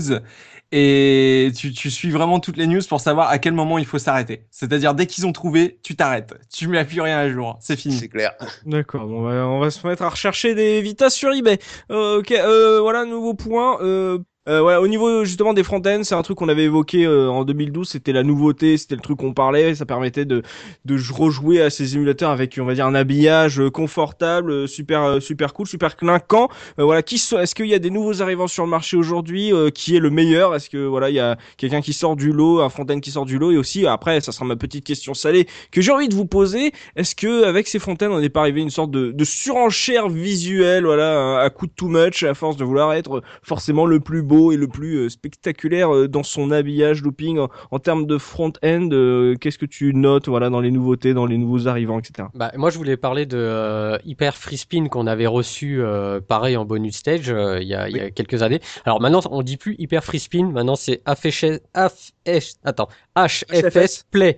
[0.72, 3.98] et tu, tu suis vraiment toutes les news pour savoir à quel moment il faut
[3.98, 4.46] s'arrêter.
[4.52, 6.34] C'est-à-dire dès qu'ils ont trouvé, tu t'arrêtes.
[6.54, 7.58] Tu mets plus rien à jour.
[7.60, 7.96] C'est fini.
[7.96, 8.34] C'est clair.
[8.66, 11.58] D'accord, bon, on va, on va se mettre à rechercher des Vita sur eBay.
[11.92, 13.82] Euh, ok, euh, voilà, nouveau point.
[13.82, 14.20] Euh,
[14.50, 17.88] euh, au niveau justement des front-ends, c'est un truc qu'on avait évoqué euh, en 2012,
[17.88, 20.42] c'était la nouveauté, c'était le truc qu'on parlait, ça permettait de,
[20.86, 25.04] de rejouer à ces émulateurs avec, on va dire, un habillage euh, confortable, euh, super,
[25.04, 26.50] euh, super cool, super clinquant.
[26.80, 29.96] Euh, voilà, qui est-ce qu'il y a des nouveaux arrivants sur le marché aujourd'hui Qui
[29.96, 30.56] est le meilleur?
[30.56, 33.26] Est-ce que voilà, il y a quelqu'un qui sort du lot, un front-end qui sort
[33.26, 33.52] du lot?
[33.52, 36.72] Et aussi, après, ça sera ma petite question salée que j'ai envie de vous poser.
[36.96, 40.10] Est-ce que avec ces fontaines, on n'est pas arrivé à une sorte de, de surenchère
[40.10, 44.22] visuelle, voilà, à coup de too much, à force de vouloir être forcément le plus
[44.22, 48.06] beau, beau et le plus euh, spectaculaire euh, dans son habillage looping en, en termes
[48.06, 52.00] de front-end euh, Qu'est-ce que tu notes voilà, dans les nouveautés, dans les nouveaux arrivants,
[52.00, 52.28] etc.
[52.34, 56.58] Bah, moi, je voulais parler de euh, Hyper Free Spin qu'on avait reçu, euh, pareil,
[56.58, 58.62] en bonus stage euh, il y, a, il y a quelques années.
[58.86, 62.88] Alors maintenant, on dit plus Hyper Free Spin, maintenant c'est HFS, HFS, attends,
[63.28, 64.06] HFS.
[64.12, 64.38] Play.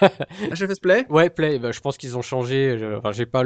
[0.52, 1.06] HFS Play?
[1.08, 2.76] Ouais, Play, bah, je pense qu'ils ont changé.
[2.78, 3.42] Je, enfin, j'ai pas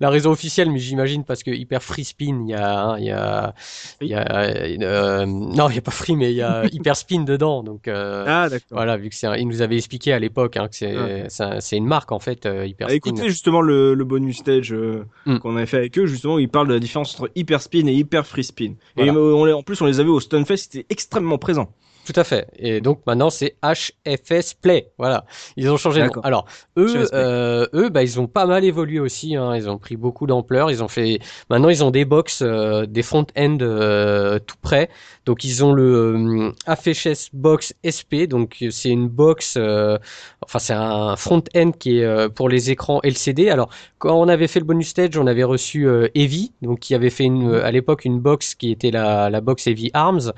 [0.00, 3.04] la raison officielle, mais j'imagine parce que Hyper Free Spin, il y a, hein, il
[3.06, 3.54] y a,
[4.00, 6.96] il y a, euh, non, il y a pas Free, mais il y a Hyper
[6.96, 7.62] Spin dedans.
[7.62, 8.66] Donc euh, Ah, d'accord.
[8.72, 11.24] voilà, vu que c'est, un- il nous avait expliqué à l'époque hein, que c'est, Ouais.
[11.28, 12.96] c'est, un- c'est une marque en fait, euh, Hyper Ah, Spin.
[13.10, 15.38] écoutez justement le, le bonus stage euh, Mm.
[15.38, 17.92] qu'on avait fait avec eux, justement, ils parlent de la différence entre hyper spin et
[17.92, 18.72] hyper free spin.
[18.96, 19.12] Et Voilà.
[19.14, 21.72] on les- en plus, on les avait au Stunfest, c'était extrêmement présent.
[22.04, 22.48] Tout à fait.
[22.56, 24.90] Et donc maintenant c'est HFS Play.
[24.98, 25.24] Voilà.
[25.56, 26.10] Ils ont changé nom.
[26.24, 26.46] Alors
[26.76, 29.36] eux, euh, eux, bah ils ont pas mal évolué aussi.
[29.36, 29.54] Hein.
[29.54, 30.72] Ils ont pris beaucoup d'ampleur.
[30.72, 31.20] Ils ont fait.
[31.48, 34.90] Maintenant ils ont des box, euh, des front-end euh, tout près.
[35.26, 38.26] Donc ils ont le HFS Box SP.
[38.28, 39.56] Donc c'est une box.
[39.56, 43.48] enfin c'est un front-end qui est pour les écrans LCD.
[43.48, 45.86] Alors quand on avait fait le bonus stage, on avait reçu
[46.16, 49.68] Heavy, donc qui avait fait une, à l'époque une box qui était la, la box
[49.68, 50.32] Heavy Arms.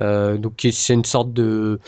[0.00, 1.80] Donc c'est une sorte de,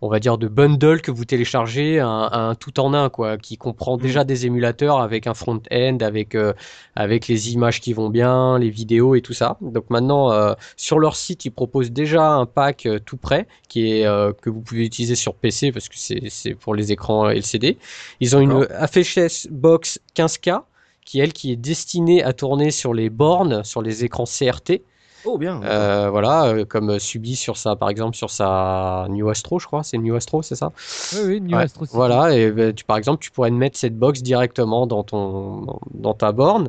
[0.00, 3.56] on va dire de bundle que vous téléchargez, un, un tout en un quoi, qui
[3.56, 6.52] comprend déjà des émulateurs avec un front-end, avec euh,
[6.94, 9.56] avec les images qui vont bien, les vidéos et tout ça.
[9.60, 13.90] Donc maintenant euh, sur leur site ils proposent déjà un pack euh, tout prêt qui
[13.90, 14.06] est
[14.42, 17.78] que vous pouvez utiliser sur PC parce que c'est c'est pour les écrans LCD.
[18.20, 20.62] Ils ont une FHS Box 15K
[21.04, 24.82] qui elle qui est destinée à tourner sur les bornes, sur les écrans CRT.
[25.24, 25.60] Oh, bien.
[25.64, 29.82] Euh, voilà, euh, comme subi sur sa, par exemple, sur sa New Astro, je crois,
[29.82, 30.72] c'est New Astro, c'est ça?
[31.14, 31.86] Oui, oui, New Ouais, Astro.
[31.90, 36.14] Voilà, et ben, tu, par exemple, tu pourrais mettre cette box directement dans ton, dans,
[36.14, 36.68] ta borne.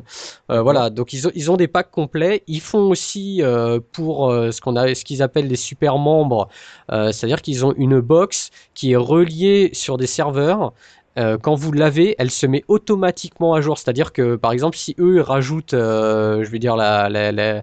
[0.50, 2.42] Euh, voilà, donc ils ont, ils ont des packs complets.
[2.46, 6.48] Ils font aussi euh, pour euh, ce qu'on a, ce qu'ils appellent des super membres,
[6.90, 10.72] euh, c'est-à-dire qu'ils ont une box qui est reliée sur des serveurs.
[11.18, 13.76] Euh, quand vous l'avez, elle se met automatiquement à jour.
[13.76, 17.62] C'est-à-dire que, par exemple, si eux rajoutent, euh, je vais dire la, la, la,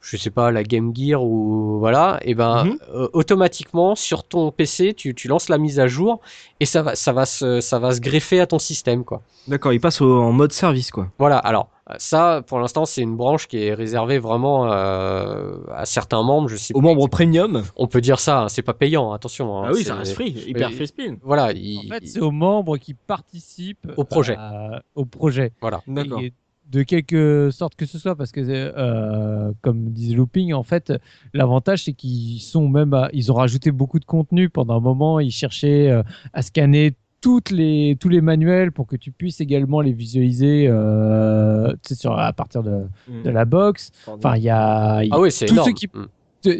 [0.00, 2.78] je sais pas, la Game Gear ou voilà, et ben Mhm.
[2.94, 6.20] euh, automatiquement sur ton PC, tu, tu lances la mise à jour
[6.60, 9.22] et ça va, ça va se, ça va se greffer à ton système, quoi.
[9.48, 11.08] D'accord, ils passent au- en mode service, quoi.
[11.18, 11.38] Voilà.
[11.38, 11.68] Alors
[11.98, 16.48] ça, pour l'instant, c'est une branche qui est réservée vraiment euh, à certains membres.
[16.48, 17.62] Je sais Aux plus membres premium.
[17.76, 18.42] On peut dire ça.
[18.42, 19.12] hein, c'est pas payant.
[19.12, 19.56] Attention.
[19.58, 20.30] hein, Ah oui, c'est- ça reste free.
[20.46, 21.16] Hyper free spin.
[21.22, 21.46] Voilà.
[21.46, 24.36] En il- fait, c'est aux membres qui participent Au projet.
[24.36, 25.52] à- au projet.
[25.60, 25.80] Voilà.
[25.86, 26.20] D'accord.
[26.20, 26.32] Et
[26.70, 30.92] de quelque sorte que ce soit, parce que euh, comme disait Looping, en fait,
[31.34, 35.20] l'avantage c'est qu'ils sont même, à- ils ont rajouté beaucoup de contenu pendant un moment.
[35.20, 36.02] Ils cherchaient euh,
[36.32, 41.72] à scanner toutes les tous les manuels pour que tu puisses également les visualiser euh,
[41.90, 43.90] sur à partir de, de la box.
[44.06, 45.72] Enfin, il y a, Ah oui, c'est ceux énorme.
[45.72, 46.06] qui- Mm.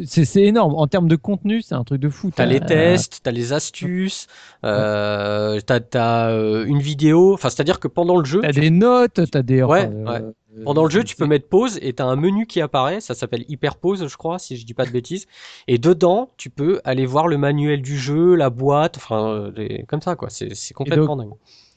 [0.07, 2.31] C'est énorme en termes de contenu, c'est un truc de fou.
[2.35, 4.27] T'as les T'as- tests, t'as les astuces,
[4.65, 7.35] euh, t'as t'as euh, une vidéo.
[7.35, 9.63] Enfin, c'est-à-dire que pendant le jeu, T'as des notes, t'as des.
[9.63, 10.21] Ouais, enfin, ouais.
[10.23, 12.61] euh, Pendant le jeu, tu c'est- peux mettre pause et tu as un menu qui
[12.61, 15.27] apparaît, ça s'appelle hyper pause, je crois, si je dis pas de bêtises.
[15.69, 20.03] Et dedans, tu peux aller voir le manuel du jeu, la boîte, enfin, euh, comme
[20.03, 20.29] ça, quoi.
[20.31, 21.31] C'est complètement dingue.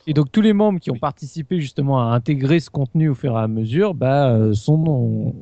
[0.08, 3.32] Et donc tous les membres qui ont participé justement à intégrer ce contenu au fur
[3.36, 5.34] et à mesure, bah, euh, sont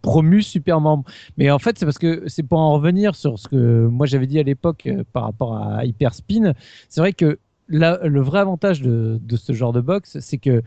[0.00, 1.04] promus super membres.
[1.36, 4.26] Mais en fait, c'est parce que c'est pour en revenir sur ce que moi j'avais
[4.26, 6.54] dit à l'époque euh, par rapport à Hyperspin.
[6.88, 7.38] C'est vrai que
[7.68, 10.62] là, le vrai avantage de, de ce genre de box, c'est que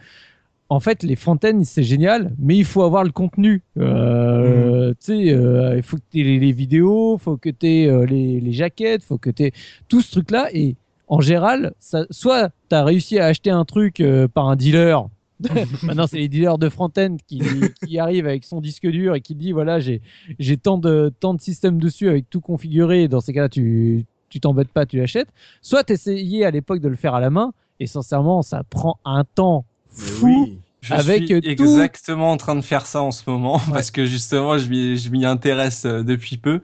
[0.70, 3.62] en fait, les fontaines, c'est génial, mais il faut avoir le contenu.
[3.78, 7.50] Euh, Tu sais, euh, il faut que tu aies les, les vidéos, il faut que
[7.50, 9.52] tu aies les, les jaquettes, il faut que tu aies
[9.88, 10.50] tout ce truc-là.
[10.54, 10.76] Et
[11.08, 14.04] en général, ça, soit tu as réussi à acheter un truc
[14.34, 15.08] par un dealer.
[15.84, 17.42] Maintenant, c'est les dealers de front-end qui,
[17.86, 20.02] qui arrivent avec son disque dur et qui dit voilà, j'ai
[20.40, 23.08] j'ai tant de, tant de systèmes dessus avec tout configuré.
[23.08, 25.30] Dans ces cas-là, tu tu t'embêtes pas, tu l'achètes.
[25.62, 27.54] Soit essayé à l'époque de le faire à la main.
[27.80, 30.50] Et sincèrement, ça prend un temps fou.
[30.82, 34.06] Je Avec, suis tout- exactement en train de faire ça en ce moment parce que
[34.06, 36.62] justement je m'y je m'y intéresse euh, depuis peu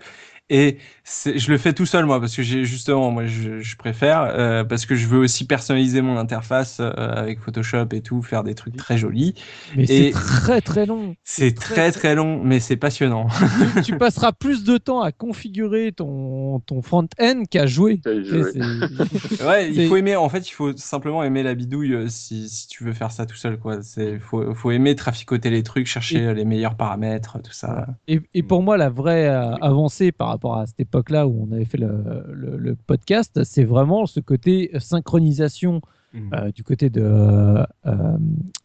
[0.49, 4.21] et je le fais tout seul moi parce que j'ai justement moi je, je préfère
[4.21, 8.43] euh, parce que je veux aussi personnaliser mon interface euh, avec Photoshop et tout faire
[8.43, 9.33] des trucs très jolis
[9.75, 11.15] Mais c'est très très long.
[11.23, 13.27] c'est très très long mais c'est passionnant
[13.77, 17.97] tu, tu passeras plus de temps à configurer ton, ton front-end qu'à jouer.
[17.99, 18.51] Qu'à jouer.
[19.45, 22.67] ouais il faut aimer en fait il faut simplement aimer la bidouille euh, si, si
[22.67, 26.19] tu veux faire ça tout seul quoi c'est faut faut aimer traficoter les trucs chercher
[26.19, 30.27] Et- les meilleurs paramètres tout ça Et, et pour moi, la vraie euh, avancée par
[30.29, 31.89] rapport à cette époque-là où on avait fait le,
[32.33, 35.81] le- le podcast, c'est vraiment ce côté synchronisation
[36.13, 36.29] Mhm.
[36.33, 37.63] euh, du côté de, euh,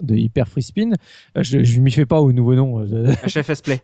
[0.02, 0.90] de Hyper Free Spin.
[1.36, 2.84] Euh, Je, je m'y fais pas au nouveau nom.
[2.84, 3.80] je- HFS Play.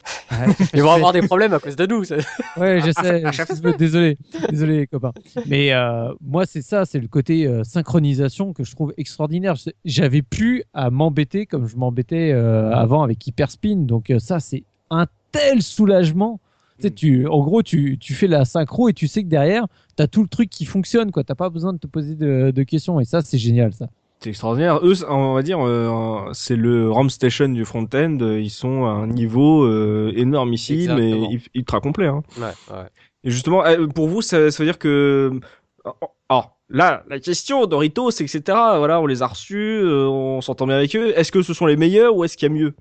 [0.74, 2.02] Ils vont avoir des problèmes à cause de nous.
[2.02, 2.16] ça.
[2.56, 3.22] Ouais, je sais.
[3.30, 4.18] je- désolé,
[4.50, 5.12] désolé les copains.
[5.46, 9.54] Mais euh, moi, c'est ça, c'est le côté euh, synchronisation que je trouve extraordinaire.
[9.84, 13.76] J'avais plus à m'embêter comme je m'embêtais euh, avant avec Hyperspin.
[13.86, 16.40] Donc euh, ça, c'est un tel soulagement.
[16.78, 19.66] Tu sais, tu, en gros, tu, tu fais la synchro et tu sais que derrière,
[19.96, 21.10] tu as tout le truc qui fonctionne.
[21.12, 22.98] Tu n'as pas besoin de te poser de, de questions.
[23.00, 23.88] Et ça, c'est génial, ça.
[24.20, 24.78] C'est extraordinaire.
[24.84, 28.18] Eux, on va dire, euh, c'est le RAM Station du front-end.
[28.20, 32.06] Ils sont à un niveau euh, énormissime et ultra complet.
[32.06, 32.22] Hein.
[32.38, 32.84] Ouais, ouais.
[33.24, 35.40] Et justement, euh, pour vous, ça, ça veut dire que...
[36.28, 40.76] Alors, là, la question, Doritos, etc., voilà, on les a reçus, euh, on s'entend bien
[40.76, 41.12] avec eux.
[41.16, 42.74] Est-ce que ce sont les meilleurs ou est-ce qu'il y a mieux?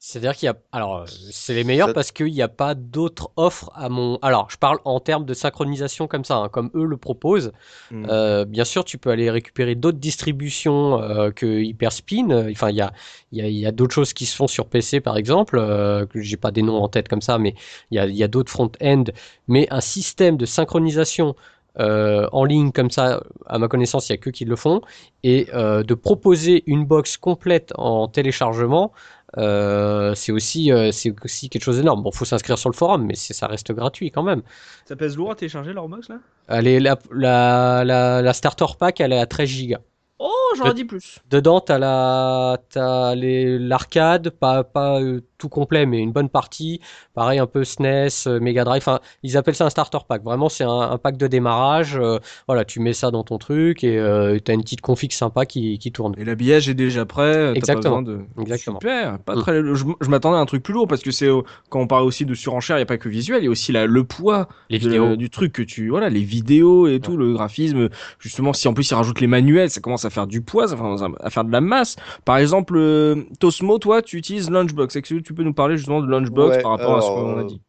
[0.00, 0.54] C'est-à-dire qu'il y a.
[0.70, 4.16] Alors, euh, c'est les meilleurs Ça- parce qu'il n'y a pas d'autres offres à mon.
[4.22, 7.50] Alors, je parle en termes de synchronisation comme ça, hein, comme eux le proposent.
[7.90, 8.06] Hmm.
[8.08, 12.30] Euh, bien sûr, tu peux aller récupérer d'autres distributions euh, que Hyperspin.
[12.30, 12.92] Euh, Enfin, il y a,
[13.32, 15.58] il y a, il y a d'autres choses qui se font sur PC, par exemple,
[15.58, 17.54] euh, que j'ai pas des noms en tête comme ça, mais
[17.90, 19.02] il y a, il y a d'autres front-end.
[19.48, 21.34] Mais un système de synchronisation
[21.80, 24.80] euh, en ligne comme ça, à ma connaissance, il y a que qui le font,
[25.22, 28.92] et euh, de proposer une box complète en téléchargement.
[29.36, 32.02] Euh, c'est aussi euh, c'est aussi quelque chose d'énorme.
[32.02, 34.42] Bon, faut s'inscrire sur le forum, mais ça reste gratuit quand même.
[34.86, 36.16] Ça pèse lourd à télécharger leur box, là?
[36.48, 39.80] Allez, la, la, la, la starter pack, elle est à 13 gigas.
[40.18, 41.18] Oh, j'aurais Le- dit plus.
[41.30, 46.80] Dedans, t'as la, t'as les, l'arcade, pas, pas euh, tout complet, mais une bonne partie.
[47.14, 48.82] Pareil, un peu SNES, euh, Mega Drive.
[48.82, 50.22] Enfin, ils appellent ça un starter pack.
[50.22, 51.96] Vraiment, c'est un, un pack de démarrage.
[51.98, 55.46] euh, voilà, tu mets ça dans ton truc et euh, t'as une petite config sympa
[55.46, 56.14] qui, qui tourne.
[56.18, 57.32] Et l'habillage est déjà prêt.
[57.32, 58.02] t'as pas Exactement.
[58.02, 58.42] besoin de...
[58.42, 58.78] Exactement.
[58.80, 59.18] Super.
[59.20, 59.40] Pas Mm.
[59.42, 59.54] très...
[59.74, 61.28] Je, je m'attendais à un truc plus lourd parce que c'est
[61.70, 63.50] quand on parle aussi de surenchère, il n'y a pas que visuel, il y a
[63.50, 65.16] aussi la, le poids Les de- vidéos.
[65.16, 67.88] du truc que tu voilà les vidéos et tout le graphisme
[68.18, 70.76] justement si en plus ils rajoutent les manuels ça commence à faire du poids ça
[70.76, 75.14] commence à faire de la masse par exemple euh, Tosmo toi tu utilises Lunchbox est-ce
[75.14, 77.42] que tu peux nous parler justement de Lunchbox Ouais, par rapport à ce qu'on a
[77.42, 77.60] euh, dit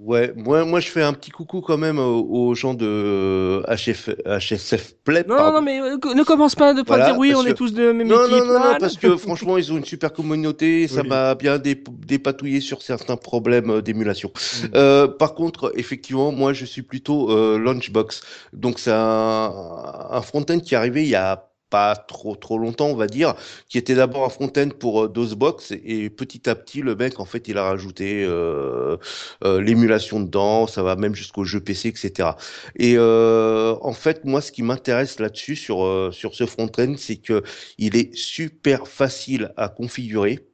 [0.00, 4.10] Ouais, moi, moi je fais un petit coucou quand même aux, aux gens de HF,
[4.38, 5.24] HSF Play.
[5.28, 5.52] non non, pardon.
[5.58, 7.90] non mais euh, ne commence pas de pas Voilà, dire oui on est tous de
[7.90, 11.02] même Non, équipe non, non, non, parce que franchement, ils ont une super communauté, ça
[11.02, 11.08] Oui.
[11.08, 14.30] m'a bien dé- dépatouillé sur certains problèmes euh, d'émulation.
[14.36, 14.66] Mm.
[14.76, 18.20] Euh, par contre, effectivement, moi, je suis plutôt euh, Launchbox.
[18.52, 19.52] Donc, c'est un,
[20.12, 23.34] un front-end qui est arrivé il y a pas trop trop longtemps, on va dire,
[23.68, 27.24] qui était d'abord un front-end pour euh, DOSBox et petit à petit, le mec, en
[27.24, 28.96] fait, il a rajouté euh,
[29.44, 32.30] euh, l'émulation dedans, ça va même jusqu'au jeu PC, etc.
[32.76, 35.78] Et euh, en fait, moi, ce qui m'intéresse là-dessus sur
[36.12, 37.42] sur ce front-end, c'est que
[37.78, 40.48] il est super facile à configurer.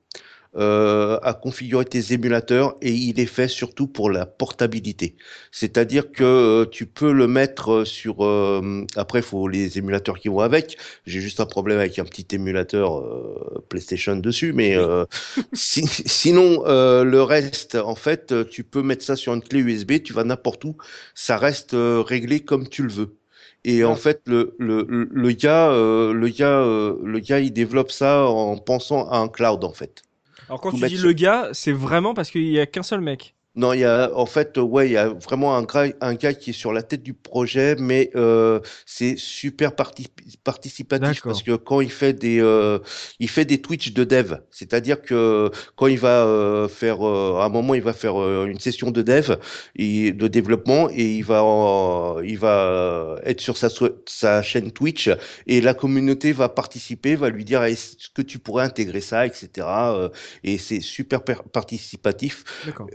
[0.57, 5.17] Euh, à configurer tes émulateurs et il est fait surtout pour la portabilité.
[5.51, 8.25] C'est-à-dire que euh, tu peux le mettre euh, sur.
[8.25, 10.77] euh, après, il faut les émulateurs qui vont avec.
[11.07, 15.05] J'ai juste un problème avec un petit émulateur euh, PlayStation dessus, mais euh,
[15.53, 20.03] si- sinon euh, le reste, en fait, tu peux mettre ça sur une clé USB.
[20.03, 20.77] Tu vas n'importe où,
[21.15, 23.17] ça reste réglé comme tu le veux.
[23.65, 27.53] Et en fait, le, le, le- le gars, euh, le gars, euh, le gars, il
[27.53, 30.04] développe ça en pensant à un cloud, en fait.
[30.49, 33.34] Alors quand tu dis le gars c'est vraiment parce qu'il y a qu'un seul mec
[33.57, 36.15] Non, il y a, en fait, euh, ouais, il y a vraiment un gars, un
[36.15, 40.09] gars qui est sur la tête du projet, mais euh, c'est super parti-
[40.43, 42.81] participatif parce que quand il fait des, euh,
[43.21, 47.45] il fait des Twitch de dev, c'est-à-dire que quand il va euh, faire, euh, à
[47.45, 49.37] un moment, il va faire euh, une session de dev
[49.77, 53.69] et de développement et il va, en- il va être sur sa,
[54.07, 55.11] sa chaîne Twitch
[55.47, 60.11] et la communauté va participer, va lui dire est-ce que tu pourrais intégrer ça, etc.
[60.43, 62.45] Et c'est super per- participatif.
[62.63, 62.91] d'accord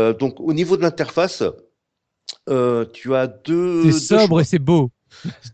[0.00, 1.42] Euh, donc au niveau de l'interface,
[2.48, 4.40] euh, tu as deux, C'est sobre choix.
[4.40, 4.90] et c'est beau.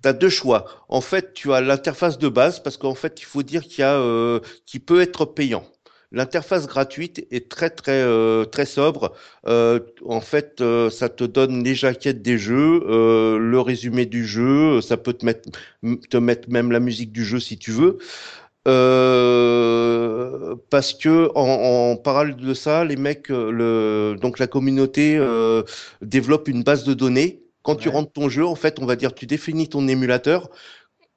[0.03, 0.67] T'as deux choix.
[0.89, 3.83] En fait, tu as l'interface de base parce qu'en fait, il faut dire qu'il y
[3.85, 5.65] a, euh, qui peut être payant.
[6.13, 9.13] L'interface gratuite est très très euh, très sobre.
[9.47, 12.81] Euh, en fait, euh, ça te donne les jaquettes des jeux,
[13.39, 14.81] le résumé du jeu.
[14.83, 15.49] Ça peut te mettre
[16.09, 17.99] te mettre même la musique du jeu si tu veux.
[18.67, 25.17] Euh, parce que en, en parallèle de ça, les mecs, euh, le, donc la communauté
[25.17, 25.63] euh,
[26.03, 27.43] développe une base de données.
[27.63, 30.51] Quand tu rentres ton jeu, en fait, on va dire, tu définis ton émulateur.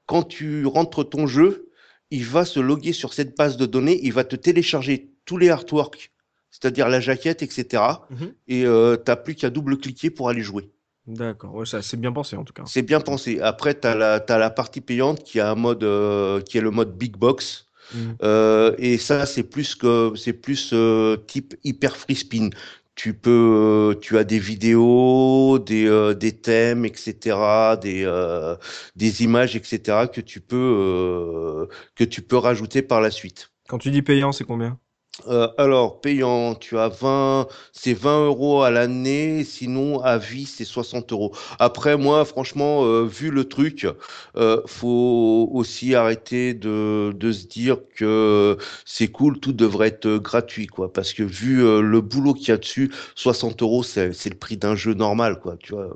[0.05, 1.69] Quand tu rentres ton jeu,
[2.11, 3.99] il va se loguer sur cette base de données.
[4.01, 6.11] Il va te télécharger tous les artworks,
[6.49, 7.83] c'est-à-dire la jaquette, etc.
[8.09, 8.33] Mhm.
[8.47, 10.71] Et euh, t'as plus qu'à double-cliquer pour aller jouer.
[11.09, 13.39] D'accord ouais ça c'est bien pensé en tout cas C'est bien pensé.
[13.41, 16.61] Après, tu as la, t'as la partie payante qui a un mode, euh, qui est
[16.61, 17.67] le mode Big Box.
[17.93, 18.17] Mhm.
[18.23, 22.49] Euh, et ça, c'est plus que, c'est plus euh, type hyper free spin.
[22.95, 28.03] tu peux, tu as des vidéos, des, des thèmes, etc., des,
[28.95, 33.51] des images, etc., que tu peux, que tu peux rajouter par la suite.
[33.69, 34.79] Quand tu dis payant, c'est combien?
[35.27, 40.63] Euh, alors, payant, tu as 20, c'est 20 euros à l'année, sinon à vie, c'est
[40.65, 41.33] 60 euros.
[41.59, 43.85] Après, moi, franchement, euh, vu le truc,
[44.37, 50.67] euh, faut aussi arrêter de, de se dire que c'est cool, tout devrait être gratuit,
[50.67, 50.91] quoi.
[50.93, 54.55] Parce que vu le boulot qu'il y a dessus, 60 euros, c'est, c'est le prix
[54.57, 55.89] d'un jeu normal, quoi, tu vois.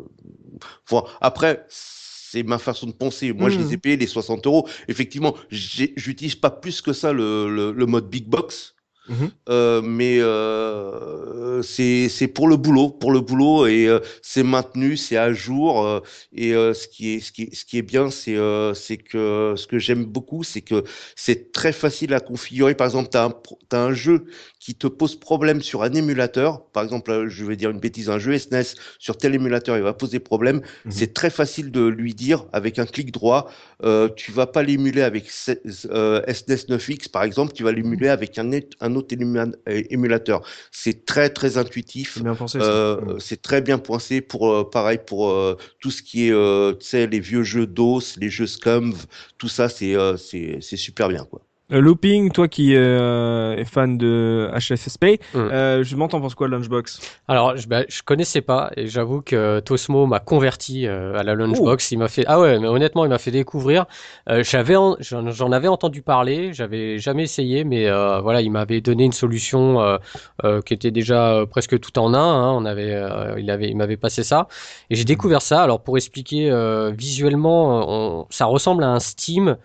[0.90, 3.34] Enfin, après, c'est ma façon de penser.
[3.34, 4.68] Moi, je les ai payés les 60 euros.
[4.88, 8.76] Effectivement, j'ai- j'utilise pas plus que ça le, le, le mode big box.
[9.10, 9.32] Mhm.
[9.50, 15.18] Euh, mais euh, c'est pour le boulot, pour le boulot et euh, c'est maintenu, c'est
[15.18, 16.00] à jour euh,
[16.32, 18.38] et ce qui est ce qui ce qui est bien, c'est
[18.74, 20.84] c'est que ce que j'aime beaucoup, c'est que
[21.18, 22.76] c'est très facile à configurer.
[22.76, 23.34] Par exemple, tu as un
[23.68, 24.26] t'as un jeu
[24.64, 26.66] qui te pose problème sur un émulateur.
[26.72, 29.94] Par exemple, je vais dire une bêtise, un jeu SNES sur tel émulateur, il va
[29.94, 30.62] poser problème.
[30.86, 30.92] Mhm.
[30.92, 33.52] C'est très facile de lui dire avec un clic droit,
[33.84, 35.52] euh, tu vas pas l'émuler avec se-
[35.92, 38.48] euh, SNES 9X par exemple, tu vas l'émuler avec un,
[38.96, 40.42] autre émula- émulateur.
[40.72, 42.20] C'est très très intuitif.
[42.20, 42.58] C'est pensé.
[42.62, 43.20] Euh, Mhm.
[43.20, 45.36] c'est très bien poincé pour euh, pareil pour
[45.82, 46.34] tout ce qui est
[46.80, 48.96] tu sais les vieux jeux DOS, les jeux Scumv,
[49.38, 51.42] tout ça c'est c'est c'est super bien quoi.
[51.72, 55.38] Euh, Looping, toi qui euh, es fan de HFSP, Mm.
[55.38, 57.00] euh, je m'entends pense quoi Lunchbox?
[57.30, 61.36] Alors, je, bah, je connaissais pas et j'avoue que Tosmo m'a converti euh, à la
[61.36, 61.92] Lunchbox.
[61.92, 63.86] Il m'a fait, ah ouais, mais honnêtement, il m'a fait découvrir.
[64.30, 68.52] Euh, j'avais, en- j'en j'en avais entendu parler, j'avais jamais essayé, mais euh, voilà, il
[68.52, 69.98] m'avait donné une solution euh,
[70.44, 72.20] euh, qui était déjà presque tout en un.
[72.20, 72.52] hein.
[72.52, 74.48] On avait, euh, il avait, il m'avait passé ça
[74.90, 75.64] et j'ai découvert ça.
[75.64, 77.86] Alors pour expliquer euh, visuellement,
[78.22, 79.56] on- ça ressemble à un Steam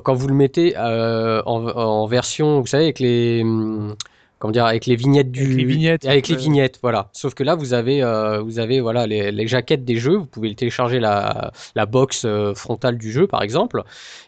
[0.00, 3.94] quand vous le mettez euh, en, en version, vous savez, avec les hum,
[4.42, 6.04] comment dire, avec les vignettes du, Avec les vignettes.
[6.04, 7.08] avec les vignettes, voilà.
[7.12, 10.16] Sauf que là, vous avez, euh, vous avez voilà les, les jaquettes des jeux.
[10.16, 13.84] Vous pouvez télécharger la, la box euh, frontale du jeu, par exemple.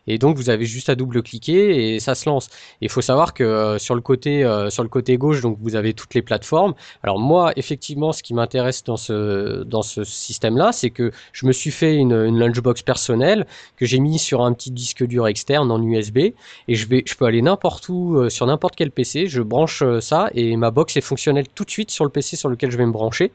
[0.06, 2.48] Et donc, vous avez juste à double-cliquer et ça se lance.
[2.80, 5.76] Il faut savoir que euh, sur le côté, euh, sur le côté gauche, donc vous
[5.76, 6.74] avez toutes les plateformes.
[7.02, 11.52] Alors moi, effectivement, ce qui m'intéresse dans ce dans ce système-là, c'est que je me
[11.52, 13.46] suis fait une, une lunchbox personnelle
[13.76, 16.34] que j'ai mis sur un petit disque dur externe en USB et
[16.68, 19.26] je vais, je peux aller n'importe où euh, sur n'importe quel PC.
[19.26, 22.48] Je branche ça et ma box est fonctionnelle tout de suite sur le PC sur
[22.48, 23.32] lequel je vais me brancher.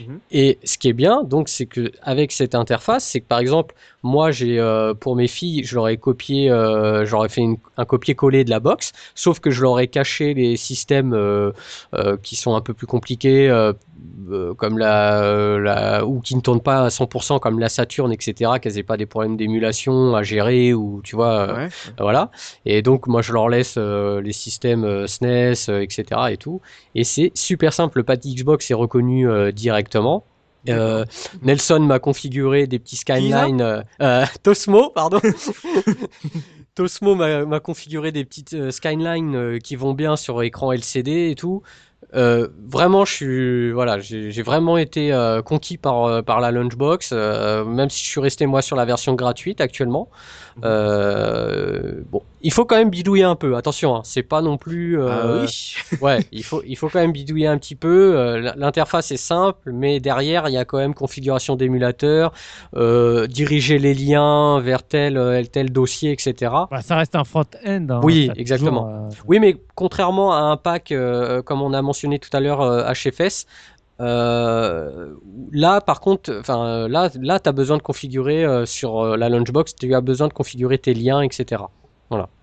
[0.00, 0.18] Mhm.
[0.30, 3.74] Et ce qui est bien, donc, c'est que avec cette interface, c'est que par exemple,
[4.02, 7.84] moi, j'ai euh, pour mes filles, je leur ai copié, euh, j'aurais fait une- un
[7.84, 11.52] copier-coller de la box, sauf que je leur ai caché les systèmes euh,
[12.22, 13.48] qui sont un peu plus compliqués,
[14.56, 18.78] comme la, la ou qui ne tournent pas à 100% comme la Saturn, etc., qu'elles
[18.78, 21.52] aient pas des problèmes d'émulation à gérer ou tu vois.
[21.54, 21.68] Ouais.
[21.98, 22.30] voilà.
[22.64, 25.80] Et donc, moi, je leur laisse les systèmes SNES, euh,
[26.10, 26.32] etc.
[26.32, 26.60] et tout.
[26.94, 27.98] Et c'est super simple.
[27.98, 30.24] Le pad Xbox est reconnu euh, directement.
[30.68, 31.06] Euh,
[31.42, 33.62] Nelson m'a configuré des petits skyline.
[33.62, 35.20] euh, euh, Tosmo, pardon.
[36.74, 41.62] Tosmo m'a configuré des petites skyline euh, qui vont bien sur écran LCD et tout.
[42.12, 45.12] Vraiment, je suis voilà, j'ai vraiment été
[45.44, 49.60] conquis par par la Lunchbox, même si je suis resté moi sur la version gratuite
[49.60, 50.08] actuellement.
[50.64, 53.56] Euh, bon, il faut quand même bidouiller un peu.
[53.56, 55.00] Attention, hein, c'est pas non plus.
[55.00, 55.74] euh, Ah oui.
[56.00, 58.16] Ouais, il faut, il faut quand même bidouiller un petit peu.
[58.16, 62.32] Euh, L'interface est simple, mais derrière, il y a quand même configuration d'émulateur,
[62.76, 66.52] euh, diriger les liens vers tel, euh, tel dossier, etc.
[66.70, 67.86] Bah, ça reste un front-end.
[67.90, 68.00] hein.
[68.02, 68.84] Oui, exactement.
[68.86, 72.40] toujours, euh, Oui, mais contrairement à un pack, euh, comme on a mentionné tout à
[72.40, 73.46] l'heure, euh, HFS,
[74.00, 75.14] euh,
[75.52, 79.74] là, par contre, enfin, là, là, t'as besoin de configurer euh, sur euh, la Lunchbox,
[79.76, 81.64] tu as besoin de configurer tes liens, etc.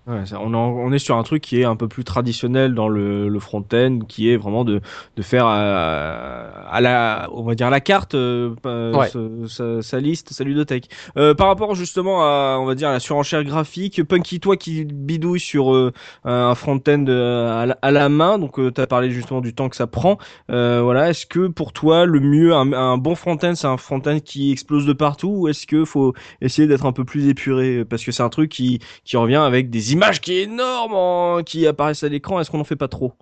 [0.08, 2.72] Ouais, ça, on, en- on est sur un truc qui est un peu plus traditionnel
[2.74, 4.80] dans le, le front-end, qui est vraiment de,
[5.16, 9.08] de faire à, à la, on va dire à la carte euh, euh, Ouais.
[9.08, 10.88] ce- sa, sa liste, sa ludothèque.
[11.18, 14.86] Euh, par rapport justement à, on va dire, à la surenchère graphique, Punky, toi qui
[14.86, 15.92] bidouille sur euh,
[16.24, 19.68] un front-end euh, à, la- à la main, donc tu as parlé justement du temps
[19.68, 20.16] que ça prend.
[20.50, 24.20] Euh, voilà, est-ce que pour toi le mieux, un, un bon front-end, c'est un front-end
[24.24, 28.04] qui explose de partout, ou est-ce que faut essayer d'être un peu plus épuré, parce
[28.04, 31.66] que c'est un truc qui qui revient avec des images qui est énormes en- qui
[31.66, 32.40] apparaissent à l'écran.
[32.40, 33.12] Est-ce qu'on en fait pas trop?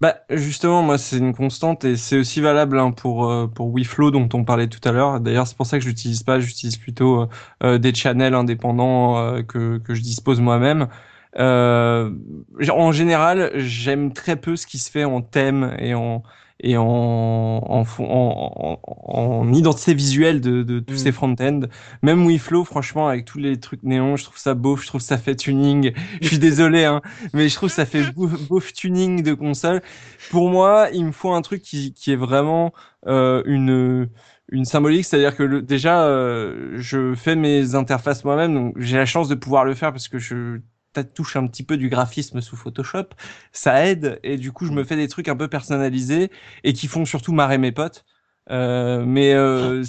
[0.00, 4.10] Bah justement, moi c'est une constante et c'est aussi valable hein, pour euh, pour WeFlow
[4.10, 5.20] dont on parlait tout à l'heure.
[5.20, 6.40] D'ailleurs, c'est pour ça que je l'utilise pas.
[6.40, 7.26] J'utilise plutôt euh,
[7.62, 10.88] euh, des channels indépendants que que je dispose moi-même.
[11.36, 16.22] En général, j'aime très peu ce qui se fait en thème et en
[16.60, 20.98] et en, en, en, en, en identité visuelle de, de tous Mm.
[20.98, 21.60] ces front-end.
[22.02, 25.18] Même WeFlow, franchement, avec tous les trucs néons, je trouve ça beau, je trouve ça
[25.18, 25.92] fait tuning.
[26.22, 27.02] Je suis désolé, hein,
[27.32, 29.82] mais je trouve ça fait beau, beau tuning de console.
[30.28, 32.72] Pour moi, il me faut un truc qui, qui est vraiment
[33.06, 34.08] euh, une
[34.50, 39.06] une symbolique, c'est-à-dire que le- déjà, euh, je fais mes interfaces moi-même, donc j'ai la
[39.06, 40.60] chance de pouvoir le faire parce que je
[41.02, 43.08] touche un petit peu du graphisme sous Photoshop,
[43.52, 46.30] ça aide et du coup je me fais des trucs un peu personnalisés
[46.62, 48.04] et qui font surtout marrer mes potes.
[48.50, 49.82] Euh, mais euh,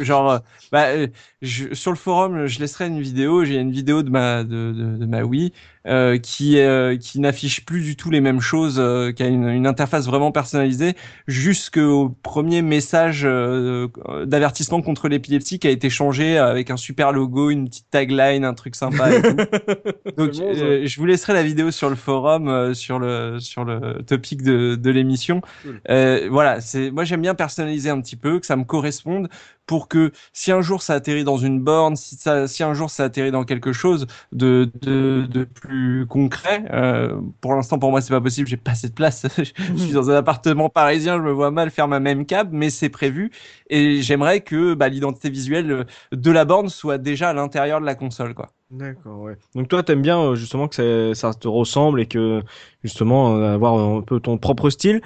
[0.00, 0.40] genre,
[0.72, 1.08] bah, euh,
[1.42, 3.44] je, sur le forum, je laisserai une vidéo.
[3.44, 5.52] J'ai une vidéo de ma de, de, de ma Wii
[5.86, 9.48] euh, qui euh, qui n'affiche plus du tout les mêmes choses, euh, qui a une,
[9.48, 10.94] une interface vraiment personnalisée,
[11.26, 13.88] jusqu'au premier message euh,
[14.24, 18.54] d'avertissement contre l'épilepsie qui a été changé avec un super logo, une petite tagline, un
[18.54, 19.10] truc sympa.
[19.12, 19.36] Et tout.
[20.16, 23.64] Donc, bon, euh, je vous laisserai la vidéo sur le forum, euh, sur le sur
[23.64, 25.40] le topic de de l'émission.
[25.62, 25.80] Cool.
[25.88, 29.28] Euh, voilà, c'est moi j'aime bien personnaliser un petit peu, que ça me corresponde
[29.70, 32.90] pour que si un jour ça atterrit dans une borne, si ça, si un jour
[32.90, 38.00] ça atterrit dans quelque chose de de, de plus concret, euh, pour l'instant pour moi
[38.00, 39.28] c'est pas possible, j'ai pas de place.
[39.38, 42.68] je suis dans un appartement parisien, je me vois mal faire ma même cab, mais
[42.68, 43.30] c'est prévu
[43.68, 47.94] et j'aimerais que bah, l'identité visuelle de la borne soit déjà à l'intérieur de la
[47.94, 48.50] console, quoi.
[48.70, 49.36] D'accord, ouais.
[49.56, 52.40] Donc toi, t'aimes bien euh, justement que ça, ça te ressemble et que
[52.84, 55.00] justement euh, avoir un peu ton propre style.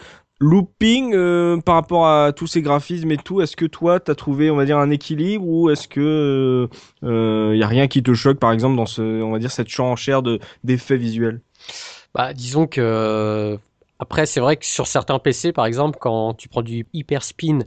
[0.45, 4.51] Looping, euh, par rapport à tous ces graphismes et tout, est-ce que toi, t'as trouvé,
[4.51, 6.69] on va dire, un équilibre ou est-ce que
[7.01, 9.51] il euh, y a rien qui te choque, par exemple, dans ce, on va dire,
[9.51, 11.41] cette surenchère de d'effets visuels?
[12.15, 13.57] Bah, disons que euh,
[14.05, 17.61] après, c'est vrai que sur certains PC, par exemple, quand tu prends du hyper spin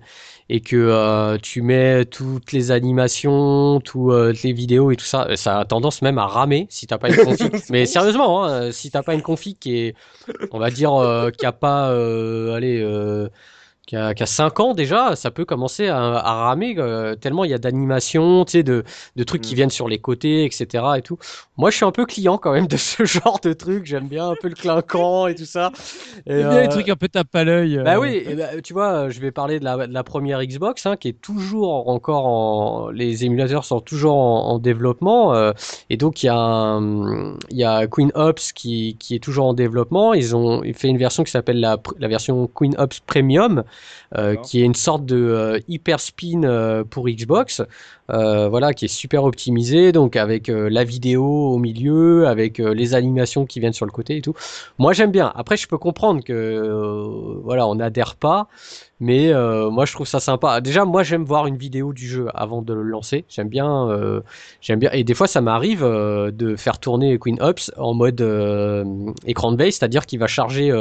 [0.50, 5.58] et que euh, tu mets toutes les animations, toutes les vidéos et tout ça, ça
[5.58, 7.56] a tendance même à ramer si t'as pas une config.
[7.72, 9.96] Mais sérieusement, hein, si t'as pas une config qui est,
[10.52, 12.84] on va dire, euh, qui a pas, euh, allez.
[13.94, 17.16] Euh, qui a, qui a 5 ans déjà, ça peut commencer à, à ramer euh,
[17.16, 18.84] tellement il y a d'animations, tu sais, de,
[19.16, 19.56] de trucs qui Mm.
[19.56, 20.84] viennent sur les côtés, etc.
[20.98, 21.18] et tout.
[21.58, 23.86] Moi, je suis un peu client quand même de ce genre de trucs.
[23.86, 25.72] J'aime bien un peu le clinquant et tout ça.
[26.26, 27.78] Et, J'aime bien les euh, trucs un peu tape à l'œil.
[27.78, 27.84] euh.
[27.84, 30.86] bah oui, et bah, tu vois, je vais parler de la, de la première Xbox,
[30.86, 35.54] hein, qui est toujours encore en, les émulateurs sont toujours en, en développement, euh,
[35.90, 39.46] et donc il y a, un- il y a Queen Ops qui, qui est toujours
[39.48, 40.14] en développement.
[40.14, 43.64] Ils ont fait une version qui s'appelle la, la version Queen Ops Premium, euh.
[44.44, 47.62] Qui est une sorte de euh, hyper spin euh, pour Xbox,
[48.12, 52.74] euh, voilà, qui est super optimisé, donc avec euh, la vidéo au milieu, avec euh,
[52.74, 54.34] les animations qui viennent sur le côté et tout.
[54.78, 55.32] Moi j'aime bien.
[55.36, 58.48] Après je peux comprendre que euh, voilà on n'adhère pas,
[59.00, 60.62] mais euh, moi je trouve ça sympa.
[60.62, 63.26] Déjà moi j'aime voir une vidéo du jeu avant de le lancer.
[63.30, 64.22] J'aime bien, euh,
[64.62, 64.90] j'aime bien.
[64.94, 68.86] Et des fois ça m'arrive euh, de faire tourner Queen Ops en mode euh,
[69.26, 70.72] écran de veille, c'est-à-dire qu'il va charger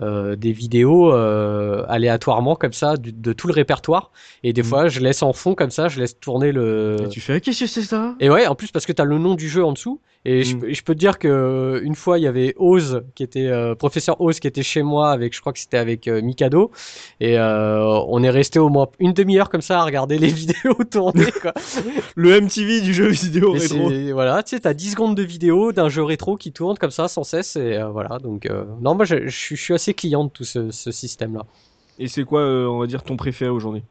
[0.00, 4.10] des vidéos euh, aléatoirement comme ça de tout le répertoire.
[4.44, 4.68] Et des Mhm.
[4.68, 6.67] fois je laisse en fond comme ça, je laisse tourner le.
[7.04, 8.14] Et tu fais, qu'est-ce que c'est ça?
[8.20, 10.00] Et ouais, en plus parce que t'as le nom du jeu en dessous.
[10.24, 10.60] Et je, Mm.
[10.60, 13.74] peux- je peux te dire que une fois il y avait Oz qui était euh,
[13.76, 16.72] professeur Oz qui était chez moi avec, je crois que c'était avec euh, Mikado.
[17.20, 20.74] Et euh, on est resté au moins une demi-heure comme ça à regarder les vidéos
[20.90, 21.30] tourner.
[21.40, 21.54] Quoi.
[22.16, 23.90] Le MTV du jeu vidéo Et rétro.
[24.12, 27.06] voilà, tu sais, t'as 10 secondes de vidéo d'un jeu rétro qui tourne comme ça
[27.08, 27.54] sans cesse.
[27.56, 30.30] Et euh, voilà, donc euh, non, moi je, je suis- je suis assez client de
[30.30, 31.42] tout ce, ce système-là.
[32.00, 33.82] Et c'est quoi, euh, on va dire, ton préféré aujourd'hui?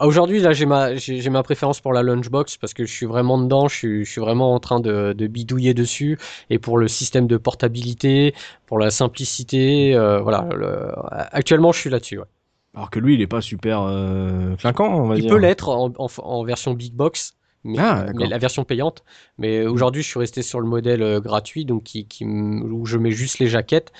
[0.00, 3.36] Aujourd'hui, là, j'ai ma, j'ai ma préférence pour la lunchbox parce que je suis vraiment
[3.36, 6.18] dedans, je suis, je suis vraiment en train de, de bidouiller dessus.
[6.50, 8.32] Et pour le système de portabilité,
[8.66, 10.46] pour la simplicité, euh, voilà.
[10.54, 10.92] le-
[11.32, 12.18] actuellement, je suis là-dessus.
[12.20, 12.26] ouais.
[12.74, 15.32] Alors que lui, il est pas super euh, clinquant, on va Il dire.
[15.32, 17.34] peut l'être en, en, en version big box,
[17.64, 19.04] mais, Ah, euh, mais la version payante.
[19.38, 23.10] Mais aujourd'hui, je suis resté sur le modèle euh, gratuit, donc qui, où je mets
[23.12, 23.92] juste les jaquettes.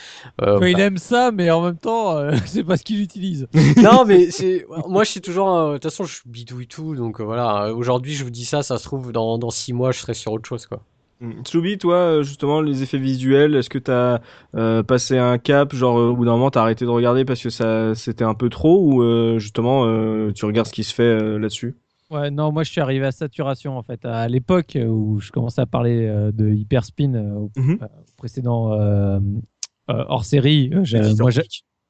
[0.43, 3.01] Euh, Mais il bah, aime ça, mais en même temps, euh, c'est pas ce qu'il
[3.01, 3.49] utilise.
[3.77, 5.55] non, mais c'est moi, je suis toujours.
[5.57, 7.75] euh, De toute façon, je bidouille tout, donc euh, voilà.
[7.75, 10.33] Aujourd'hui, je vous dis ça, ça se trouve dans dans six mois, je serai sur
[10.33, 10.83] autre chose, quoi.
[11.21, 11.43] Mm.
[11.43, 14.21] Tsubi, toi, euh, justement, les effets visuels, est-ce que t'as
[14.55, 17.51] euh, passé un cap, genre au bout d'un moment, t'as arrêté de regarder parce que
[17.51, 21.03] ça c'était un peu trop, ou euh, justement, euh, tu regardes ce qui se fait
[21.03, 21.77] euh, là-dessus?
[22.11, 24.05] Ouais, non, moi je suis arrivé à saturation en fait.
[24.07, 27.79] À l'époque où je commençais à parler euh, de hyperspin euh, au, Mhm.
[27.83, 28.73] euh, au précédent
[29.89, 30.71] hors série,
[31.21, 31.31] moi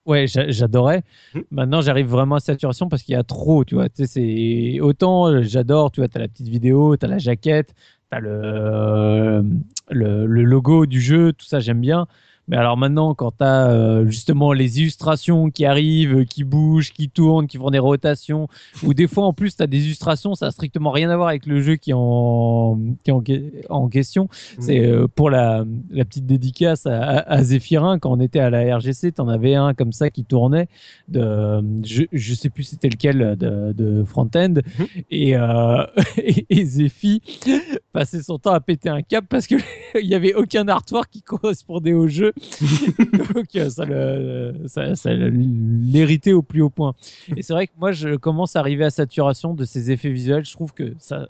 [0.06, 1.02] ouais, j'a- j'adorais.
[1.34, 1.42] Mhm.
[1.52, 3.88] Maintenant j'arrive vraiment à saturation parce qu'il y a trop, tu vois.
[3.88, 7.74] Tu c'est autant j'adore, tu vois, t'as la petite vidéo, t'as la jaquette,
[8.10, 9.42] t'as le,
[9.90, 12.06] le le logo du jeu, tout ça j'aime bien.
[12.48, 17.46] Mais alors maintenant, quand tu as justement les illustrations qui arrivent, qui bougent, qui tournent,
[17.46, 18.48] qui font des rotations,
[18.82, 21.28] ou des fois en plus tu as des illustrations, ça a strictement rien à voir
[21.28, 24.28] avec le jeu qui est en, qui est en, en question.
[24.58, 28.76] C'est euh, pour la, la, petite dédicace à, à, Zéphirin, quand on était à la
[28.76, 30.68] RGC, tu en avais un comme ça qui tournait,
[31.08, 34.86] de, je, je sais plus c'était lequel de, de front-end, mhm.
[35.10, 35.86] et, euh,
[36.18, 37.22] et, et Zéphi
[37.92, 39.60] passait son temps à péter un cap parce qu'il
[40.02, 42.32] n'y avait aucun artwork qui correspondait au jeu.
[43.34, 46.94] Donc ça, l'héritait au plus haut point.
[47.36, 50.44] Et c'est vrai que moi, je commence à arriver à saturation de ces effets visuels.
[50.44, 51.28] Je trouve que ça,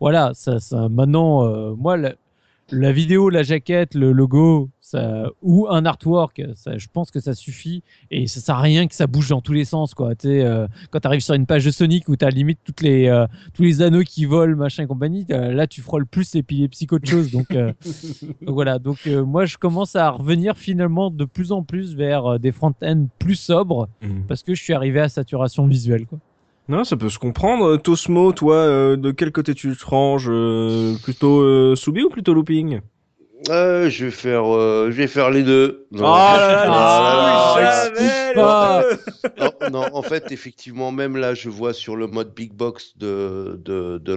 [0.00, 5.84] voilà, ça, ça maintenant, euh, moi, la, vidéo, la jaquette, le logo, ça, ou un
[5.84, 9.28] artwork, ça, je pense que ça suffit et ça sert à rien que ça bouge
[9.28, 10.14] dans tous les sens, quoi.
[10.14, 12.82] Tu euh, quand tu arrives sur une page de Sonic où tu as limite toutes
[12.82, 16.86] les, euh, tous les anneaux qui volent, machin et compagnie, là, tu frôles plus l'épilepsie
[16.86, 17.30] qu'autre chose.
[17.30, 17.74] Donc, donc
[18.42, 18.78] voilà.
[18.78, 23.36] Donc, moi, je commence à revenir finalement de plus en plus vers des front-end plus
[23.36, 24.22] sobres mmh.
[24.28, 26.18] parce que je suis arrivé à saturation visuelle, quoi.
[26.68, 27.76] Non, ça peut se comprendre.
[27.76, 32.34] Tosmo, toi, euh, de quel côté tu te ranges euh, Plutôt euh, Soubi ou plutôt
[32.34, 32.80] Looping?
[33.50, 35.86] Euh, je vais faire, je vais faire les deux.
[35.90, 36.66] Non, oh là
[38.34, 38.84] là,
[39.40, 43.60] non, non, en fait, effectivement, même là, je vois sur le mode Big Box de
[43.64, 44.16] de de,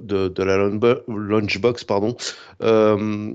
[0.00, 0.56] de, de la
[1.08, 2.16] Launchbox, pardon,
[2.62, 3.32] euh,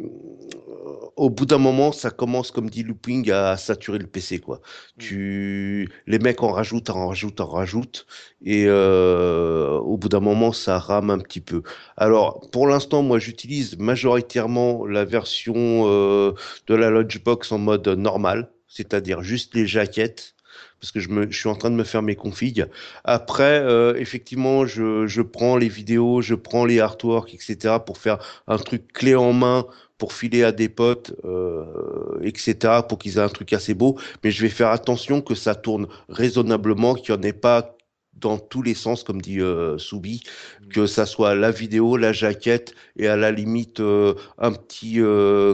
[1.22, 4.58] au bout d'un moment, ça commence, comme dit Looping, à saturer le PC, quoi.
[4.58, 5.02] Mm.
[5.04, 8.08] Tu, les mecs en rajoutent, en rajoutent, en rajoutent,
[8.44, 11.62] et euh, au bout d'un moment, ça rame un petit peu.
[11.96, 16.34] Alors, pour l'instant, moi, j'utilise majoritairement la version euh,
[16.66, 20.34] de la Launchbox en mode normal, c'est-à-dire juste les jaquettes
[20.80, 22.66] parce que je, me, je suis en train de me faire mes configs.
[23.04, 27.76] Après, euh, effectivement, je, je prends les vidéos, je prends les artworks, etc.
[27.86, 28.18] pour faire
[28.48, 29.68] un truc clé en main
[30.02, 34.00] pour filer à des potes, euh, etc., pour qu'ils aient un truc assez beau.
[34.24, 37.78] Mais je vais faire attention que ça tourne raisonnablement, qu'il n'y en ait pas
[38.14, 40.68] dans tous les sens, comme dit euh, Soubi, mmh.
[40.70, 44.98] que ça soit la vidéo, la jaquette et à la limite euh, un petit,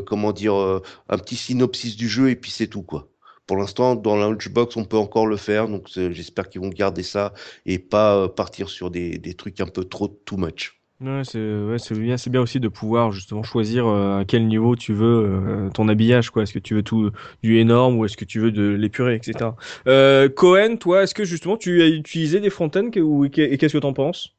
[0.06, 3.10] comment dire, un petit synopsis du jeu et puis c'est tout quoi.
[3.48, 7.04] Pour l'instant, dans la Launchbox, on peut encore le faire, donc j'espère qu'ils vont garder
[7.04, 7.34] ça
[7.66, 10.78] et pas partir sur des, des trucs un peu trop too much.
[11.00, 15.06] Ouais, c'est bien, aussi de pouvoir justement choisir euh, à quel niveau tu veux
[15.68, 16.42] euh, ton habillage, quoi.
[16.42, 17.12] Est-ce que tu veux tout
[17.44, 19.52] du énorme ou est-ce que tu veux de l'épuré, etc.
[19.88, 23.78] Euh, Cohen, toi, est-ce que justement tu as utilisé des fontaines ou et qu'est-ce que
[23.78, 24.37] t'en penses?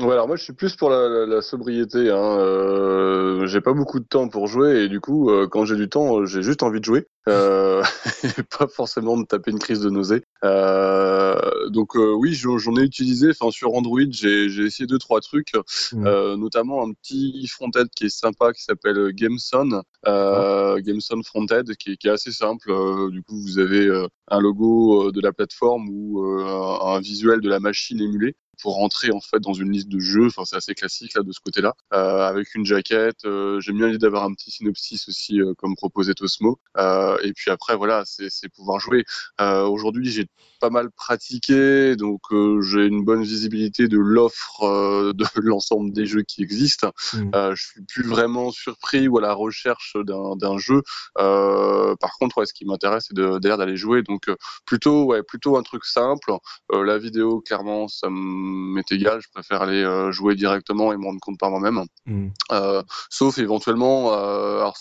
[0.00, 2.08] Ouais, alors moi je suis plus pour la, la, la sobriété.
[2.10, 2.38] Hein.
[2.38, 5.88] Euh, j'ai pas beaucoup de temps pour jouer et du coup, euh, quand j'ai du
[5.88, 7.82] temps, j'ai juste envie de jouer, euh,
[8.22, 10.22] et pas forcément de taper une crise de nausée.
[10.44, 13.30] Euh, donc euh, oui, j'en ai utilisé.
[13.30, 15.52] Enfin sur Android, j'ai essayé deux trois trucs,
[15.92, 16.34] mmh.
[16.34, 22.12] notamment un petit front-end qui est sympa qui s'appelle Gameson, Gameson front-end qui, qui, est
[22.12, 22.70] assez simple.
[23.10, 23.90] du coup, vous avez
[24.28, 29.20] un logo de la plateforme ou un visuel de la machine émulée pour rentrer en
[29.20, 30.26] fait dans une liste de jeux.
[30.26, 33.24] Enfin, c'est assez classique là de ce côté-là, euh, avec une jaquette.
[33.24, 36.58] Euh, J'aime bien l'idée d'avoir un petit synopsis aussi, euh, comme proposait Tosmo.
[36.76, 39.04] Euh, et puis après, voilà, c'est pouvoir jouer.
[39.40, 40.26] Euh, aujourd'hui, j'ai
[40.60, 42.20] pas mal pratiqué, donc
[42.62, 46.92] j'ai une bonne visibilité de l'offre de l'ensemble des jeux qui existent.
[47.14, 47.30] Mmh.
[47.54, 50.82] je suis plus vraiment surpris ou à la recherche d'un jeu.
[51.14, 54.02] par contre, ouais, ce qui m'intéresse, c'est d'ailleurs d'aller jouer.
[54.02, 54.28] Donc
[54.66, 56.32] plutôt, ouais, plutôt un truc simple.
[56.72, 61.04] la vidéo, clairement, ça me m'est égal, je préfère aller euh, jouer directement et me
[61.04, 61.84] rendre compte par moi-même.
[62.06, 62.28] Mm.
[62.52, 64.76] Euh, sauf éventuellement, euh, alors,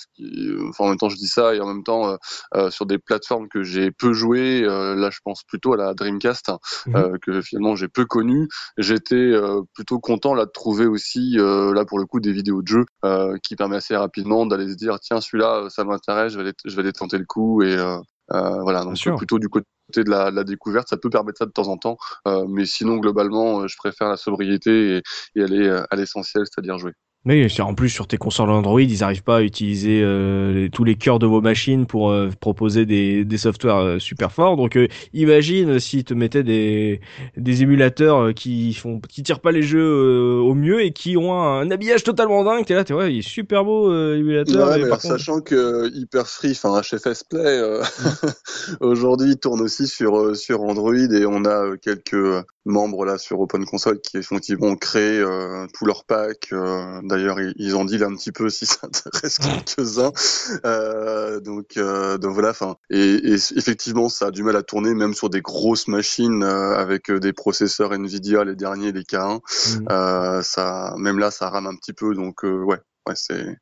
[0.70, 2.18] enfin, en même temps je dis ça et en même temps
[2.70, 6.52] sur des plateformes que j'ai peu joué, là je pense plutôt à la Dreamcast
[6.86, 7.18] mm.
[7.22, 8.48] que finalement j'ai peu connu.
[8.78, 9.34] J'étais
[9.74, 12.86] plutôt content là de trouver aussi là pour le coup des vidéos de jeux
[13.44, 16.76] qui permettent assez rapidement d'aller se dire tiens celui-là ça m'intéresse, je vais aller, je
[16.76, 17.76] vais aller tenter le coup et
[18.30, 21.68] voilà donc plutôt du côté de la, la, découverte, ça peut permettre ça de temps
[21.68, 21.98] en temps,
[22.28, 25.04] euh, mais sinon globalement, euh, je préfère la sobriété et,
[25.36, 26.94] et aller à l'essentiel, c'est-à-dire jouer.
[27.28, 30.96] Oui, en plus sur tes consoles Android, ils n'arrivent pas à utiliser euh, tous les
[30.96, 34.56] cœurs de vos machines pour euh, proposer des, des softwares euh, super forts.
[34.56, 34.80] Donc
[35.12, 37.02] imagine s'ils te mettaient des,
[37.36, 41.70] des émulateurs qui font qui tirent pas les jeux au mieux et qui ont un,
[41.70, 42.66] habillage totalement dingue.
[42.66, 44.70] T'es là, t'es ouais, il est super beau émulateur.
[44.70, 47.62] Ouais, mais sachant que Hyperfree, enfin HFS Play,
[48.80, 54.00] aujourd'hui tourne aussi sur sur Android et on a quelques membres là sur Open Console
[54.02, 55.24] qui effectivement ont créé
[55.74, 56.54] tout leur pack.
[57.04, 60.12] D'ailleurs, ils dit là un petit peu si ça intéresse quelques-uns.
[60.66, 62.52] Euh, donc, euh, donc voilà.
[62.52, 66.44] Enfin, et, et, effectivement, ça a du mal à tourner même sur des grosses machines
[66.44, 69.40] euh, avec des processeurs Nvidia, les derniers, les K1.
[69.40, 69.86] Mmh.
[69.92, 72.14] Euh, ça, même là, ça rame un petit peu.
[72.14, 72.80] Donc, euh, ouais.
[73.08, 73.58] ouais, c'est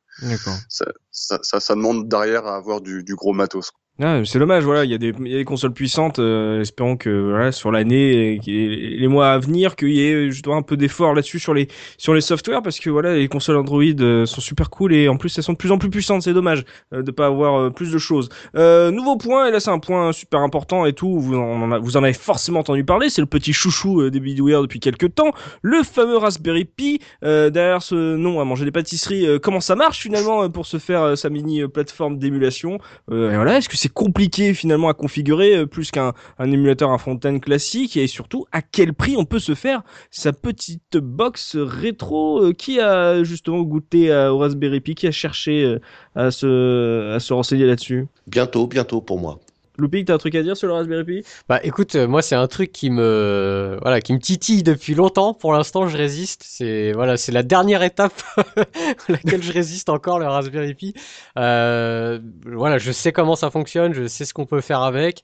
[0.68, 3.72] ça, ça, ça demande derrière à avoir du, du gros matos.
[3.98, 4.98] Ah, c'est dommage, voilà, il y, y a
[5.38, 9.88] des consoles puissantes, euh, espérons que voilà, sur l'année et les mois à venir, qu'il
[9.88, 13.16] y ait justement un peu d'effort là-dessus sur les sur les softwares, parce que voilà,
[13.16, 15.78] les consoles Android euh, sont super cool et en plus elles sont de plus en
[15.78, 18.28] plus puissantes, c'est dommage euh, de pas avoir euh, plus de choses.
[18.54, 21.96] Euh, nouveau point, et là c'est un point super important et tout, vous en, vous
[21.96, 25.32] en avez forcément entendu parler, c'est le petit chouchou euh, des bidouilleurs depuis quelques temps,
[25.62, 29.74] le fameux Raspberry Pi, euh, derrière ce nom à manger des pâtisseries, euh, comment ça
[29.74, 32.78] marche finalement euh, pour se faire euh, sa mini euh, plateforme d'émulation
[33.10, 36.90] euh, et voilà, est-ce que c'est compliqué finalement à configurer euh, plus qu'un un émulateur
[36.90, 41.54] à fontaine classique et surtout à quel prix on peut se faire sa petite box
[41.56, 45.78] rétro euh, qui a justement goûté à- au Raspberry Pi, qui a cherché euh,
[46.16, 48.08] à se à se renseigner là-dessus?
[48.26, 49.38] Bientôt, bientôt pour moi.
[49.78, 51.22] Loupik, t'as un truc à dire sur le Raspberry Pi?
[51.48, 55.34] Bah écoute, euh, moi c'est un truc qui me voilà, qui me titille depuis longtemps.
[55.34, 56.42] Pour l'instant, je résiste.
[56.46, 60.94] C'est voilà, c'est la dernière étape à laquelle je résiste encore le Raspberry Pi.
[61.38, 65.22] Euh, voilà, je sais comment ça fonctionne, je sais ce qu'on peut faire avec.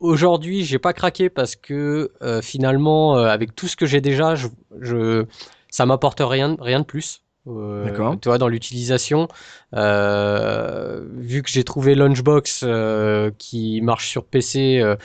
[0.00, 4.34] Aujourd'hui, j'ai pas craqué parce que euh, finalement, euh, avec tout ce que j'ai déjà,
[4.34, 4.48] je,
[4.80, 5.26] je
[5.70, 7.21] ça m'apporte rien, rien de plus.
[7.48, 8.18] Euh, D'accord.
[8.20, 9.26] Tu vois, dans l'utilisation,
[9.74, 14.96] euh, vu que j'ai trouvé Launchbox euh, qui marche sur PC, euh,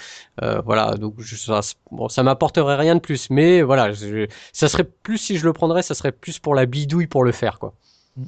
[0.44, 1.62] euh, voilà, donc je, ça,
[1.92, 3.30] bon, ça m'apporterait rien de plus.
[3.32, 6.66] Mais voilà, je- ça serait plus si je le prendrais, ça serait plus pour la
[6.68, 7.74] bidouille pour le faire, quoi.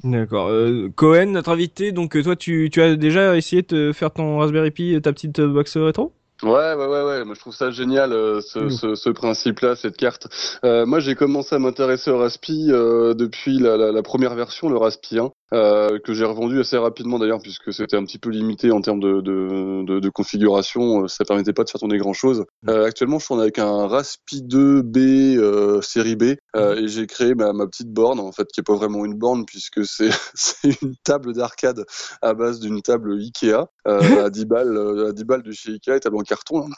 [0.04, 0.48] D'accord.
[0.50, 4.70] Euh, Cohen, notre invité, donc toi tu, tu as déjà essayé de faire ton Raspberry
[4.72, 6.14] Pi, ta petite box rétro?
[6.42, 7.26] Ouais, ouais, ouais, ouais.
[7.26, 8.70] Moi, je trouve ça génial, euh, ce, Mm.
[8.70, 10.28] ce, ce principe-là, cette carte.
[10.64, 14.70] Euh, moi, j'ai commencé à m'intéresser au Raspi euh, depuis la, la, la première version,
[14.70, 18.30] le Raspi 1, euh, que j'ai revendu assez rapidement d'ailleurs, puisque c'était un petit peu
[18.30, 21.04] limité en termes de, de, de, de configuration.
[21.04, 22.46] euh, Ça permettait pas de faire tourner grand-chose.
[22.68, 27.34] Euh, actuellement, je tourne avec un Raspi 2B euh, série B, euh, et j'ai créé
[27.36, 30.10] ma, ma petite borne, en fait, qui est pas vraiment une borne, puisque c'est
[30.82, 31.84] une table d'arcade
[32.22, 35.94] à base d'une table Ikea euh, à 10 balles, à 10 balles de chez Ikea,
[35.94, 36.66] une table en carton.
[36.68, 36.74] hein.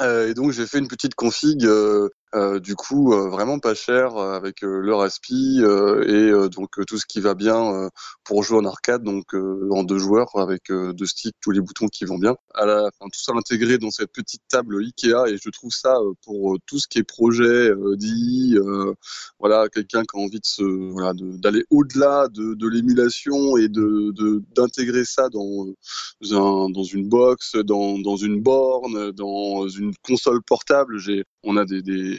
[0.00, 1.64] Euh, et donc j'ai fait une petite config,
[2.34, 6.48] euh, du coup euh, vraiment pas cher, euh, avec euh, le Raspi euh, et euh,
[6.48, 7.88] donc tout ce qui va bien
[8.24, 12.04] pour jouer en arcade, donc en deux joueurs avec deux sticks, tous les boutons qui
[12.04, 12.36] vont bien.
[12.54, 15.96] À la, enfin, tout ça intégré dans cette petite table Ikea et je trouve ça
[16.24, 18.94] pour tout ce qui est projet euh,
[19.38, 20.62] voilà quelqu'un qui a envie de se
[20.92, 24.12] voilà d'aller au-delà de, de l'émulation et de-
[24.54, 25.66] d'intégrer ça dans
[26.32, 30.98] un- dans une box, dans, dans une borne, dans une console portable.
[30.98, 32.18] J'ai, on a des, des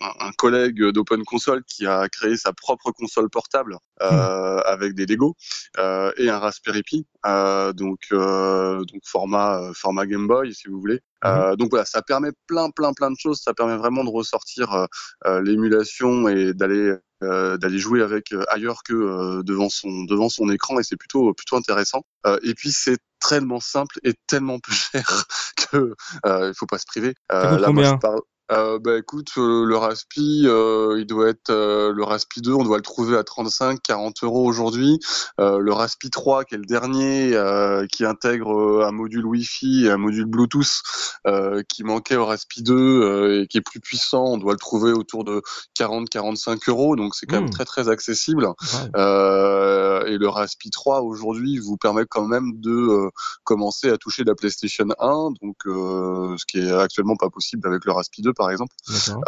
[0.00, 5.06] un, un collègue d'Open Console qui a créé sa propre console portable euh, avec des
[5.06, 5.34] Lego
[5.78, 10.68] euh, et un Raspberry Pi, euh, donc euh, donc format euh, format Game Boy si
[10.68, 11.00] vous voulez.
[11.24, 13.40] Euh, donc voilà, ça permet plein plein plein de choses.
[13.40, 14.86] Ça permet vraiment de ressortir
[15.24, 20.48] l'émulation et d'aller euh, d'aller jouer avec euh, ailleurs que euh, devant son devant son
[20.50, 22.02] écran et c'est plutôt plutôt intéressant.
[22.26, 25.24] Euh, et puis c'est tellement simple et tellement peu cher
[25.56, 25.94] que
[26.26, 27.14] euh, il faut pas se priver.
[27.30, 28.20] Là, moi, je parle.
[28.50, 32.64] Euh, bah écoute, euh, le Raspi, euh, il doit être euh, le Raspi 2, on
[32.64, 34.98] doit le trouver à 35, 40 euros aujourd'hui.
[35.40, 39.90] Euh, le Raspi 3, qui est le dernier, euh, qui intègre un module Wi-Fi et
[39.90, 40.82] un module Bluetooth,
[41.26, 44.58] euh, qui manquait au Raspi 2 euh, et qui est plus puissant, on doit le
[44.58, 45.42] trouver autour de
[45.78, 47.50] 40-45 euros, donc c'est quand même Mm.
[47.50, 48.48] très très accessible.
[48.96, 53.10] Euh, et le Raspi 3 aujourd'hui vous permet quand même de euh,
[53.44, 57.84] commencer à toucher la PlayStation 1, donc euh, ce qui est actuellement pas possible avec
[57.84, 58.74] le Raspi 2 par exemple.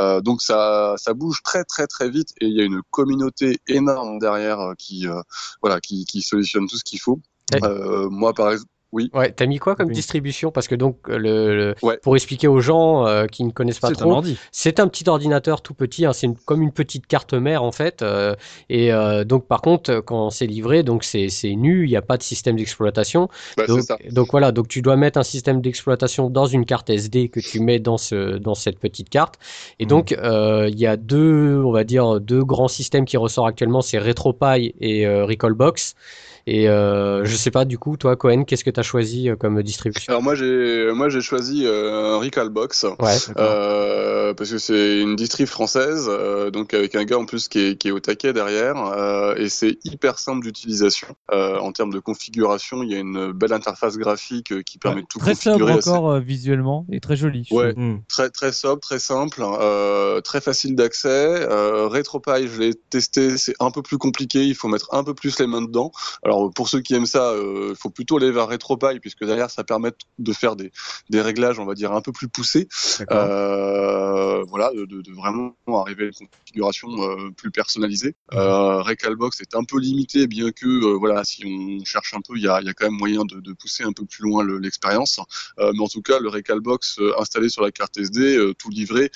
[0.00, 3.58] Euh, donc ça ça bouge très très très vite et il y a une communauté
[3.66, 5.20] énorme derrière euh, qui euh,
[5.60, 7.20] voilà qui, qui solutionne tout ce qu'il faut.
[7.64, 9.94] Euh, moi par exemple Ouais, t'as mis quoi comme Oui.
[9.94, 10.50] distribution?
[10.50, 11.98] Parce que donc, euh, le, le- Ouais.
[12.02, 15.08] pour expliquer aux gens euh, qui ne connaissent pas C'est un trop, c'est un petit
[15.08, 18.02] ordinateur tout petit, hein, c'est une- comme une petite carte mère en fait.
[18.02, 18.34] euh,
[18.68, 22.02] et euh, donc par contre, quand c'est livré, donc c'est c'est nu, il n'y a
[22.02, 23.28] pas de système d'exploitation.
[23.56, 23.64] bah,
[24.10, 27.60] Donc, voilà, donc tu dois mettre un système d'exploitation dans une carte SD que tu
[27.60, 29.36] mets dans ce dans cette petite carte.
[29.78, 29.88] Et Mhm.
[29.88, 33.82] donc euh, il y a deux, on va dire deux grands systèmes qui ressortent actuellement,
[33.82, 35.94] c'est RetroPie et euh, Recalbox.
[36.46, 39.36] Et euh, je sais pas du coup, toi Cohen, qu'est-ce que tu as choisi euh,
[39.36, 40.10] comme distribution?
[40.12, 42.86] Alors moi j'ai moi j'ai choisi euh, un Recalbox.
[42.98, 43.16] Ouais.
[43.38, 47.58] Euh, parce que c'est une distrib française, euh, donc avec un gars en plus qui
[47.60, 51.08] est, qui est au taquet derrière, euh, et c'est hyper simple d'utilisation.
[51.32, 55.06] Euh, en termes de configuration, il y a une belle interface graphique qui permet de
[55.06, 55.78] tout très sobre configurer.
[55.78, 57.46] assez- encore euh, visuellement et très joli.
[57.48, 57.74] je Ouais.
[58.08, 61.08] Très très sobre, très simple, euh, très facile d'accès.
[61.10, 65.14] Euh, RetroPie, je l'ai testé, c'est un peu plus compliqué, il faut mettre un peu
[65.14, 65.90] plus les mains dedans.
[66.30, 69.64] Alors pour ceux qui aiment ça, il faut plutôt aller vers RetroPie puisque derrière ça
[69.64, 70.70] permet de faire des,
[71.08, 72.68] des réglages, on va dire un peu plus poussés.
[73.10, 78.14] Euh, voilà, de, de, vraiment arriver à une configuration euh, plus personnalisée.
[78.32, 82.36] Euh, Recalbox est un peu limité, bien que euh, voilà, si on cherche un peu,
[82.36, 84.44] il y a, y a, quand même moyen de, de, pousser un peu plus loin
[84.60, 85.20] l'expérience.
[85.58, 89.10] Euh, mais en tout cas, le Recalbox installé sur la carte SD, tout livré,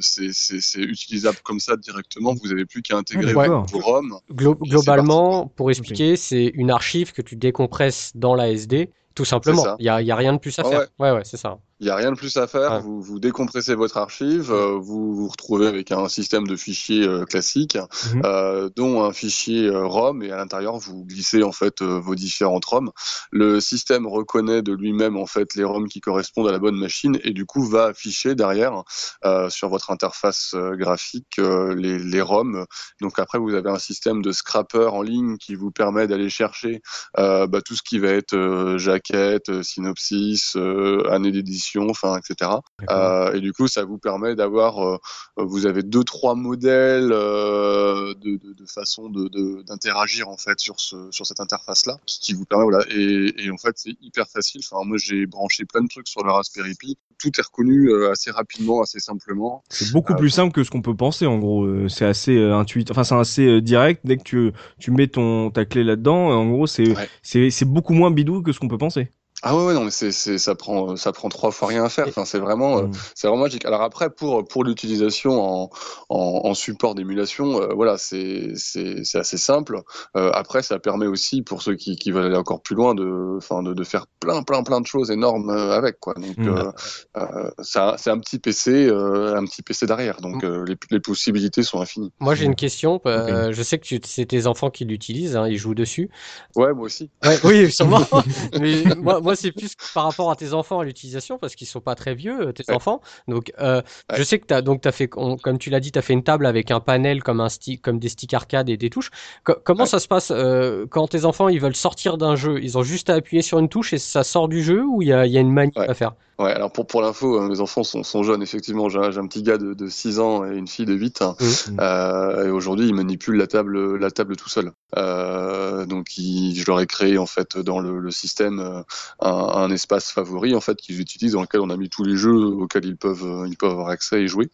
[0.00, 2.34] c'est utilisable comme ça directement.
[2.34, 3.48] Vous n'avez plus qu'à intégrer ouais.
[3.48, 4.18] vos ROM.
[4.30, 6.43] Glo globalement, pour expliquer, okay.
[6.44, 8.90] C'est une archive que tu décompresses dans la SD.
[9.14, 9.76] Tout simplement.
[9.78, 10.80] Il n'y a, y a, rien de plus à ah faire.
[10.80, 11.58] Ouais, ouais, ouais c'est ça.
[11.80, 12.80] Il n'y a rien de plus à faire.
[12.80, 17.24] Vous, vous décompressez votre archive, euh, vous vous retrouvez avec un système de fichiers euh,
[17.24, 17.76] classique,
[18.14, 18.22] Mhm.
[18.24, 22.14] euh, dont un fichier euh, ROM, et à l'intérieur vous glissez en fait euh, vos
[22.14, 22.90] différentes ROM.
[23.32, 27.18] Le système reconnaît de lui-même en fait les ROM qui correspondent à la bonne machine,
[27.24, 28.82] et du coup va afficher derrière
[29.24, 32.64] euh, sur votre interface graphique euh, les, les ROM.
[33.00, 36.80] Donc après vous avez un système de scrapper en ligne qui vous permet d'aller chercher
[37.18, 42.50] euh, bah, tout ce qui va être euh, jaquette, synopsis, euh, année d'édition, enfin etc.
[42.90, 44.98] Euh, et du coup, ça vous permet d'avoir, euh,
[45.36, 50.80] vous avez deux trois modèles euh, de, de, de, façon de, d'interagir en fait sur
[50.80, 52.84] ce sur cette interface là, qui, qui vous permet voilà.
[52.90, 54.60] Et, et en fait, c'est hyper facile.
[54.70, 56.96] Enfin, moi, j'ai branché plein de trucs sur le Raspberry Pi.
[57.18, 59.62] Tout est reconnu euh, assez rapidement, assez simplement.
[59.70, 61.26] C'est beaucoup plus simple que ce qu'on peut penser.
[61.26, 62.90] En gros, Euh, c'est assez euh, intuitif.
[62.90, 64.00] Enfin, c'est assez euh, direct.
[64.04, 67.08] Dès que tu tu mets ton ta clé là-dedans, en gros, c'est Ouais.
[67.22, 69.08] c'est c'est beaucoup moins bidou que ce qu'on peut penser.
[69.46, 71.88] Ah ouais, ouais non mais c'est c'est ça prend ça prend trois fois rien à
[71.88, 72.06] faire.
[72.08, 72.92] Enfin c'est vraiment euh, Mm.
[73.14, 73.64] c'est vraiment magique.
[73.66, 75.70] Alors après pour pour l'utilisation en,
[76.08, 79.80] en en support d'émulation, euh, voilà c'est c'est c'est assez simple.
[80.16, 83.36] Euh, après ça permet aussi pour ceux qui qui veulent aller encore plus loin de
[83.36, 86.14] enfin de, de faire plein plein plein de choses énormes euh, avec quoi.
[86.14, 86.48] Donc Mm.
[86.48, 86.72] euh,
[87.18, 90.20] euh, c'est un, c'est un petit PC euh, un petit PC derrière.
[90.22, 92.12] Donc euh, les les possibilités sont infinies.
[92.20, 93.00] Moi, j'ai une question.
[93.06, 96.08] euh, Je sais que c'est tes enfants qui l'utilisent, hein, ils jouent dessus.
[96.56, 97.10] Ouais moi aussi.
[97.24, 98.00] Ouais, oui, sûrement.
[98.60, 101.80] Mais moi, moi c'est plus par rapport à tes enfants à l'utilisation parce qu'ils sont
[101.80, 102.74] pas très vieux, euh, tes Ouais.
[102.74, 103.00] enfants.
[103.28, 104.16] Donc, euh, Ouais.
[104.18, 106.22] je sais que t'as donc t'as fait, on- comme tu l'as dit, t'as fait une
[106.24, 109.10] table avec un panel comme un stick, comme des sticks arcade et des touches.
[109.44, 109.88] Co- comment Ouais.
[109.88, 112.60] ça se passe euh, quand tes enfants ils veulent sortir d'un jeu?
[112.62, 115.08] Ils ont juste à appuyer sur une touche et ça sort du jeu ou il
[115.08, 116.12] y a, y a une manip à faire?
[116.38, 118.88] Ouais, alors pour, pour l'info, euh, mes enfants sont, sont jeunes, effectivement.
[118.88, 121.20] J'ai un, petit gars de, de 6 ans et une fille de 8.
[121.22, 121.76] Mhm.
[121.80, 124.72] Euh, et aujourd'hui, ils manipulent la table, la table tout seul.
[124.96, 128.82] Euh, donc, ils- je leur ai créé, en fait, dans le, le système, euh,
[129.20, 132.16] un, un espace favori, en fait, qu'ils utilisent, dans lequel on a mis tous les
[132.16, 134.50] jeux auxquels ils peuvent, ils peuvent avoir accès et jouer.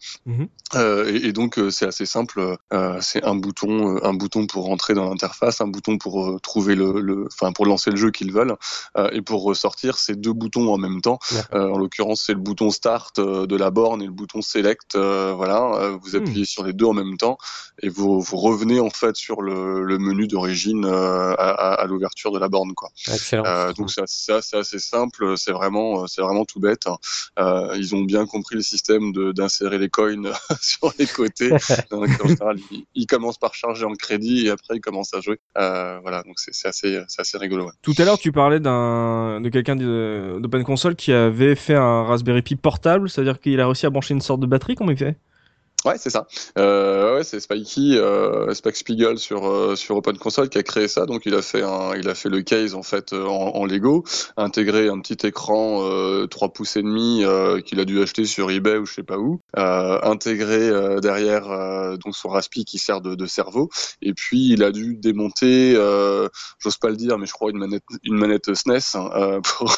[0.75, 2.57] Euh, et, et donc, c'est assez simple.
[3.01, 7.51] C'est un bouton, un bouton pour rentrer dans l'interface, un bouton pour trouver le, enfin,
[7.51, 8.55] pour lancer le jeu qu'ils veulent.
[9.11, 11.19] Et pour ressortir, c'est deux boutons en même temps.
[11.71, 14.95] En l'occurrence, c'est le bouton Start euh, de la borne et le bouton Select.
[14.95, 17.37] euh, voilà, euh, vous appuyez sur les deux en même temps
[17.81, 22.31] et vous, vous revenez en fait sur le, le menu d'origine à, à, à l'ouverture
[22.31, 22.89] de la borne, quoi.
[23.11, 23.43] Excellent.
[23.77, 26.85] Donc assez, c'est assez simple, c'est vraiment, c'est vraiment tout bête.
[27.39, 30.31] Euh, ils ont bien compris le système de- d'insérer les coins
[30.61, 31.51] sur les côtés.
[31.91, 35.39] En général, ils, ils commencent par charger en crédit et après ils commencent à jouer.
[35.57, 37.65] Euh, voilà, donc c'est assez, c'est assez rigolo.
[37.65, 37.71] ouais.
[37.81, 42.41] Tout à l'heure, tu parlais d'un de quelqu'un d'Open Console qui avait fait un Raspberry
[42.41, 44.75] Pi portable, c'est-à-dire qu'il a réussi à brancher une sorte de batterie.
[44.75, 45.17] Comment il fait?
[45.85, 46.27] Ouais, c'est ça.
[46.59, 50.87] Euh, ouais, c'est Spikey, euh, Spike Spiegel sur euh, sur Open Console qui a créé
[50.87, 51.05] ça.
[51.05, 53.65] Donc il a fait un, il a fait le case en fait euh, en, en
[53.65, 54.03] Lego,
[54.37, 58.51] intégré un petit écran euh, 3 pouces et demi euh, qu'il a dû acheter sur
[58.51, 62.77] eBay ou je sais pas où, euh, intégré euh, derrière euh, donc son Raspi qui
[62.77, 63.69] sert de, de cerveau.
[64.03, 66.27] Et puis il a dû démonter, euh,
[66.59, 69.75] j'ose pas le dire, mais je crois une manette une manette SNES hein, euh, pour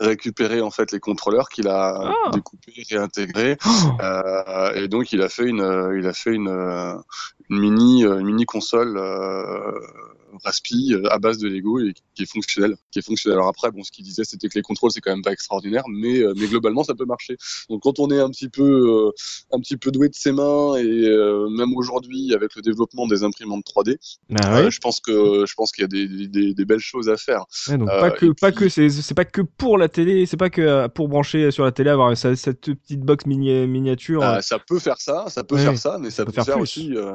[0.00, 2.30] récupérer en fait les contrôleurs qu'il a Ah.
[2.32, 3.56] découpés, réintégrés.
[4.02, 6.94] Euh, et donc il a fait une, euh, il a fait une, euh,
[7.50, 9.80] une mini, euh, une mini console euh,
[10.44, 13.38] Raspi euh, à base de Lego et qui est fonctionnelle, qui est fonctionnelle.
[13.38, 15.84] Alors après, bon, ce qu'il disait, c'était que les contrôles c'est quand même pas extraordinaire,
[15.88, 17.36] mais euh, mais globalement ça peut marcher.
[17.70, 18.62] Donc quand on est un petit peu,
[19.08, 19.10] euh,
[19.52, 23.22] un petit peu doué de ses mains et euh, même aujourd'hui avec le développement des
[23.24, 23.96] imprimantes 3D,
[24.30, 27.08] Bah euh, je pense que je pense qu'il y a des, des, des belles choses
[27.08, 27.44] à faire.
[27.68, 29.88] Ouais, donc Euh, pas que et pas puis- que c'est c'est pas que pour la
[29.88, 33.66] télé, c'est pas que pour brancher sur la télé avoir cette, cette petite box mini
[33.66, 34.22] miniature.
[34.22, 36.58] Euh, ça peut faire ça, ça peut Ouais, faire ça, mais ça, peut peut faire
[36.58, 37.12] aussi euh,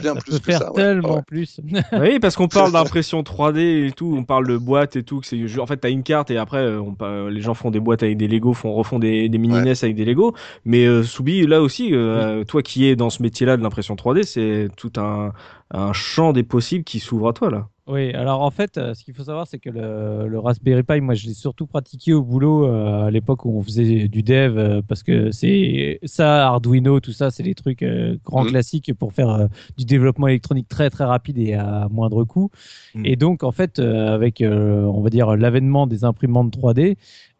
[0.00, 0.70] bien ça plus peut que faire ça.
[0.74, 1.22] tellement Ouais.
[1.26, 1.60] plus.
[1.92, 5.26] oui, parce qu'on parle d'impression 3D et tout, on parle de boîtes et tout, que
[5.26, 8.02] c'est en fait t'as une carte et après euh, on, les gens font des boîtes
[8.02, 9.62] avec des Lego, font refont des, des mini Ouais.
[9.62, 10.34] NES avec des Lego.
[10.64, 14.22] Mais euh, Soubi, là aussi, euh, toi qui es dans ce métier-là de l'impression 3D,
[14.24, 15.32] c'est tout un
[15.74, 17.68] un champ des possibles qui s'ouvre à toi là.
[17.88, 21.00] Oui, alors en fait, euh, ce qu'il faut savoir, c'est que le, le Raspberry Pi,
[21.00, 24.56] moi, je l'ai surtout pratiqué au boulot euh, à l'époque où on faisait du dev,
[24.56, 28.50] euh, parce que c'est ça, Arduino, tout ça, c'est des trucs euh, grands Mhm.
[28.50, 32.50] classiques pour faire du développement électronique très très rapide et à moindre coût.
[32.94, 33.04] Mhm.
[33.04, 36.96] Et donc, en fait, avec, on va dire, l'avènement des imprimantes 3D,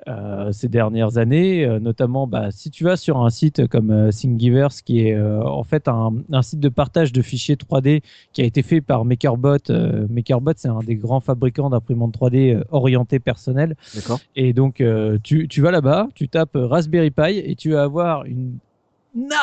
[0.08, 4.10] euh, ces dernières années, euh, notamment bah, si tu vas sur un site comme euh,
[4.10, 8.02] Thingiverse, qui est en fait un, un site de partage de fichiers 3D
[8.32, 9.70] qui a été fait par MakerBot.
[10.10, 13.76] MakerBot, c'est un des grands fabricants d'imprimantes 3D euh, orientées personnelles.
[14.34, 14.82] Et donc,
[15.22, 18.58] tu, tu vas là-bas, tu tapes Raspberry Pi et tu vas avoir une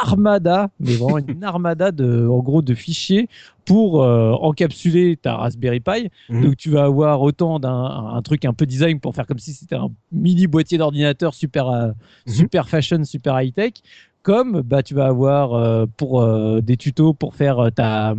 [0.04, 3.28] armada, mais vraiment une armada de, en gros, de fichiers
[3.66, 6.10] pour euh, encapsuler ta Raspberry Pi.
[6.30, 6.42] Mhm.
[6.44, 9.54] Donc, tu vas avoir autant d'un un, truc un peu design pour faire comme si
[9.54, 11.92] c'était un mini boîtier d'ordinateur super, euh,
[12.26, 12.34] Mhm.
[12.34, 13.74] super fashion, super high tech.
[14.22, 18.16] Comme bah, tu vas avoir euh, pour euh, des tutos pour faire euh, ta,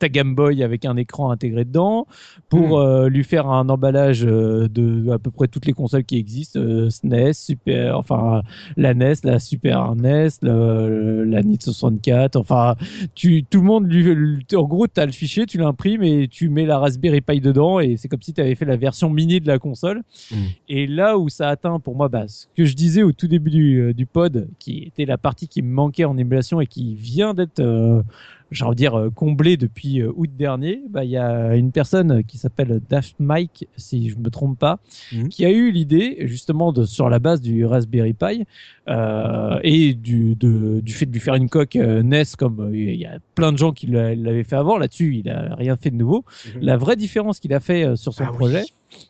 [0.00, 2.06] ta Game Boy avec un écran intégré dedans,
[2.48, 6.58] pour euh, lui faire un emballage de à peu près toutes les consoles qui existent,
[6.90, 8.42] SNES, Super, enfin
[8.76, 12.74] la NES, la Super NES, le- la NIT 64, enfin
[13.14, 16.26] tu, tout le monde, lui, lui- en gros, tu as le fichier, tu l'imprimes et
[16.28, 19.10] tu mets la Raspberry Pi dedans et c'est comme si tu avais fait la version
[19.10, 20.02] mini de la console.
[20.32, 20.38] Mhm.
[20.68, 23.50] Et là où ça atteint pour moi, bah, ce que je disais au tout début
[23.50, 27.34] du, du pod, qui était la partie qui me manquait en émulation et qui vient
[27.34, 28.02] d'être, euh,
[28.50, 31.72] j'ai envie de dire, euh, comblée depuis euh, août dernier, bah, il y a une
[31.72, 34.78] personne qui s'appelle Daft Mike, si je me trompe pas,
[35.12, 35.28] Mhm.
[35.28, 38.44] qui a eu l'idée justement de, sur la base du Raspberry Pi
[38.88, 43.04] euh, et du, de- du fait de lui faire une coque NES comme il y
[43.06, 44.78] a plein de gens qui l'a- l'avaient fait avant.
[44.78, 46.24] Là-dessus, il a rien fait de nouveau.
[46.54, 46.62] Mhm.
[46.62, 48.62] La vraie différence qu'il a fait sur son Ah oui.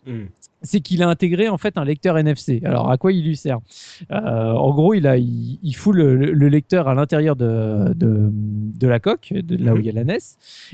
[0.06, 0.28] Mhm.
[0.62, 2.60] c'est qu'il a intégré en fait un lecteur NFC.
[2.64, 3.58] Alors à quoi il lui sert?
[4.10, 8.30] Euh, En gros, il a il, il fout le, le lecteur à l'intérieur de, de,
[8.32, 10.18] de la coque, de là où il y a la NES,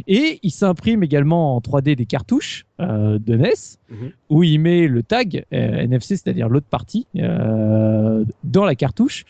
[0.07, 3.53] et il s'imprime également en 3D des cartouches euh, de NES
[3.91, 4.11] Mhm.
[4.31, 9.25] où il met le tag euh, NFC, c'est-à-dire l'autre partie, dans la cartouche.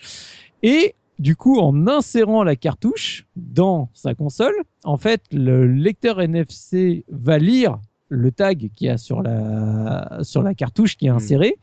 [0.62, 4.55] Et du coup, en insérant la cartouche dans sa console,
[4.85, 7.78] en fait, le lecteur NFC va lire
[8.15, 11.17] le tag qui a sur la sur la cartouche qui est Mhm.
[11.17, 11.57] insérée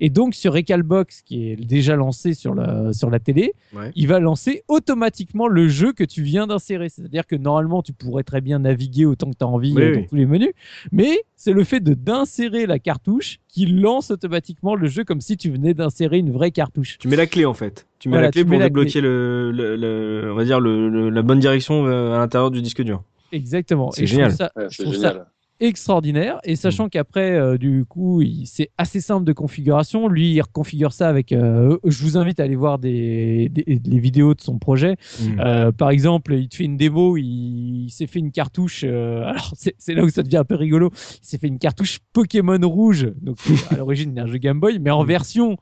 [0.00, 3.90] et donc sur Recalbox qui est déjà lancé sur la sur la télé Ouais.
[3.96, 8.22] il va lancer automatiquement le jeu que tu viens d'insérer c'est-à-dire que normalement tu pourrais
[8.22, 10.06] très bien naviguer autant que tu as envie Oui, euh, dans oui.
[10.08, 10.52] tous les menus
[10.92, 15.36] mais c'est le fait de d'insérer la cartouche qui lance automatiquement le jeu comme si
[15.36, 17.86] tu venais d'insérer une vraie cartouche Tu mets la clé en fait.
[17.98, 21.10] Tu mets Voilà, la clé pour débloquer le, le, le- on va dire le, le-
[21.10, 23.02] la bonne direction euh, à l'intérieur du disque dur.
[23.32, 24.36] exactement C'est Et je trouve génial.
[24.36, 25.26] ça- Ouais, je trouve ça génial.
[25.60, 26.38] Extraordinaire.
[26.44, 30.08] Et sachant qu'après euh, du coup c'est assez simple de configuration.
[30.08, 34.34] Lui il reconfigure ça avec euh, je vous invite à aller voir des, des- vidéos
[34.34, 34.96] de son projet.
[35.20, 35.40] Mhm.
[35.40, 39.52] Euh, par exemple il te fait une démo il, il s'est fait une cartouche alors
[39.56, 40.90] c'est là où ça devient un peu rigolo.
[40.94, 43.38] Il s'est fait une cartouche Pokémon rouge donc
[43.70, 45.08] à l'origine d'un jeu Game Boy mais en Mhm.
[45.08, 45.56] version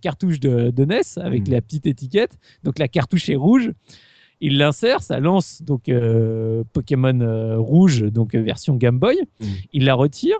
[0.00, 2.32] cartouche de, de NES avec la petite étiquette.
[2.64, 3.70] Donc la cartouche est rouge
[4.42, 9.16] il l'insère, ça lance donc euh, Pokémon euh, rouge, donc euh, version Game Boy.
[9.40, 9.48] Mhm.
[9.72, 10.36] Il la retire,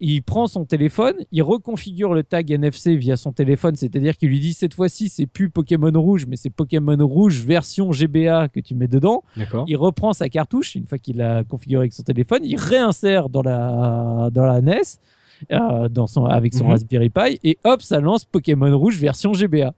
[0.00, 4.40] il prend son téléphone, il reconfigure le tag NFC via son téléphone, c'est-à-dire qu'il lui
[4.40, 8.74] dit cette fois-ci c'est plus Pokémon rouge, mais c'est Pokémon rouge version GBA que tu
[8.74, 9.22] mets dedans.
[9.68, 13.42] Il reprend sa cartouche une fois qu'il l'a configuré avec son téléphone, il réinsère dans
[13.42, 14.80] la dans la NES.
[15.52, 16.70] euh, dans son, avec son Mhm.
[16.70, 19.74] Raspberry Pi et hop ça lance Pokémon rouge version GBA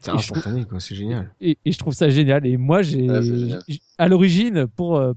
[0.00, 1.34] C'est instantané quoi, c'est génial.
[1.40, 2.46] et, et je trouve ça génial.
[2.46, 5.12] Et moi, j'ai, j'- à l'origine, pour, euh,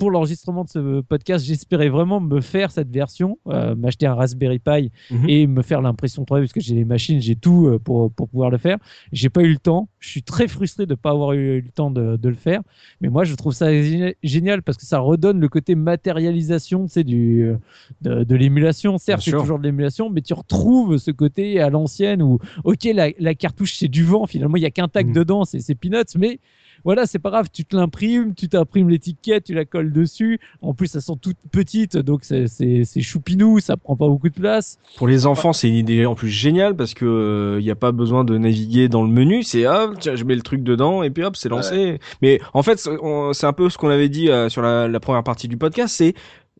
[0.00, 4.58] pour l'enregistrement de ce podcast, j'espérais vraiment me faire cette version, euh, m'acheter un Raspberry
[4.58, 5.28] Pi Mhm.
[5.28, 8.28] et me faire l'impression 3D, parce que j'ai les machines, j'ai tout euh, pour, pour
[8.28, 8.78] pouvoir le faire.
[9.12, 9.88] J'ai pas eu le temps.
[10.00, 12.62] Je suis très frustré de pas avoir eu le temps de, de le faire.
[13.02, 17.04] Mais moi, je trouve ça gé- génial parce que ça redonne le côté matérialisation, sais,
[17.04, 17.56] du, euh,
[18.02, 18.96] de, de l'émulation.
[18.98, 23.08] Certes, c'est toujours de l'émulation, mais tu retrouves ce côté à l'ancienne où, ok, la,
[23.18, 24.26] la cartouche, c'est du vent.
[24.26, 25.12] Finalement, il y a qu'un tag Mhm.
[25.12, 26.40] dedans, c'est c'est peanuts, mais
[26.84, 30.38] voilà, c'est pas grave, tu te l'imprimes, tu t'imprimes l'étiquette, tu la colles dessus.
[30.62, 34.78] En plus, elles sont toutes petites, donc c'est- choupinou, ça prend pas beaucoup de place.
[34.96, 37.92] Pour les enfants, c'est une idée en plus géniale parce que il n'y a pas
[37.92, 39.42] besoin de naviguer dans le menu.
[39.42, 41.98] C'est hop, tiens, je mets le truc dedans et puis hop, c'est lancé.
[42.22, 45.24] Mais en fait, c'est un peu ce qu'on avait dit euh, sur la, la première
[45.24, 45.94] partie du podcast.
[45.96, 46.14] C'est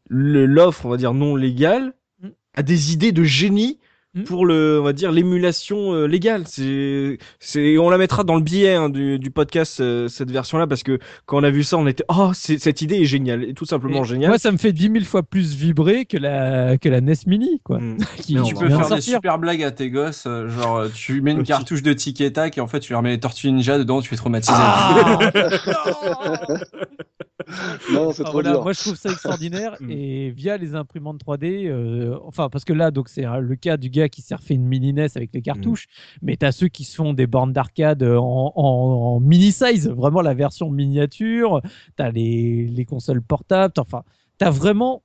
[0.08, 1.92] l'offre, on va dire non légale,
[2.22, 2.28] Mm.
[2.54, 3.78] a des idées de génie.
[4.26, 6.44] Pour le, on va dire l'émulation euh, légale.
[6.46, 10.66] C'est, c'est, on la mettra dans le billet hein, du, du podcast euh, cette version-là
[10.66, 13.66] parce que quand on a vu ça, on était, oh, cette idée est géniale, tout
[13.66, 14.30] simplement Et géniale.
[14.30, 17.60] Moi, ça me fait 10 000 fois plus vibrer que la, que la NES Mini,
[17.62, 17.78] quoi.
[17.78, 17.98] Mm.
[18.16, 21.32] Qui, qui tu peux faire des super blagues à tes gosses, euh, genre tu mets
[21.32, 23.78] une cartouche de tic et tac et en fait tu leur mets les tortues ninja
[23.78, 24.52] dedans, tu es traumatisé.
[24.56, 28.62] Ah Non, c'est Ah, trop voilà, dur.
[28.62, 29.76] moi je trouve ça extraordinaire.
[29.80, 29.90] Mm.
[29.90, 33.76] et via les imprimantes 3D, euh, enfin parce que là donc c'est euh, le cas
[33.76, 35.86] du gars qui s'est refait une mini NES avec les cartouches,
[36.22, 40.20] mais t'as ceux qui se font des bornes d'arcade en, en- en mini size, vraiment
[40.22, 41.62] la version miniature,
[41.96, 44.02] t'as les, les consoles portables, enfin
[44.38, 45.02] t'as vraiment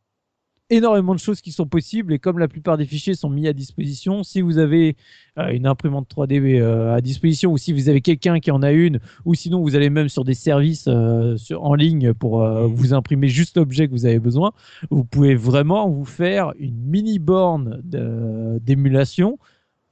[0.70, 3.54] énormément de choses qui sont possibles et comme la plupart des fichiers sont mis à
[3.54, 4.96] disposition, si vous avez
[5.38, 8.72] euh, une imprimante 3D euh, à disposition ou si vous avez quelqu'un qui en a
[8.72, 12.68] une ou sinon vous allez même sur des services euh, sur, en ligne pour euh,
[12.68, 14.54] vous imprimer juste l'objet que vous avez besoin,
[14.90, 19.38] vous pouvez vraiment vous faire une mini borne d'émulation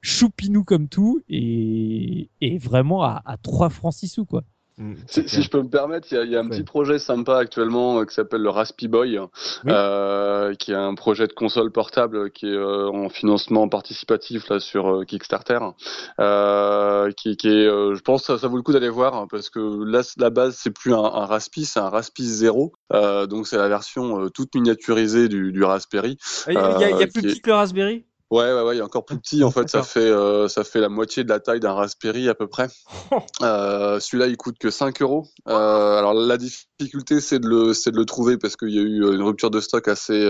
[0.00, 4.44] choupinou comme tout et, et vraiment à, à 3 francs 6 sous quoi.
[4.76, 6.50] Mm, Si, je peux me permettre, il y a, il y a un Ouais.
[6.50, 9.20] petit projet sympa actuellement euh, qui s'appelle le Raspi Boy,
[9.68, 14.58] euh, qui est un projet de console portable qui est euh, en financement participatif là
[14.58, 15.60] sur euh, Kickstarter,
[16.20, 19.14] euh, qui, qui est, euh, je pense, que ça, ça vaut le coup d'aller voir
[19.14, 22.72] hein, parce que là, la base c'est plus un, un Raspi, c'est un Raspi 0,
[22.92, 26.18] euh, donc c'est la version euh, toute miniaturisée du, du Raspberry.
[26.48, 28.04] Il y a, y y plus est- petit que le Raspberry?
[28.30, 29.44] Ouais, ouais, ouais, il est encore plus petit.
[29.44, 32.34] En fait, ça fait, euh, ça fait la moitié de la taille d'un Raspberry à
[32.34, 32.68] peu près.
[33.42, 35.26] Euh, Celui-là, il coûte que 5 euros.
[35.48, 39.14] Euh, alors, la difficulté, c'est de le, de le trouver parce qu'il y a eu
[39.14, 40.26] une rupture de stock assez,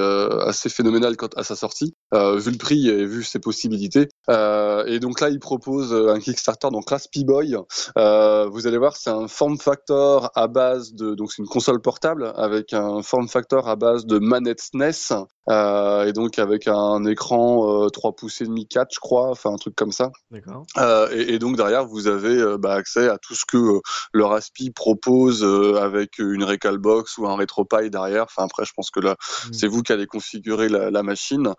[0.46, 4.08] assez phénoménale quand, à sa sortie, vu le prix et vu ses possibilités.
[4.28, 7.56] Et donc là, il propose un Kickstarter, donc Raspberry Boy.
[7.96, 12.32] Vous allez voir, c'est un form factor à base de, donc c'est une console portable
[12.36, 15.14] avec un form factor à base de manette SNES.
[15.50, 19.56] Euh, et donc avec un écran 3 pouces et demi 4 je crois enfin un
[19.56, 20.10] truc comme ça.
[20.78, 23.80] Euh, et, et donc derrière vous avez euh, bah, accès à tout ce que euh,
[24.12, 28.24] le Raspi propose avec une Recalbox ou un RetroPie derrière.
[28.24, 29.16] Enfin après je pense que là
[29.46, 29.52] Mm.
[29.52, 31.54] c'est vous qui allez configurer la, la machine.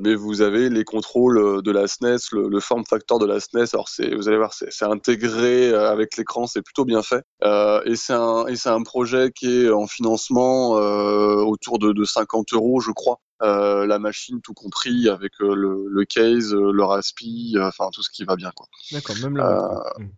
[0.00, 3.66] Mais vous avez les contrôles de la SNES le, le form factor de la SNES
[3.72, 7.22] alors c'est vous allez voir c'est intégré avec l'écran c'est plutôt bien fait.
[7.42, 12.52] Et c'est un et c'est un projet qui est en financement autour de, de 50
[12.52, 16.84] euros je crois euh, la machine tout compris avec euh, le, le case, euh, le
[16.84, 18.66] raspi, euh, enfin tout ce qui va bien quoi.
[18.92, 19.82] D'accord, même la.
[19.98, 20.08] Mm.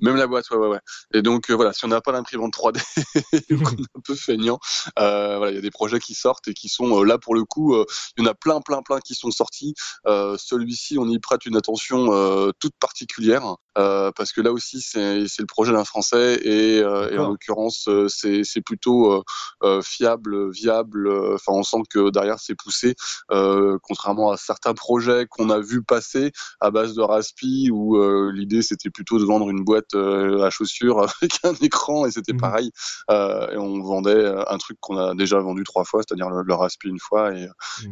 [0.00, 0.80] Même la boîte, ouais ouais ouais.
[1.14, 2.80] Et donc euh, voilà, si on n'a pas l'imprimante 3D,
[3.50, 4.58] ou qu'on est un peu feignant,
[4.98, 7.34] euh, voilà, il y a des projets qui sortent et qui sont euh, là pour
[7.34, 7.86] le coup, euh,
[8.16, 9.74] il y en a plein plein plein qui sont sortis.
[10.06, 14.80] Euh, Celui-ci, on y prête une attention euh, toute particulière euh, parce que là aussi
[14.80, 19.24] c'est le projet d'un Français et, euh, et en l'occurrence c'est plutôt
[19.82, 21.08] fiable, viable.
[21.34, 22.94] Enfin, on sent que derrière c'est poussé,
[23.30, 27.98] euh, contrairement à certains projets qu'on a vu passer à base de Raspi où
[28.30, 32.32] l'idée c'était plutôt de vendre une boîte euh, à chaussures avec un écran et c'était
[32.32, 32.40] Mhm.
[32.40, 32.70] pareil.
[33.10, 36.42] Euh, et on vendait euh, un truc qu'on a déjà vendu trois fois, c'est-à-dire le,
[36.42, 37.46] le Raspi une fois et,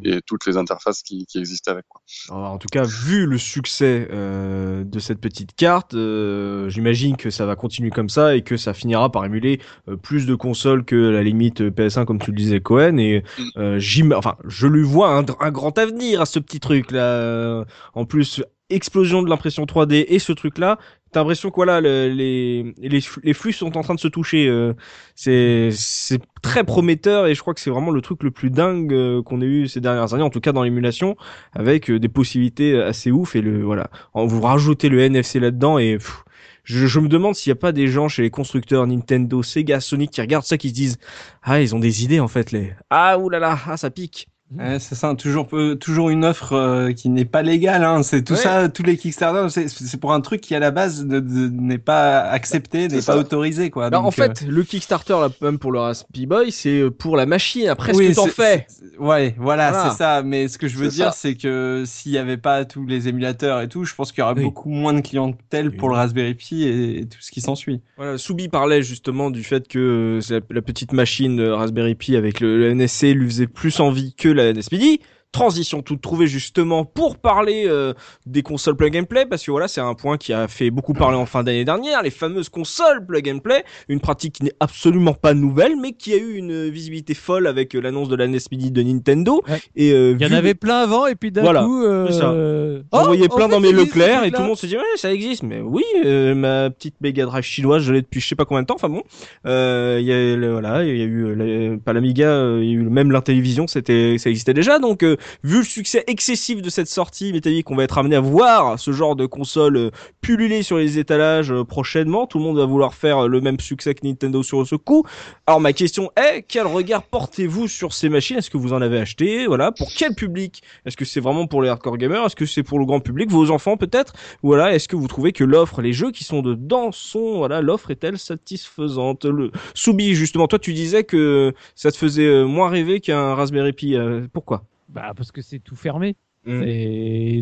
[0.05, 1.85] et toutes les interfaces qui, qui existent avec.
[1.89, 2.01] Quoi.
[2.31, 7.31] Alors, en tout cas, vu le succès euh, de cette petite carte, euh, j'imagine que
[7.31, 10.85] ça va continuer comme ça et que ça finira par émuler euh, plus de consoles
[10.85, 12.99] que la limite euh, PS1, comme tu le disais, Cohen.
[12.99, 13.23] Et
[13.57, 17.65] euh, j'im- enfin, je lui vois un, un grand avenir à ce petit truc là.
[17.95, 18.43] En plus,
[18.75, 20.79] explosion de l'impression 3D et ce truc là.
[21.13, 24.49] T'as l'impression que voilà, le- les, les, les flux sont en train de se toucher.
[24.49, 24.75] euh,
[25.15, 28.93] c'est c'est très prometteur et je crois que c'est vraiment le truc le plus dingue
[28.93, 31.17] euh, qu'on ait eu ces dernières années, en tout cas dans l'émulation
[31.55, 35.95] avec euh, des possibilités assez ouf et le voilà vous rajoutez le NFC là-dedans et
[35.99, 36.25] pff,
[36.65, 39.81] je, je me demande s'il n'y a pas des gens chez les constructeurs Nintendo, Sega,
[39.81, 40.99] Sonic qui regardent ça qui se disent
[41.43, 44.95] ah ils ont des idées en fait les ah oulala ah ça pique Ouais, c'est
[44.95, 47.83] ça, toujours une offre euh, qui n'est pas légale.
[47.83, 48.03] Hein.
[48.03, 48.39] C'est tout Ouais.
[48.39, 51.79] ça, tous les Kickstarter, c'est- pour un truc qui à la base ne- ne- n'est
[51.79, 53.15] pas accepté, n'est ça.
[53.15, 53.87] pas autorisé, quoi.
[53.87, 56.91] Alors, en Donc, euh, fait le Kickstarter là même pour le Raspberry Boy c'est euh,
[56.91, 58.67] pour la machine après oui, ce que t'en fais
[58.99, 59.91] Ouais, voilà, Voilà.
[59.91, 60.23] c'est ça.
[60.23, 63.61] Mais ce que je veux dire, c'est que s'il y avait pas tous les émulateurs
[63.63, 64.45] et tout, je pense qu'il y aurait Oui.
[64.45, 67.81] beaucoup moins de clientèle pour le Raspberry Pi et, et tout ce qui s'ensuit.
[67.97, 72.59] Voilà, Soubi parlait justement du fait que la, la petite machine Raspberry Pi avec le,
[72.59, 75.01] le NSC lui faisait plus envie que la NSPD.
[75.35, 77.93] Transition toute trouvée justement pour parler euh,
[78.25, 80.93] des consoles plug and play parce que voilà c'est un point qui a fait beaucoup
[80.93, 84.53] parler en fin d'année dernière les fameuses consoles plug and play une pratique qui n'est
[84.61, 88.29] absolument pas nouvelle mais qui a eu une visibilité folle avec euh, l'annonce de la
[88.29, 89.59] NES Mini de Nintendo Ouais.
[89.75, 91.83] et euh, Il y en avait plein avant et puis d'un Voilà, coup.
[91.85, 94.67] euh, euh, J'en oh, voyais plein fait, dans mes Leclerc et tout le monde se
[94.67, 98.21] dit ouais ça existe mais oui euh, ma petite Mega Drive chinoise je l'ai depuis
[98.21, 99.03] je sais pas combien de temps enfin bon
[99.47, 102.65] euh, il y a le- voilà il y a eu euh, la- pas l'Amiga il
[102.67, 106.63] y a eu même l'Intellivision c'était ça existait déjà donc euh, vu le succès excessif
[106.63, 109.91] de cette sortie, mettez qu'on va être amené à voir ce genre de console euh,
[110.21, 112.27] pulluler sur les étalages euh, prochainement.
[112.27, 115.05] Tout le monde va vouloir faire euh, le même succès que Nintendo sur ce coup.
[115.47, 118.39] Alors ma question est, quel regard portez-vous sur ces machines?
[118.39, 119.47] Est-ce que vous en avez acheté?
[119.47, 120.63] Voilà, pour quel public?
[120.87, 122.25] Est-ce que c'est vraiment pour les hardcore gamers?
[122.25, 123.31] Est-ce que c'est pour le grand public?
[123.31, 124.15] Vos enfants peut-être?
[124.43, 127.91] Voilà, est-ce que vous trouvez que l'offre, les jeux qui sont dedans sont, voilà, l'offre
[127.91, 129.25] est-elle satisfaisante?
[129.25, 133.97] Le Soubi, justement, toi tu disais que ça te faisait moins rêver qu'un Raspberry Pi.
[134.33, 134.65] pourquoi?
[134.89, 136.17] Bah parce que c'est tout fermé.
[136.47, 136.63] Mm.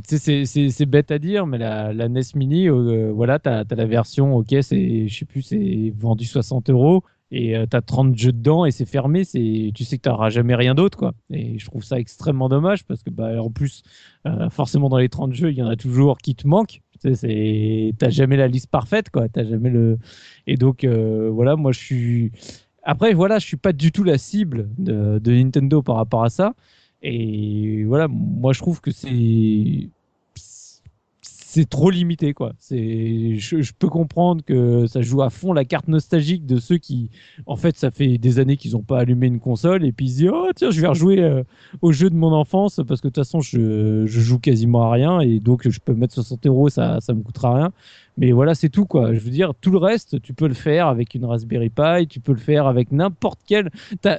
[0.05, 4.37] C'est- bête à dire, mais la, la NES Mini, euh, voilà, t'as as la version,
[4.37, 7.03] ok, c'est, je sais plus, c'est vendu 60 euros
[7.33, 9.25] et euh, t'as 30 jeux dedans et c'est fermé.
[9.25, 11.15] C'est, tu sais que t'auras jamais rien d'autre, quoi.
[11.31, 13.83] Et je trouve ça extrêmement dommage parce que, bah, en plus,
[14.27, 16.83] euh, forcément dans les 30 jeux, il y en a toujours qui te manquent.
[17.03, 19.29] T'as jamais la liste parfaite, quoi.
[19.29, 19.99] T'as jamais le.
[20.47, 22.33] Et donc, euh, voilà, moi, je suis.
[22.85, 26.31] Après, voilà, je suis pas du tout la cible de, de Nintendo par rapport à
[26.31, 26.55] ça.
[27.03, 29.89] Et voilà, moi je trouve que c'est
[31.55, 32.55] c'est trop limité quoi.
[32.59, 37.11] C'est je, peux comprendre que ça joue à fond la carte nostalgique de ceux qui
[37.45, 40.11] en fait ça fait des années qu'ils n'ont pas allumé une console et puis ils
[40.13, 41.43] se disent oh tiens je vais rejouer euh,
[41.83, 44.93] au jeu de mon enfance parce que de toute façon je, je joue quasiment à
[44.93, 47.73] rien et donc je peux mettre 60 euros ça ça me coûtera rien.
[48.19, 49.15] Mais voilà, c'est tout quoi.
[49.15, 52.21] Je veux dire, tout le reste, tu peux le faire avec une Raspberry Pi, tu
[52.21, 53.71] peux le faire avec n'importe quel.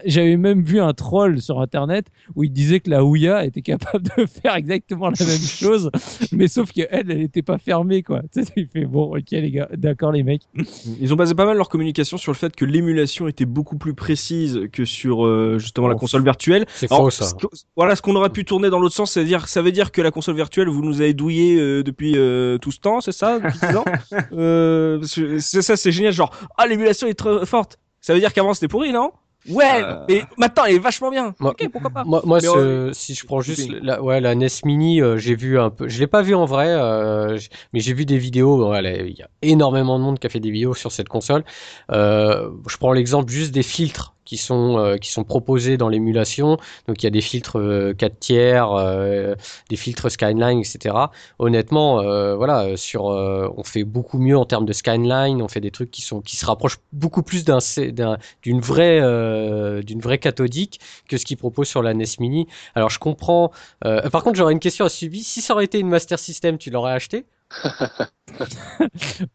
[0.05, 4.03] J'avais même vu un troll sur internet où il disait que la Ouya était capable
[4.17, 5.91] de faire exactement la même chose,
[6.31, 8.21] mais sauf qu'elle, elle n'était pas fermée quoi.
[8.33, 10.41] Tu sais, il fait bon, ok les gars, d'accord les mecs.
[10.99, 13.93] Ils ont basé pas mal leur communication sur le fait que l'émulation était beaucoup plus
[13.93, 16.65] précise que sur euh, justement la console virtuelle.
[16.75, 17.25] C'est faux ça.
[17.25, 19.91] ce que- voilà ce qu'on aurait pu tourner dans l'autre sens, c'est-à-dire ça veut dire
[19.91, 23.11] que la console virtuelle vous nous avez douillé euh, depuis euh, tout ce temps, c'est
[23.11, 23.39] ça
[23.85, 25.01] depuis 10 ans euh,
[25.39, 26.13] ça, c'est génial.
[26.13, 27.79] Genre ah l'émulation est très forte.
[28.01, 29.11] Ça veut dire qu'avant c'était pourri, non?
[29.49, 29.83] Ouais.
[29.83, 30.05] Euh.
[30.07, 31.35] Et maintenant elle est vachement bien.
[31.39, 35.01] Moi- ok, pourquoi pas Moi, Mais si je prends juste la, ouais, la NES Mini,
[35.01, 35.87] euh, j'ai vu un peu.
[35.89, 37.37] Je l'ai pas vu en vrai, euh,
[37.73, 38.57] mais j'ai vu des vidéos.
[38.57, 41.43] Voilà, il y a énormément de monde qui a fait des vidéos sur cette console.
[41.91, 46.57] Euh, je prends l'exemple juste des filtres qui sont euh, qui sont proposés dans l'émulation.
[46.87, 49.35] Donc il y a des filtres euh, 4 tiers, euh,
[49.69, 50.95] des filtres Skyline, etc.
[51.39, 55.41] Honnêtement, euh, voilà, euh, sur euh, on fait beaucoup mieux en termes de Skyline.
[55.41, 57.59] On fait des trucs qui sont qui se rapprochent beaucoup plus d'un
[58.41, 62.47] d'une vraie euh, d'une vraie cathodique que ce qu'ils proposent sur la NES Mini.
[62.75, 63.51] Alors je comprends.
[63.81, 65.23] par contre, j'aurais une question à Subi.
[65.23, 67.25] Si ça aurait été une Master System, tu l'aurais acheté?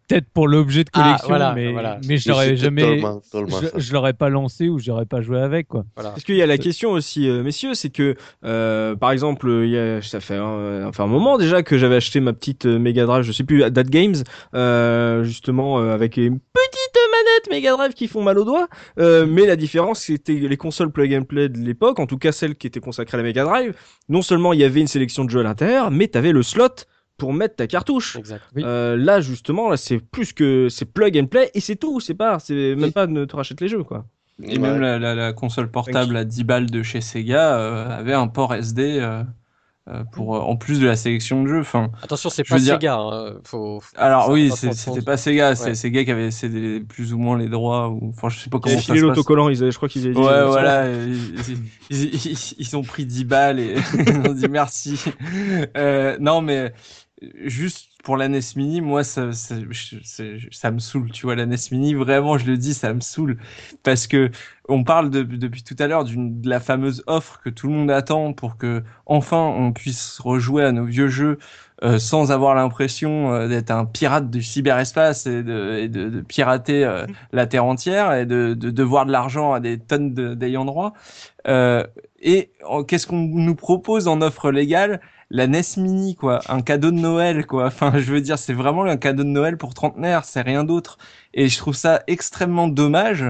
[0.08, 1.98] Peut-être pour l'objet de Ah, collection, voilà, mais, voilà.
[2.06, 5.68] mais je l'aurais jamais, totalement je, je l'aurais pas lancé ou j'aurais pas joué avec
[5.68, 5.84] quoi.
[5.94, 6.10] Voilà.
[6.10, 9.70] Parce qu'il y a la question aussi, euh, messieurs, c'est que, euh, par exemple, il
[9.70, 12.78] y a, ça fait un, enfin, un moment déjà que j'avais acheté ma petite euh,
[12.78, 14.16] Mega Drive, je sais plus, Date Games,
[14.54, 18.68] euh, justement, euh, avec une petite manette Mega Drive qui font mal aux doigts.
[18.98, 22.32] Euh, mais la différence, c'était les consoles plug and play de l'époque, en tout cas
[22.32, 23.74] celles qui étaient consacrées à la Mega Drive.
[24.08, 26.68] Non seulement il y avait une sélection de jeux à l'intérieur, mais t'avais le slot
[27.18, 28.16] pour mettre ta cartouche.
[28.16, 28.42] Exact.
[28.56, 28.62] Oui.
[28.64, 32.14] Euh, là justement, là c'est plus que c'est plug and play et c'est tout, c'est
[32.14, 32.90] pas, c'est même Oui.
[32.92, 34.06] pas de te rachètes les jeux quoi.
[34.42, 38.14] Et même la, la, la console portable à 10 balles de chez Sega euh, avait
[38.14, 39.24] un port SD euh,
[40.12, 41.60] pour euh, en plus de la sélection de jeux.
[41.60, 42.94] Enfin, Attention, c'est Je pas dire- Sega.
[42.98, 43.32] hein.
[43.42, 45.74] Faut, faut- alors oui, c'était pas Sega, c'est Ouais.
[45.74, 47.88] Sega qui avait cédé plus ou moins les droits.
[47.88, 48.10] Ou...
[48.10, 50.04] Enfin, je sais pas Ils comment avaient ça se l'autocollant, ils avaient, je crois qu'ils
[50.04, 50.20] avaient dit.
[50.20, 51.30] Ouais, voilà, ils,
[51.90, 53.74] ils, ils- ils ont pris 10 balles et
[54.06, 55.02] ils ont dit merci.
[55.76, 56.72] Euh, non, mais
[57.44, 59.56] juste pour la NES Mini, moi, ça, ça,
[60.50, 63.38] ça me saoule, tu vois, la NES Mini, vraiment, je le dis, ça me saoule.
[63.82, 64.30] Parce que
[64.68, 67.90] on parle de- depuis tout à l'heure de la fameuse offre que tout le monde
[67.90, 71.38] attend pour que, enfin, on puisse rejouer à nos vieux jeux
[71.84, 76.20] euh, sans avoir l'impression euh, d'être un pirate du cyberespace et de, et de, de
[76.20, 80.64] pirater euh, la Terre entière et de, de devoir de l'argent à des tonnes d'ayants
[80.64, 80.92] droit.
[81.46, 81.84] Euh,
[82.20, 85.00] et en- qu'est-ce qu'on nous propose en offre légale?
[85.30, 87.66] La NES Mini, quoi, un cadeau de Noël, quoi.
[87.68, 90.98] Enfin, je veux dire, c'est vraiment un cadeau de Noël pour trentenaire, c'est rien d'autre.
[91.34, 93.24] Et je trouve ça extrêmement dommage,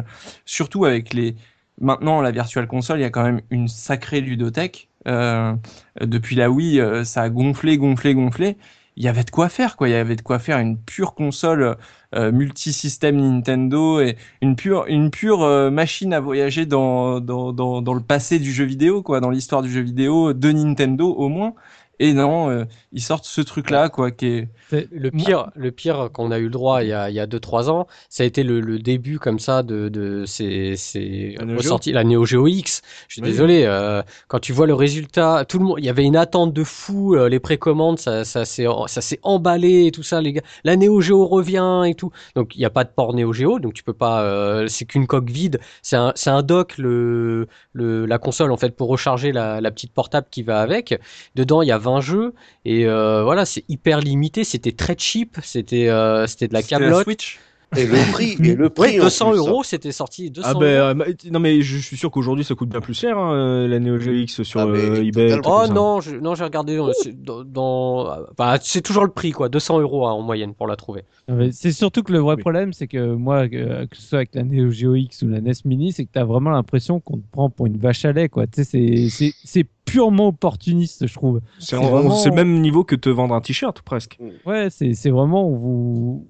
[0.45, 1.37] surtout avec les.
[1.81, 4.89] Maintenant, la Virtual Console, il y a quand même une sacrée ludothèque.
[5.07, 5.55] Euh,
[6.01, 8.57] depuis la Wii, euh, ça a gonflé, gonflé, gonflé.
[8.97, 9.89] Il y avait de quoi faire, quoi.
[9.89, 11.77] Il y avait de quoi faire une pure console
[12.15, 17.83] euh, multisystème Nintendo et une pure, une pure euh, machine à voyager dans, dans, dans,
[17.83, 21.29] dans le passé du jeu vidéo, quoi, dans l'histoire du jeu vidéo de Nintendo au
[21.29, 21.55] moins.
[22.01, 24.49] Et non, euh, ils sortent ce truc-là, quoi, qui est.
[24.71, 27.27] Le pire, le pire qu'on a eu le droit il y a, il y a
[27.27, 31.45] 2-3 ans, ça a été le, le début comme ça de, de ces, ces La
[31.47, 31.79] Neo Geo.
[31.79, 32.83] ressorties, la Neo Geo X.
[33.09, 33.29] Je suis Oui.
[33.31, 36.53] désolé, euh, quand tu vois le résultat, tout le monde, il y avait une attente
[36.53, 40.35] de fou, euh, les précommandes, ça, ça s'est, ça s'est emballé et tout ça, les
[40.35, 40.43] gars.
[40.65, 42.11] La Neo Geo revient et tout.
[42.37, 44.85] Donc il n'y a pas de port Neo Geo, donc tu peux pas, euh, c'est
[44.85, 45.61] qu'une coque vide.
[45.83, 49.71] C'est un, c'est un dock le, le, la console en fait pour recharger la, la
[49.71, 51.01] petite portable qui va avec.
[51.35, 52.35] Dedans il y a 20 jeux
[52.65, 54.45] et euh, voilà, c'est hyper limité.
[54.45, 57.05] C'était très cheap, c'était, euh, c'était de la camelote.
[57.05, 57.39] Switch.
[57.77, 60.53] Et le prix, et le prix Oui, en 200 plus, euros, c'était sorti 200 Ah
[60.53, 60.61] euros.
[60.61, 60.67] ben
[61.01, 63.79] euh, non mais je suis sûr qu'aujourd'hui ça coûte bien plus cher hein, euh, la
[63.79, 65.39] Neo Geo X sur Ah, euh, eBay.
[65.45, 69.33] Oh non, je, non, j'ai regardé dans, c'est- dans, dans- bah, c'est toujours le prix
[69.33, 71.03] quoi, 200 euros hein, en moyenne pour la trouver.
[71.29, 72.41] Mais C'est surtout que le vrai Oui.
[72.41, 75.53] problème, c'est que moi, que, ce soit avec la Neo Geo X ou la NES
[75.67, 78.31] Mini, c'est que tu as vraiment l'impression qu'on te prend pour une vache à lait.
[78.31, 78.47] quoi.
[78.47, 81.41] Tu sais, c'est- c'est- C'est purement opportuniste, je trouve.
[81.59, 84.19] C'est C'est en- vraiment- c'est le même niveau que te vendre un t-shirt presque.
[84.47, 85.47] Ouais, c'est c'est vraiment.
[85.49, 86.27] on Vous...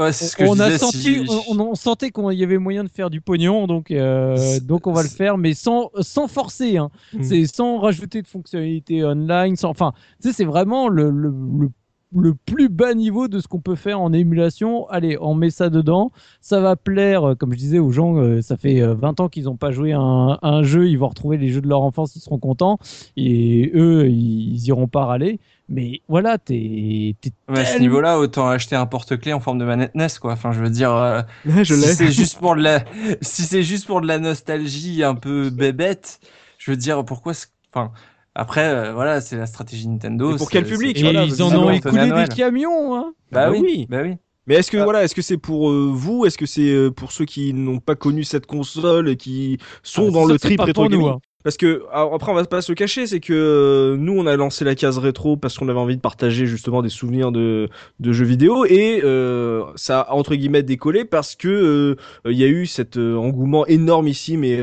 [0.00, 2.58] Ouais, c'est ce que on je a senti, si- on, on sentait qu'il y avait
[2.58, 6.26] moyen de faire du pognon, donc, euh, donc on va le faire, mais sans, sans
[6.26, 6.78] forcer.
[6.78, 6.90] Hein.
[7.12, 7.22] Mm.
[7.22, 9.56] C'est sans rajouter de fonctionnalités online.
[9.56, 11.28] Sans, enfin, tu sais, c'est vraiment le, le,
[11.58, 11.70] le,
[12.14, 14.88] le plus bas niveau de ce qu'on peut faire en émulation.
[14.88, 16.12] Allez, on met ça dedans.
[16.40, 19.28] Ça va plaire, euh, comme je disais aux gens, euh, ça fait euh, 20 ans
[19.28, 20.88] qu'ils n'ont pas joué à un, à un jeu.
[20.88, 22.78] Ils vont retrouver les jeux de leur enfance, ils seront contents.
[23.16, 25.40] Et eux, ils, iront pas râler.
[25.68, 29.64] Mais voilà, t'es t'es Ouais, à ce niveau-là, autant acheter un porte-clés en forme de
[29.64, 30.32] manette NES, quoi.
[30.32, 32.84] Enfin, je veux dire, euh, je si c'est juste pour de la,
[33.20, 36.18] si c'est juste pour de la nostalgie un peu bébête,
[36.58, 37.34] je veux dire, pourquoi,
[37.72, 37.92] enfin,
[38.34, 40.34] après, euh, voilà, c'est la stratégie Nintendo.
[40.34, 42.94] Et pour quel public, c'est- Et voilà, ils en ont on écoulé des camions.
[42.94, 43.12] Hein.
[43.32, 43.86] Bah, Bah oui, oui.
[43.88, 44.14] bah oui.
[44.46, 44.84] Mais est-ce que Ah.
[44.84, 47.78] voilà, est-ce que c'est pour euh, vous, est-ce que c'est euh, pour ceux qui n'ont
[47.78, 51.18] pas connu cette console et qui sont Ah, dans le trip rétro nous, gaming hein.
[51.42, 54.64] Parce que après on va pas se cacher, c'est que euh, nous on a lancé
[54.64, 57.68] la case rétro parce qu'on avait envie de partager justement des souvenirs de,
[57.98, 61.96] de jeux vidéo et euh, ça a entre guillemets décollé parce que euh,
[62.30, 64.56] il y a eu cet euh, engouement énorme ici mais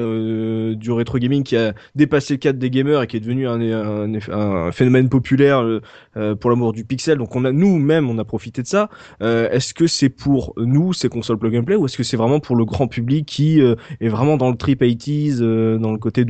[0.76, 3.60] du rétro gaming qui a dépassé le cadre des gamers et qui est devenu un,
[3.60, 5.62] un, un phénomène populaire
[6.16, 7.18] euh, pour l'amour du pixel.
[7.18, 8.90] Donc on a nous-mêmes on a profité de ça.
[9.22, 12.40] Est-ce que c'est pour nous ces consoles plug and play ou est-ce que c'est vraiment
[12.40, 16.26] pour le grand public qui est vraiment dans le trip 80s, euh, dans le côté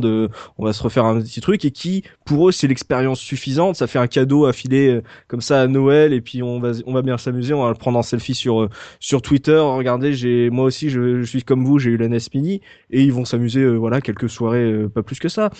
[0.00, 3.86] on va se refaire un petit truc et qui pour eux c'est l'expérience suffisante, ça
[3.86, 6.92] fait un cadeau à filer euh, comme ça à Noël et puis on va on
[6.92, 8.68] va bien s'amuser, on va le prendre en selfie sur euh,
[9.00, 9.58] sur Twitter.
[9.58, 12.60] Regardez, j'ai moi aussi je, suis comme vous, j'ai eu la NES Mini
[12.90, 15.50] et ils vont s'amuser euh, voilà quelques soirées pas plus que ça.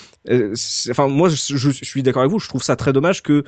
[0.90, 3.44] Enfin moi je, je- suis d'accord avec vous, je trouve ça très dommage que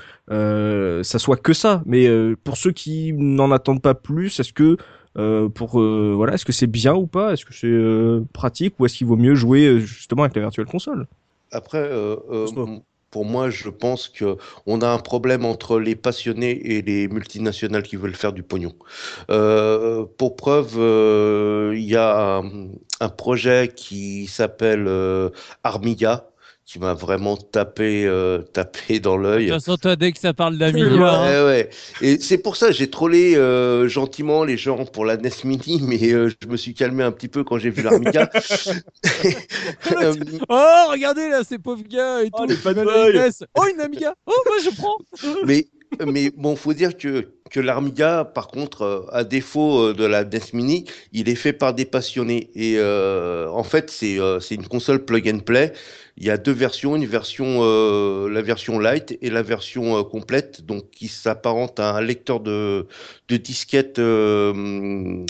[1.02, 1.82] ça soit que ça.
[1.86, 2.08] Mais
[2.44, 4.76] pour ceux qui n'en attendent pas plus, est-ce que
[5.16, 7.32] euh, pour euh, voilà, est-ce que c'est bien ou pas?
[7.32, 10.66] Est-ce que c'est euh, pratique ou est-ce qu'il vaut mieux jouer justement avec la virtuelle
[10.66, 11.06] console?
[11.52, 11.88] Après,
[13.14, 14.36] pour moi, je pense que
[14.66, 18.72] on a un problème entre les passionnés et les multinationales qui veulent faire du pognon.
[19.30, 25.30] Euh, pour preuve, euh, il y a un, un projet qui s'appelle euh,
[25.62, 26.26] Armiga
[26.66, 29.46] qui m'a vraiment tapé, euh, tapé dans De l'œil.
[29.48, 31.70] toute façon, toi, dès que ça parle d'Amiga, Ouais, hein, ouais.
[32.00, 35.82] Et c'est pour ça que j'ai trollé euh, gentiment les gens pour la NES Mini,
[35.86, 38.30] mais euh, je me suis calmé un petit peu quand j'ai vu l'Armiga.
[40.48, 42.46] Oh, regardez là, ces pauvres gars et Oh, tout.
[42.46, 42.56] les.
[43.54, 44.14] Oh, une Amiga.
[44.26, 44.96] Oh, moi je prends.
[45.46, 45.66] mais
[46.06, 50.40] mais bon, faut dire que que l'Armiga, par contre, euh, à défaut de la NES
[50.54, 52.50] Mini, il est fait par des passionnés.
[52.54, 55.72] Et euh, en fait, c'est euh, c'est une console plug and play.
[56.16, 60.02] Il y a deux versions, une version euh, la version light et la version euh,
[60.04, 62.86] complète, donc qui s'apparente à un lecteur de
[63.28, 63.98] de disquettes.
[63.98, 65.24] euh,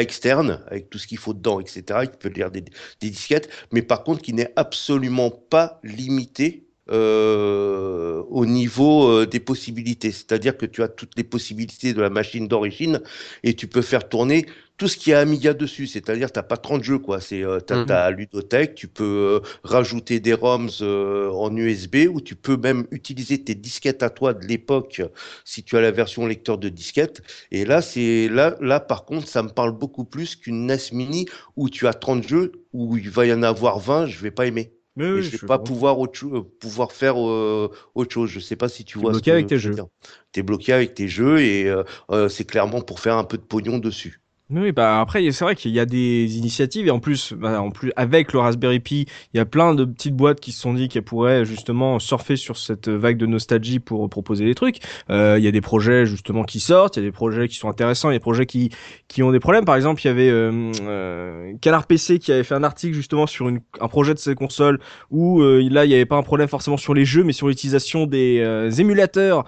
[0.00, 2.00] externe, avec tout ce qu'il faut dedans, etc.
[2.02, 2.64] Il peut lire des
[3.00, 10.12] disquettes, mais par contre qui n'est absolument pas limité euh, au niveau euh, des possibilités.
[10.12, 13.00] C'est-à-dire que tu as toutes les possibilités de la machine d'origine
[13.42, 14.46] et tu peux faire tourner
[14.76, 15.86] tout ce qui est Amiga dessus.
[15.86, 17.20] C'est-à-dire tu n'as pas 30 jeux, quoi.
[17.20, 17.86] C'est, euh, t'as, Mhm.
[17.86, 22.86] t'as Ludothèque, tu peux euh, rajouter des ROMs euh, en USB ou tu peux même
[22.90, 25.02] utiliser tes disquettes à toi de l'époque
[25.44, 27.22] si tu as la version lecteur de disquette.
[27.50, 31.26] Et là, c'est là, là, par contre, ça me parle beaucoup plus qu'une NES Mini
[31.56, 34.46] où tu as 30 jeux, où il va y en avoir 20, je vais pas
[34.46, 34.75] aimer.
[34.96, 38.30] Mais Et oui, je vais je pas pouvoir autre pouvoir faire euh, autre chose.
[38.30, 39.12] Je sais pas si tu vois.
[39.12, 39.76] ce bloqué que avec tes jeux.
[40.32, 43.42] T'es bloqué avec tes jeux et euh, euh, c'est clairement pour faire un peu de
[43.42, 44.22] pognon dessus.
[44.48, 47.72] Oui, bah après c'est vrai qu'il y a des initiatives et en plus, bah, en
[47.72, 49.04] plus avec le Raspberry Pi,
[49.34, 52.36] il y a plein de petites boîtes qui se sont dit qu'elles pourraient justement surfer
[52.36, 54.78] sur cette vague de nostalgie pour proposer des trucs.
[55.10, 57.56] Euh, il y a des projets justement qui sortent, il y a des projets qui
[57.56, 58.70] sont intéressants, il y a des projets qui
[59.08, 59.64] qui ont des problèmes.
[59.64, 63.26] Par exemple, il y avait euh, euh, Canard PC qui avait fait un article justement
[63.26, 64.78] sur une, un projet de ces consoles
[65.10, 67.48] où euh, là il n'y avait pas un problème forcément sur les jeux, mais sur
[67.48, 69.42] l'utilisation des euh, émulateurs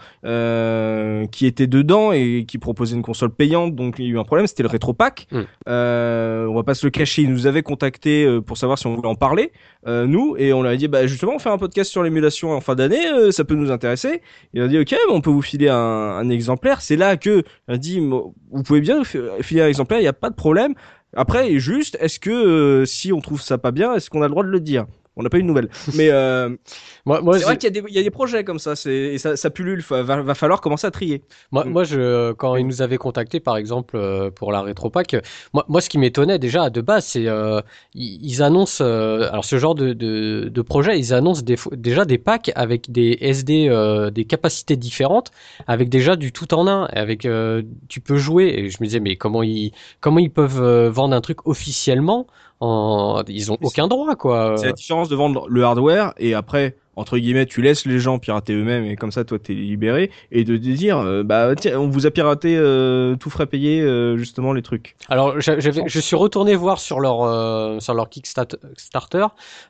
[1.31, 3.77] qui étaient dedans et qui proposaient une console payante.
[3.77, 5.27] Donc il y a eu un problème, c'était le rétro pack.
[5.31, 5.41] Mm.
[5.69, 8.87] Euh, on va pas se le cacher, il nous avait contacté euh, pour savoir si
[8.87, 9.53] on voulait en parler,
[9.87, 12.53] euh, nous, et on lui a dit bah justement on fait un podcast sur l'émulation
[12.53, 14.23] en fin d'année, euh, ça peut nous intéresser.
[14.55, 16.81] Il a dit ok, on peut vous filer un, un exemplaire.
[16.81, 20.13] C'est là que il a dit vous pouvez bien filer un exemplaire, il n'y a
[20.13, 20.75] pas de problème.
[21.15, 24.31] Après, juste, est-ce que euh, si on trouve ça pas bien, est-ce qu'on a le
[24.31, 24.87] droit de le dire?
[25.19, 25.69] On n'a pas eu de nouvelles.
[25.95, 26.57] Mais euh,
[27.05, 28.77] Moi, moi, c'est vrai qu'il y, a des- il y a des projets comme ça,
[28.77, 29.81] c'est, et ça, ça pullule.
[29.91, 31.23] Va, va falloir commencer à trier.
[31.51, 31.71] Moi, Mm.
[31.71, 35.17] moi je, quand ils nous avaient contacté, par exemple, euh, pour la rétropack,
[35.53, 37.61] moi, moi, ce qui m'étonnait déjà de base, c'est euh,
[37.95, 42.05] ils, ils annoncent, euh, alors ce genre de, de, de projet, ils annoncent des, déjà
[42.05, 45.31] des packs avec des SD, euh, des capacités différentes,
[45.67, 48.47] avec déjà du tout en un, avec euh, tu peux jouer.
[48.57, 52.27] Et je me disais, mais comment ils, comment ils peuvent vendre un truc officiellement
[52.61, 54.57] en, ils ont aucun droit, quoi.
[54.57, 58.19] C'est la différence de vendre le hardware et après, entre guillemets, tu laisses les gens
[58.19, 61.79] pirater eux-mêmes et comme ça, toi, t'es libéré et de te dire, euh, bah tiens,
[61.81, 64.97] on vous a piraté euh, tout frais payé euh, justement les trucs.
[65.09, 69.27] Alors, je suis retourné voir sur leur euh, sur leur Kickstarter.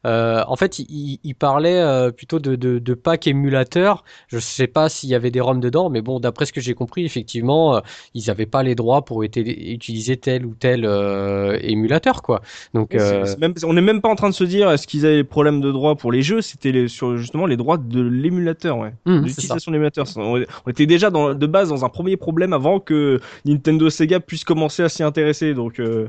[0.06, 4.04] Euh, en fait, ils ils parlaient euh, plutôt de, de, de pack émulateur.
[4.28, 6.74] Je sais pas s'il y avait des ROM dedans, mais bon, d'après ce que j'ai
[6.74, 7.80] compris, effectivement, euh,
[8.14, 12.40] ils n'avaient pas les droits pour utiliser tel ou tel euh, émulateur, quoi.
[12.74, 15.16] Donc, euh, même- on n'est même pas en train de se dire est-ce qu'ils avaient
[15.16, 18.78] des problèmes de droit pour les jeux, c'était les- sur justement les droits de l'émulateur,
[18.78, 18.92] ouais.
[19.06, 19.12] ça.
[19.12, 20.06] l'utilisation de l'émulateur.
[20.16, 24.20] On, on était déjà dans, de base dans un premier problème avant que Nintendo Sega
[24.20, 25.54] puisse commencer à s'y intéresser.
[25.54, 26.08] Donc euh,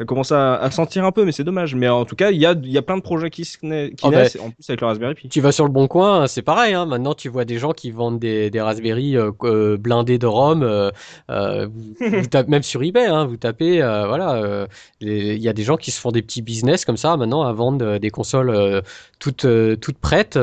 [0.00, 1.74] ça commence à, à sentir un peu, mais c'est dommage.
[1.74, 3.58] Mais en tout cas, il y a, il y a plein de projets qui, qui
[4.02, 5.28] Ah bah, naissent, en plus avec le Raspberry Pi.
[5.28, 6.72] Tu vas sur le bon coin, c'est pareil.
[6.72, 6.86] Hein.
[6.86, 10.62] Maintenant, tu vois des gens qui vendent des, des Raspberry euh, euh, blindés de ROM.
[10.62, 10.90] euh,
[11.70, 14.66] vous, vous tapez, même sur eBay, hein, vous tapez, euh, voilà,
[15.02, 17.52] il y a des gens qui se font des petits business comme ça maintenant à
[17.52, 18.82] vendre des consoles
[19.18, 19.46] toutes
[19.80, 20.38] toutes prêtes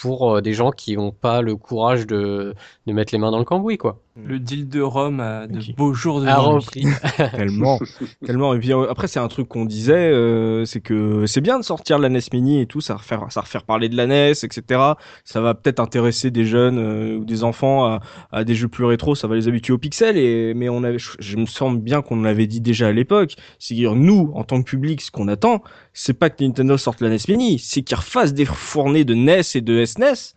[0.00, 2.54] pour des gens qui n'ont pas le courage de,
[2.86, 3.98] de mettre les mains dans le cambouis, quoi.
[4.24, 5.74] Le deal de Rome a de Ok.
[5.76, 6.84] beaux jours de repris.
[7.36, 7.78] tellement,
[8.24, 8.54] tellement.
[8.54, 11.64] Et puis euh, après, c'est un truc qu'on disait, euh, c'est que c'est bien de
[11.64, 14.80] sortir la NES Mini et tout, ça refaire, ça refaire parler de la NES, etc.
[15.24, 18.00] Ça va peut-être intéresser des jeunes euh, ou des enfants à,
[18.32, 20.16] à des jeux plus rétro, ça va les habituer au pixel.
[20.16, 23.36] Et mais on avait, je, je me semble bien qu'on l'avait dit déjà à l'époque,
[23.58, 27.00] c'est que nous, en tant que public, ce qu'on attend, c'est pas que Nintendo sorte
[27.00, 30.34] la NES Mini, c'est qu'ils refassent des fournées de NES et de SNES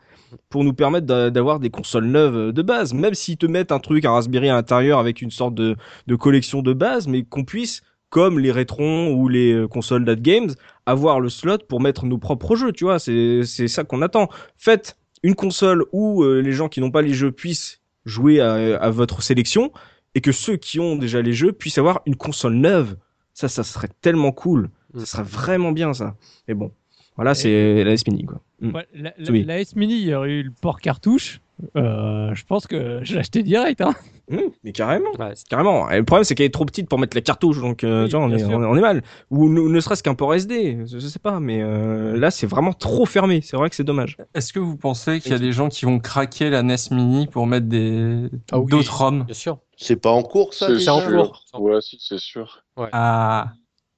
[0.50, 3.72] pour nous permettre d'a- d'avoir des consoles neuves euh, de base, même s'ils te mettent
[3.72, 5.76] un truc, un Raspberry à l'intérieur avec une sorte de,
[6.08, 10.18] de collection de base, mais qu'on puisse, comme les Rétrons ou les euh, consoles That
[10.18, 10.52] Games,
[10.86, 14.30] avoir le slot pour mettre nos propres jeux, tu vois, c'est c'est ça qu'on attend.
[14.58, 18.78] Faites une console où euh, les gens qui n'ont pas les jeux puissent jouer à,
[18.78, 19.72] à votre sélection,
[20.16, 22.98] et que ceux qui ont déjà les jeux puissent avoir une console neuve.
[23.34, 24.70] Ça, ça serait tellement cool.
[24.96, 26.16] Ça serait vraiment bien, ça.
[26.48, 26.72] Mais bon,
[27.16, 28.42] voilà, c'est la NES Mini, quoi.
[28.62, 28.76] Mm.
[28.76, 29.44] Ouais, la, la- Oui.
[29.44, 31.40] la S Mini, il y aurait eu le port cartouche.
[31.78, 33.80] Euh, je pense que je l'achetais direct.
[33.82, 33.94] Hein.
[34.30, 35.12] Mm, mais carrément.
[35.20, 35.90] Ouais, c'est- Carrément.
[35.92, 38.16] Et le problème, c'est qu'elle est trop petite pour mettre la cartouche, donc euh, Oui,
[38.16, 38.50] on, est, sûr.
[38.50, 39.04] on, est, on est mal.
[39.30, 42.48] Ou ne, ne serait-ce qu'un port SD, je, je sais pas, mais euh, là, c'est
[42.48, 43.42] vraiment trop fermé.
[43.42, 44.18] C'est vrai que c'est dommage.
[44.34, 47.28] Est-ce que vous pensez qu'il y a des gens qui vont craquer la NES Mini
[47.28, 48.66] pour mettre des Ah oui.
[48.72, 49.24] d'autres ROM?
[49.24, 49.60] Bien sûr.
[49.78, 51.44] C'est pas en cours, ça C'est C'est en cours.
[51.60, 52.64] Ouais, si, c'est sûr.
[52.92, 53.52] Ah.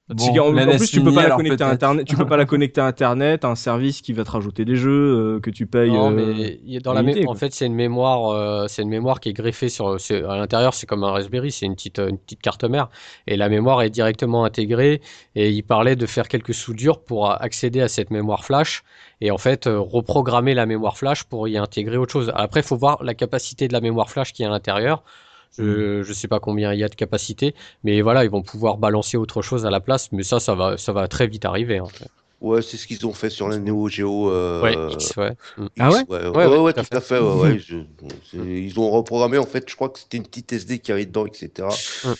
[0.08, 1.68] En plus, tu peux Mini, pas la connecter à.
[1.68, 2.06] Internet.
[2.06, 5.36] Tu peux pas la connecter à Internet, un service qui va te rajouter des jeux
[5.36, 5.90] euh, que tu payes.
[5.90, 8.68] Non, euh, mais il y a dans la limité, en fait, c'est une mémoire, euh,
[8.68, 11.66] c'est une mémoire qui est greffée sur, c'est- à l'intérieur, c'est comme un Raspberry, c'est
[11.66, 12.88] une petite, euh, une petite carte mère,
[13.26, 15.00] et la mémoire est directement intégrée.
[15.34, 18.84] Et il parlait de faire quelques soudures pour accéder à cette mémoire flash,
[19.20, 22.30] et en fait euh, reprogrammer la mémoire flash pour y intégrer autre chose.
[22.36, 25.02] Après, il faut voir la capacité de la mémoire flash qui est à l'intérieur.
[25.58, 27.54] Je, je sais pas combien il y a de capacité,
[27.84, 30.10] mais voilà, ils vont pouvoir balancer autre chose à la place.
[30.12, 31.78] Mais ça, ça va, ça va très vite arriver.
[31.78, 31.84] hein.
[32.42, 34.30] Ouais, c'est ce qu'ils ont fait sur la Neo Geo.
[34.30, 35.32] Euh, Ouais, X, ouais.
[35.56, 35.66] Mm.
[35.78, 37.18] Ah ouais Ouais, ouais, Ouais, ouais, ouais, tout à fait.
[37.18, 37.76] ouais, ouais, je-
[38.30, 41.06] c'est- ils ont reprogrammé, en fait, je crois que c'était une petite SD qui avait
[41.06, 41.66] dedans, etc.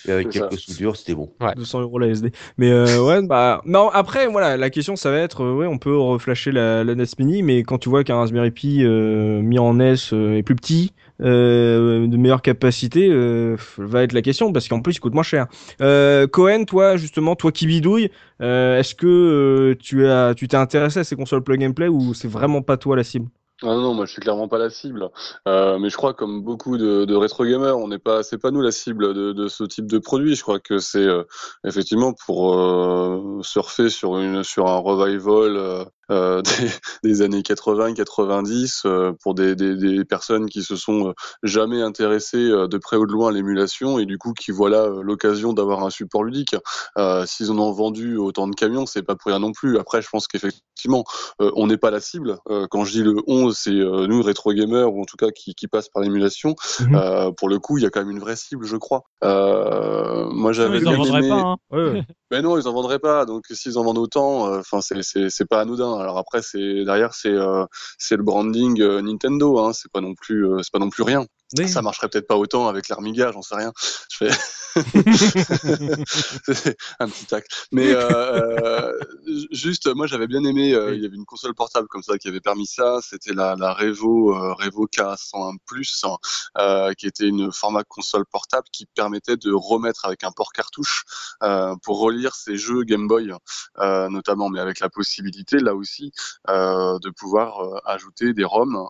[0.09, 0.49] Et avec C'est ça.
[0.49, 1.31] quelques soudures, c'était bon.
[1.55, 2.33] 200 euros la SD.
[2.57, 3.91] Mais euh, ouais, bah non.
[3.91, 7.05] Après, voilà, la question ça va être, euh, ouais, on peut reflasher la, la NES
[7.19, 10.57] Mini, mais quand tu vois qu'un Raspberry Pi euh, mis en NES euh, est plus
[10.57, 15.15] petit, euh, de meilleure capacité, euh, va être la question parce qu'en plus il coûte
[15.15, 15.47] moins cher.
[15.81, 18.11] Euh, Cohen, toi justement, toi qui bidouille,
[18.43, 21.89] euh, est-ce que euh, tu as, tu t'es intéressé à ces consoles plug and play
[21.89, 23.29] ou c'est vraiment pas toi la cible?
[23.63, 25.09] Ah non, moi je suis clairement pas la cible.
[25.49, 28.61] Euh, mais je crois comme beaucoup de, rétro gamers, on n'est pas, c'est pas nous
[28.61, 30.35] la cible de, ce type de produit.
[30.35, 31.23] Je crois que c'est euh,
[31.65, 36.43] effectivement pour euh, surfer sur une sur un revival euh,
[37.03, 41.13] des, des années 80-90 euh, pour des, des, des personnes qui se sont euh,
[41.43, 44.83] jamais intéressées euh, de près ou de loin à l'émulation et du coup qui voilà
[44.85, 46.57] euh, l'occasion d'avoir un support ludique.
[46.99, 49.79] Euh, S'ils en ont vendu autant de camions, c'est pas pour rien non plus.
[49.79, 51.05] Après, je pense qu'effectivement,
[51.41, 52.39] euh, on n'est pas la cible.
[52.51, 55.31] Euh, quand je dis le 11, c'est euh, nous rétro gamers ou en tout cas
[55.31, 56.55] qui, qui passent par l'émulation.
[56.81, 56.95] Mhm.
[56.95, 59.03] Euh, pour le coup, il y a quand même une vraie cible, je crois.
[59.25, 61.29] Euh, moi, j'avais Ils en bien vendraient aimé.
[61.31, 61.35] pas.
[61.35, 61.57] Hein.
[61.71, 62.03] Ouais.
[62.31, 63.25] Mais non, ils en vendraient pas.
[63.25, 65.96] Donc s'ils en vendent autant, enfin c'est pas anodin.
[66.01, 67.65] Alors après c'est derrière c'est euh,
[67.99, 69.59] c'est le branding euh, Nintendo.
[69.59, 69.73] Hein.
[69.73, 71.27] C'est pas non plus euh, c'est pas non plus rien.
[71.59, 71.69] Oui.
[71.69, 73.73] Ça marcherait peut-être pas autant avec l'Armiga, j'en sais rien.
[74.11, 74.31] Je fais
[77.01, 77.47] un petit tac.
[77.73, 78.93] Mais euh, euh,
[79.53, 80.75] juste, moi j'avais bien aimé.
[80.75, 82.99] euh, Il y avait une console portable comme ça qui avait permis ça.
[83.03, 86.05] C'était la, la Revo euh, Revo K101 Plus,
[86.99, 91.05] qui était une format console portable qui permettait de remettre avec un port cartouche
[91.83, 93.33] pour relire ces jeux Game Boy,
[93.79, 96.13] notamment, mais avec la possibilité là aussi
[96.49, 98.89] de pouvoir ajouter des ROM,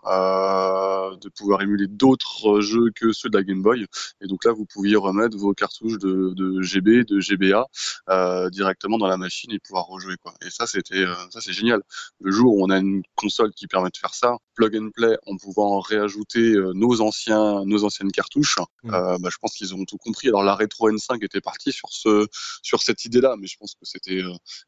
[1.21, 3.87] de pouvoir émuler d'autres jeux que ceux de la Game Boy.
[4.23, 7.67] Et donc là, vous pouviez remettre vos cartouches de, de GB, de GBA
[8.11, 10.35] euh, directement dans la machine et pouvoir rejouer quoi.
[10.45, 11.83] Et ça, c'était euh, ça, c'est génial.
[12.21, 15.17] Le jour où on a une console qui permet de faire ça, plug and play,
[15.27, 18.95] en pouvant réajouter euh, nos anciens, nos anciennes cartouches, Mm.
[18.95, 20.29] euh, bah, je pense qu'ils ont tout compris.
[20.29, 22.27] Alors la rétro N5 était partie sur ce,
[22.63, 24.23] sur cette idée-là, mais je pense que c'était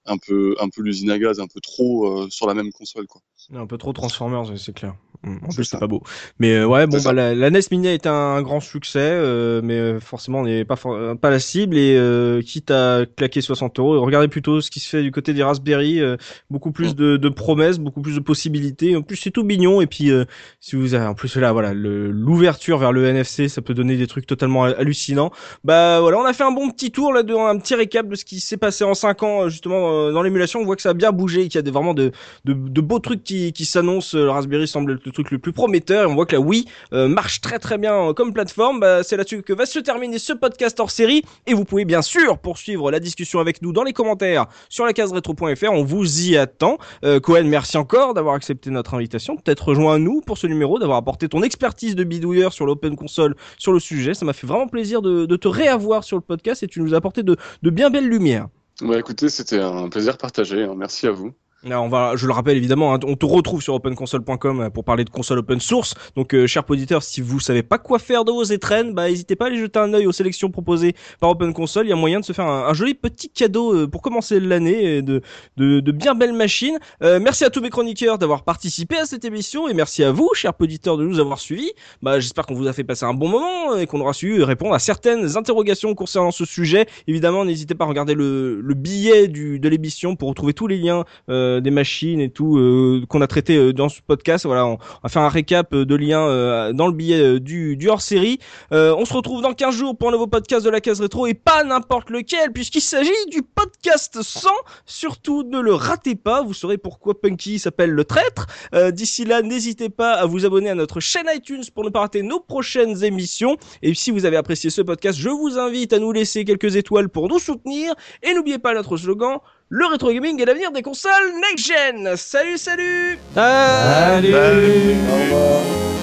[0.05, 3.21] un peu, un peu l'usine à gaz, un peu trop sur la même console quoi.
[3.55, 4.95] Un peu trop Transformers, c'est clair.
[5.23, 6.03] Mm, En plus, c'est pas beau.
[6.39, 9.75] Mais ouais, bon, bah, la, la NES Mini a été un, grand succès, euh, mais
[9.79, 11.77] euh, forcément, on n'est pas, euh, pas la cible.
[11.77, 15.35] Et euh, quitte à claquer 60 euros, regardez plutôt ce qui se fait du côté
[15.35, 16.01] des Raspberry.
[16.01, 16.17] euh,
[16.51, 18.97] beaucoup plus de, de promesses, beaucoup plus de possibilités.
[18.97, 19.81] En plus, c'est tout mignon.
[19.81, 20.25] Et puis, euh,
[20.61, 24.07] si vous avez, en plus là, voilà, l'ouverture vers le NFC, ça peut donner des
[24.07, 25.31] trucs totalement ha- hallucinants.
[25.65, 28.15] Bah voilà, on a fait un bon petit tour là, de, un petit récap de
[28.15, 30.61] ce qui s'est passé en 5 ans justement dans l'émulation.
[30.61, 32.13] On voit que ça a bien bougé, qu'il y a vraiment de,
[32.45, 34.17] de, de beaux trucs qui, qui s'annoncent.
[34.17, 36.05] Le Raspberry semble être le truc le plus prometteur.
[36.05, 38.81] Et on voit que la Wii marche très très bien euh, comme plateforme.
[38.81, 41.23] Bah, c'est là-dessus que va se terminer ce podcast hors série.
[41.47, 44.93] Et vous pouvez bien sûr poursuivre la discussion avec nous dans les commentaires sur la
[44.93, 45.73] case rétro.fr.
[45.73, 46.79] On vous y attend.
[47.05, 49.37] Euh, Cohen, merci encore d'avoir accepté notre invitation.
[49.37, 53.35] Peut-être rejoins nous pour ce numéro, d'avoir apporté ton expertise de bidouilleur sur l'open console
[53.59, 54.15] sur le sujet.
[54.15, 56.97] Ça m'a fait vraiment plaisir de, te réavoir sur le podcast et tu nous as
[56.97, 58.49] apporté de, de bien belles lumières.
[58.81, 60.63] Bah écoutez, c'était un plaisir partagé.
[60.63, 60.75] hein.
[60.77, 61.33] Merci à vous.
[61.65, 64.85] Là, on va, je le rappelle évidemment, hein, on te retrouve sur openconsole.com euh, pour
[64.85, 65.95] parler de console open source.
[66.15, 69.35] Donc, euh, chers auditeurs, si vous savez pas quoi faire de vos étrennes, bah, n'hésitez
[69.35, 71.87] pas à aller jeter un œil aux sélections proposées par Open Console.
[71.87, 75.03] Il y a moyen de se faire un, joli petit cadeau euh, pour commencer l'année,
[75.03, 75.21] de,
[75.57, 76.79] de, de bien belles machines.
[77.03, 80.31] Euh, merci à tous mes chroniqueurs d'avoir participé à cette émission et merci à vous,
[80.35, 81.73] chers auditeurs, de nous avoir suivis.
[82.03, 84.77] Bah, j'espère qu'on vous a fait passer un bon moment et qu'on aura su répondre
[84.77, 86.87] à certaines interrogations concernant ce sujet.
[87.09, 90.79] Évidemment, n'hésitez pas à regarder le, le billet du, de l'émission pour retrouver tous les
[90.79, 94.47] liens euh, des machines et tout euh, qu'on a traité euh, dans ce podcast.
[94.47, 97.77] Voilà, on, va faire un récap euh, de liens euh, dans le billet euh, du,
[97.77, 98.39] du hors-série.
[98.73, 101.27] Euh, on se retrouve dans 15 jours pour un nouveau podcast de la case rétro
[101.27, 104.49] et pas n'importe lequel puisqu'il s'agit du podcast 100.
[104.87, 108.47] Surtout ne le ratez pas, vous saurez pourquoi Punky s'appelle le traître.
[108.75, 112.01] Euh, D'ici là, n'hésitez pas à vous abonner à notre chaîne iTunes pour ne pas
[112.01, 113.57] rater nos prochaines émissions.
[113.83, 117.09] Et si vous avez apprécié ce podcast, je vous invite à nous laisser quelques étoiles
[117.09, 117.95] pour nous soutenir.
[118.23, 119.39] Et n'oubliez pas notre slogan,
[119.71, 122.17] le rétro gaming est l'avenir des consoles next-gen.
[122.17, 125.98] Salut, salut Salut Au revoir.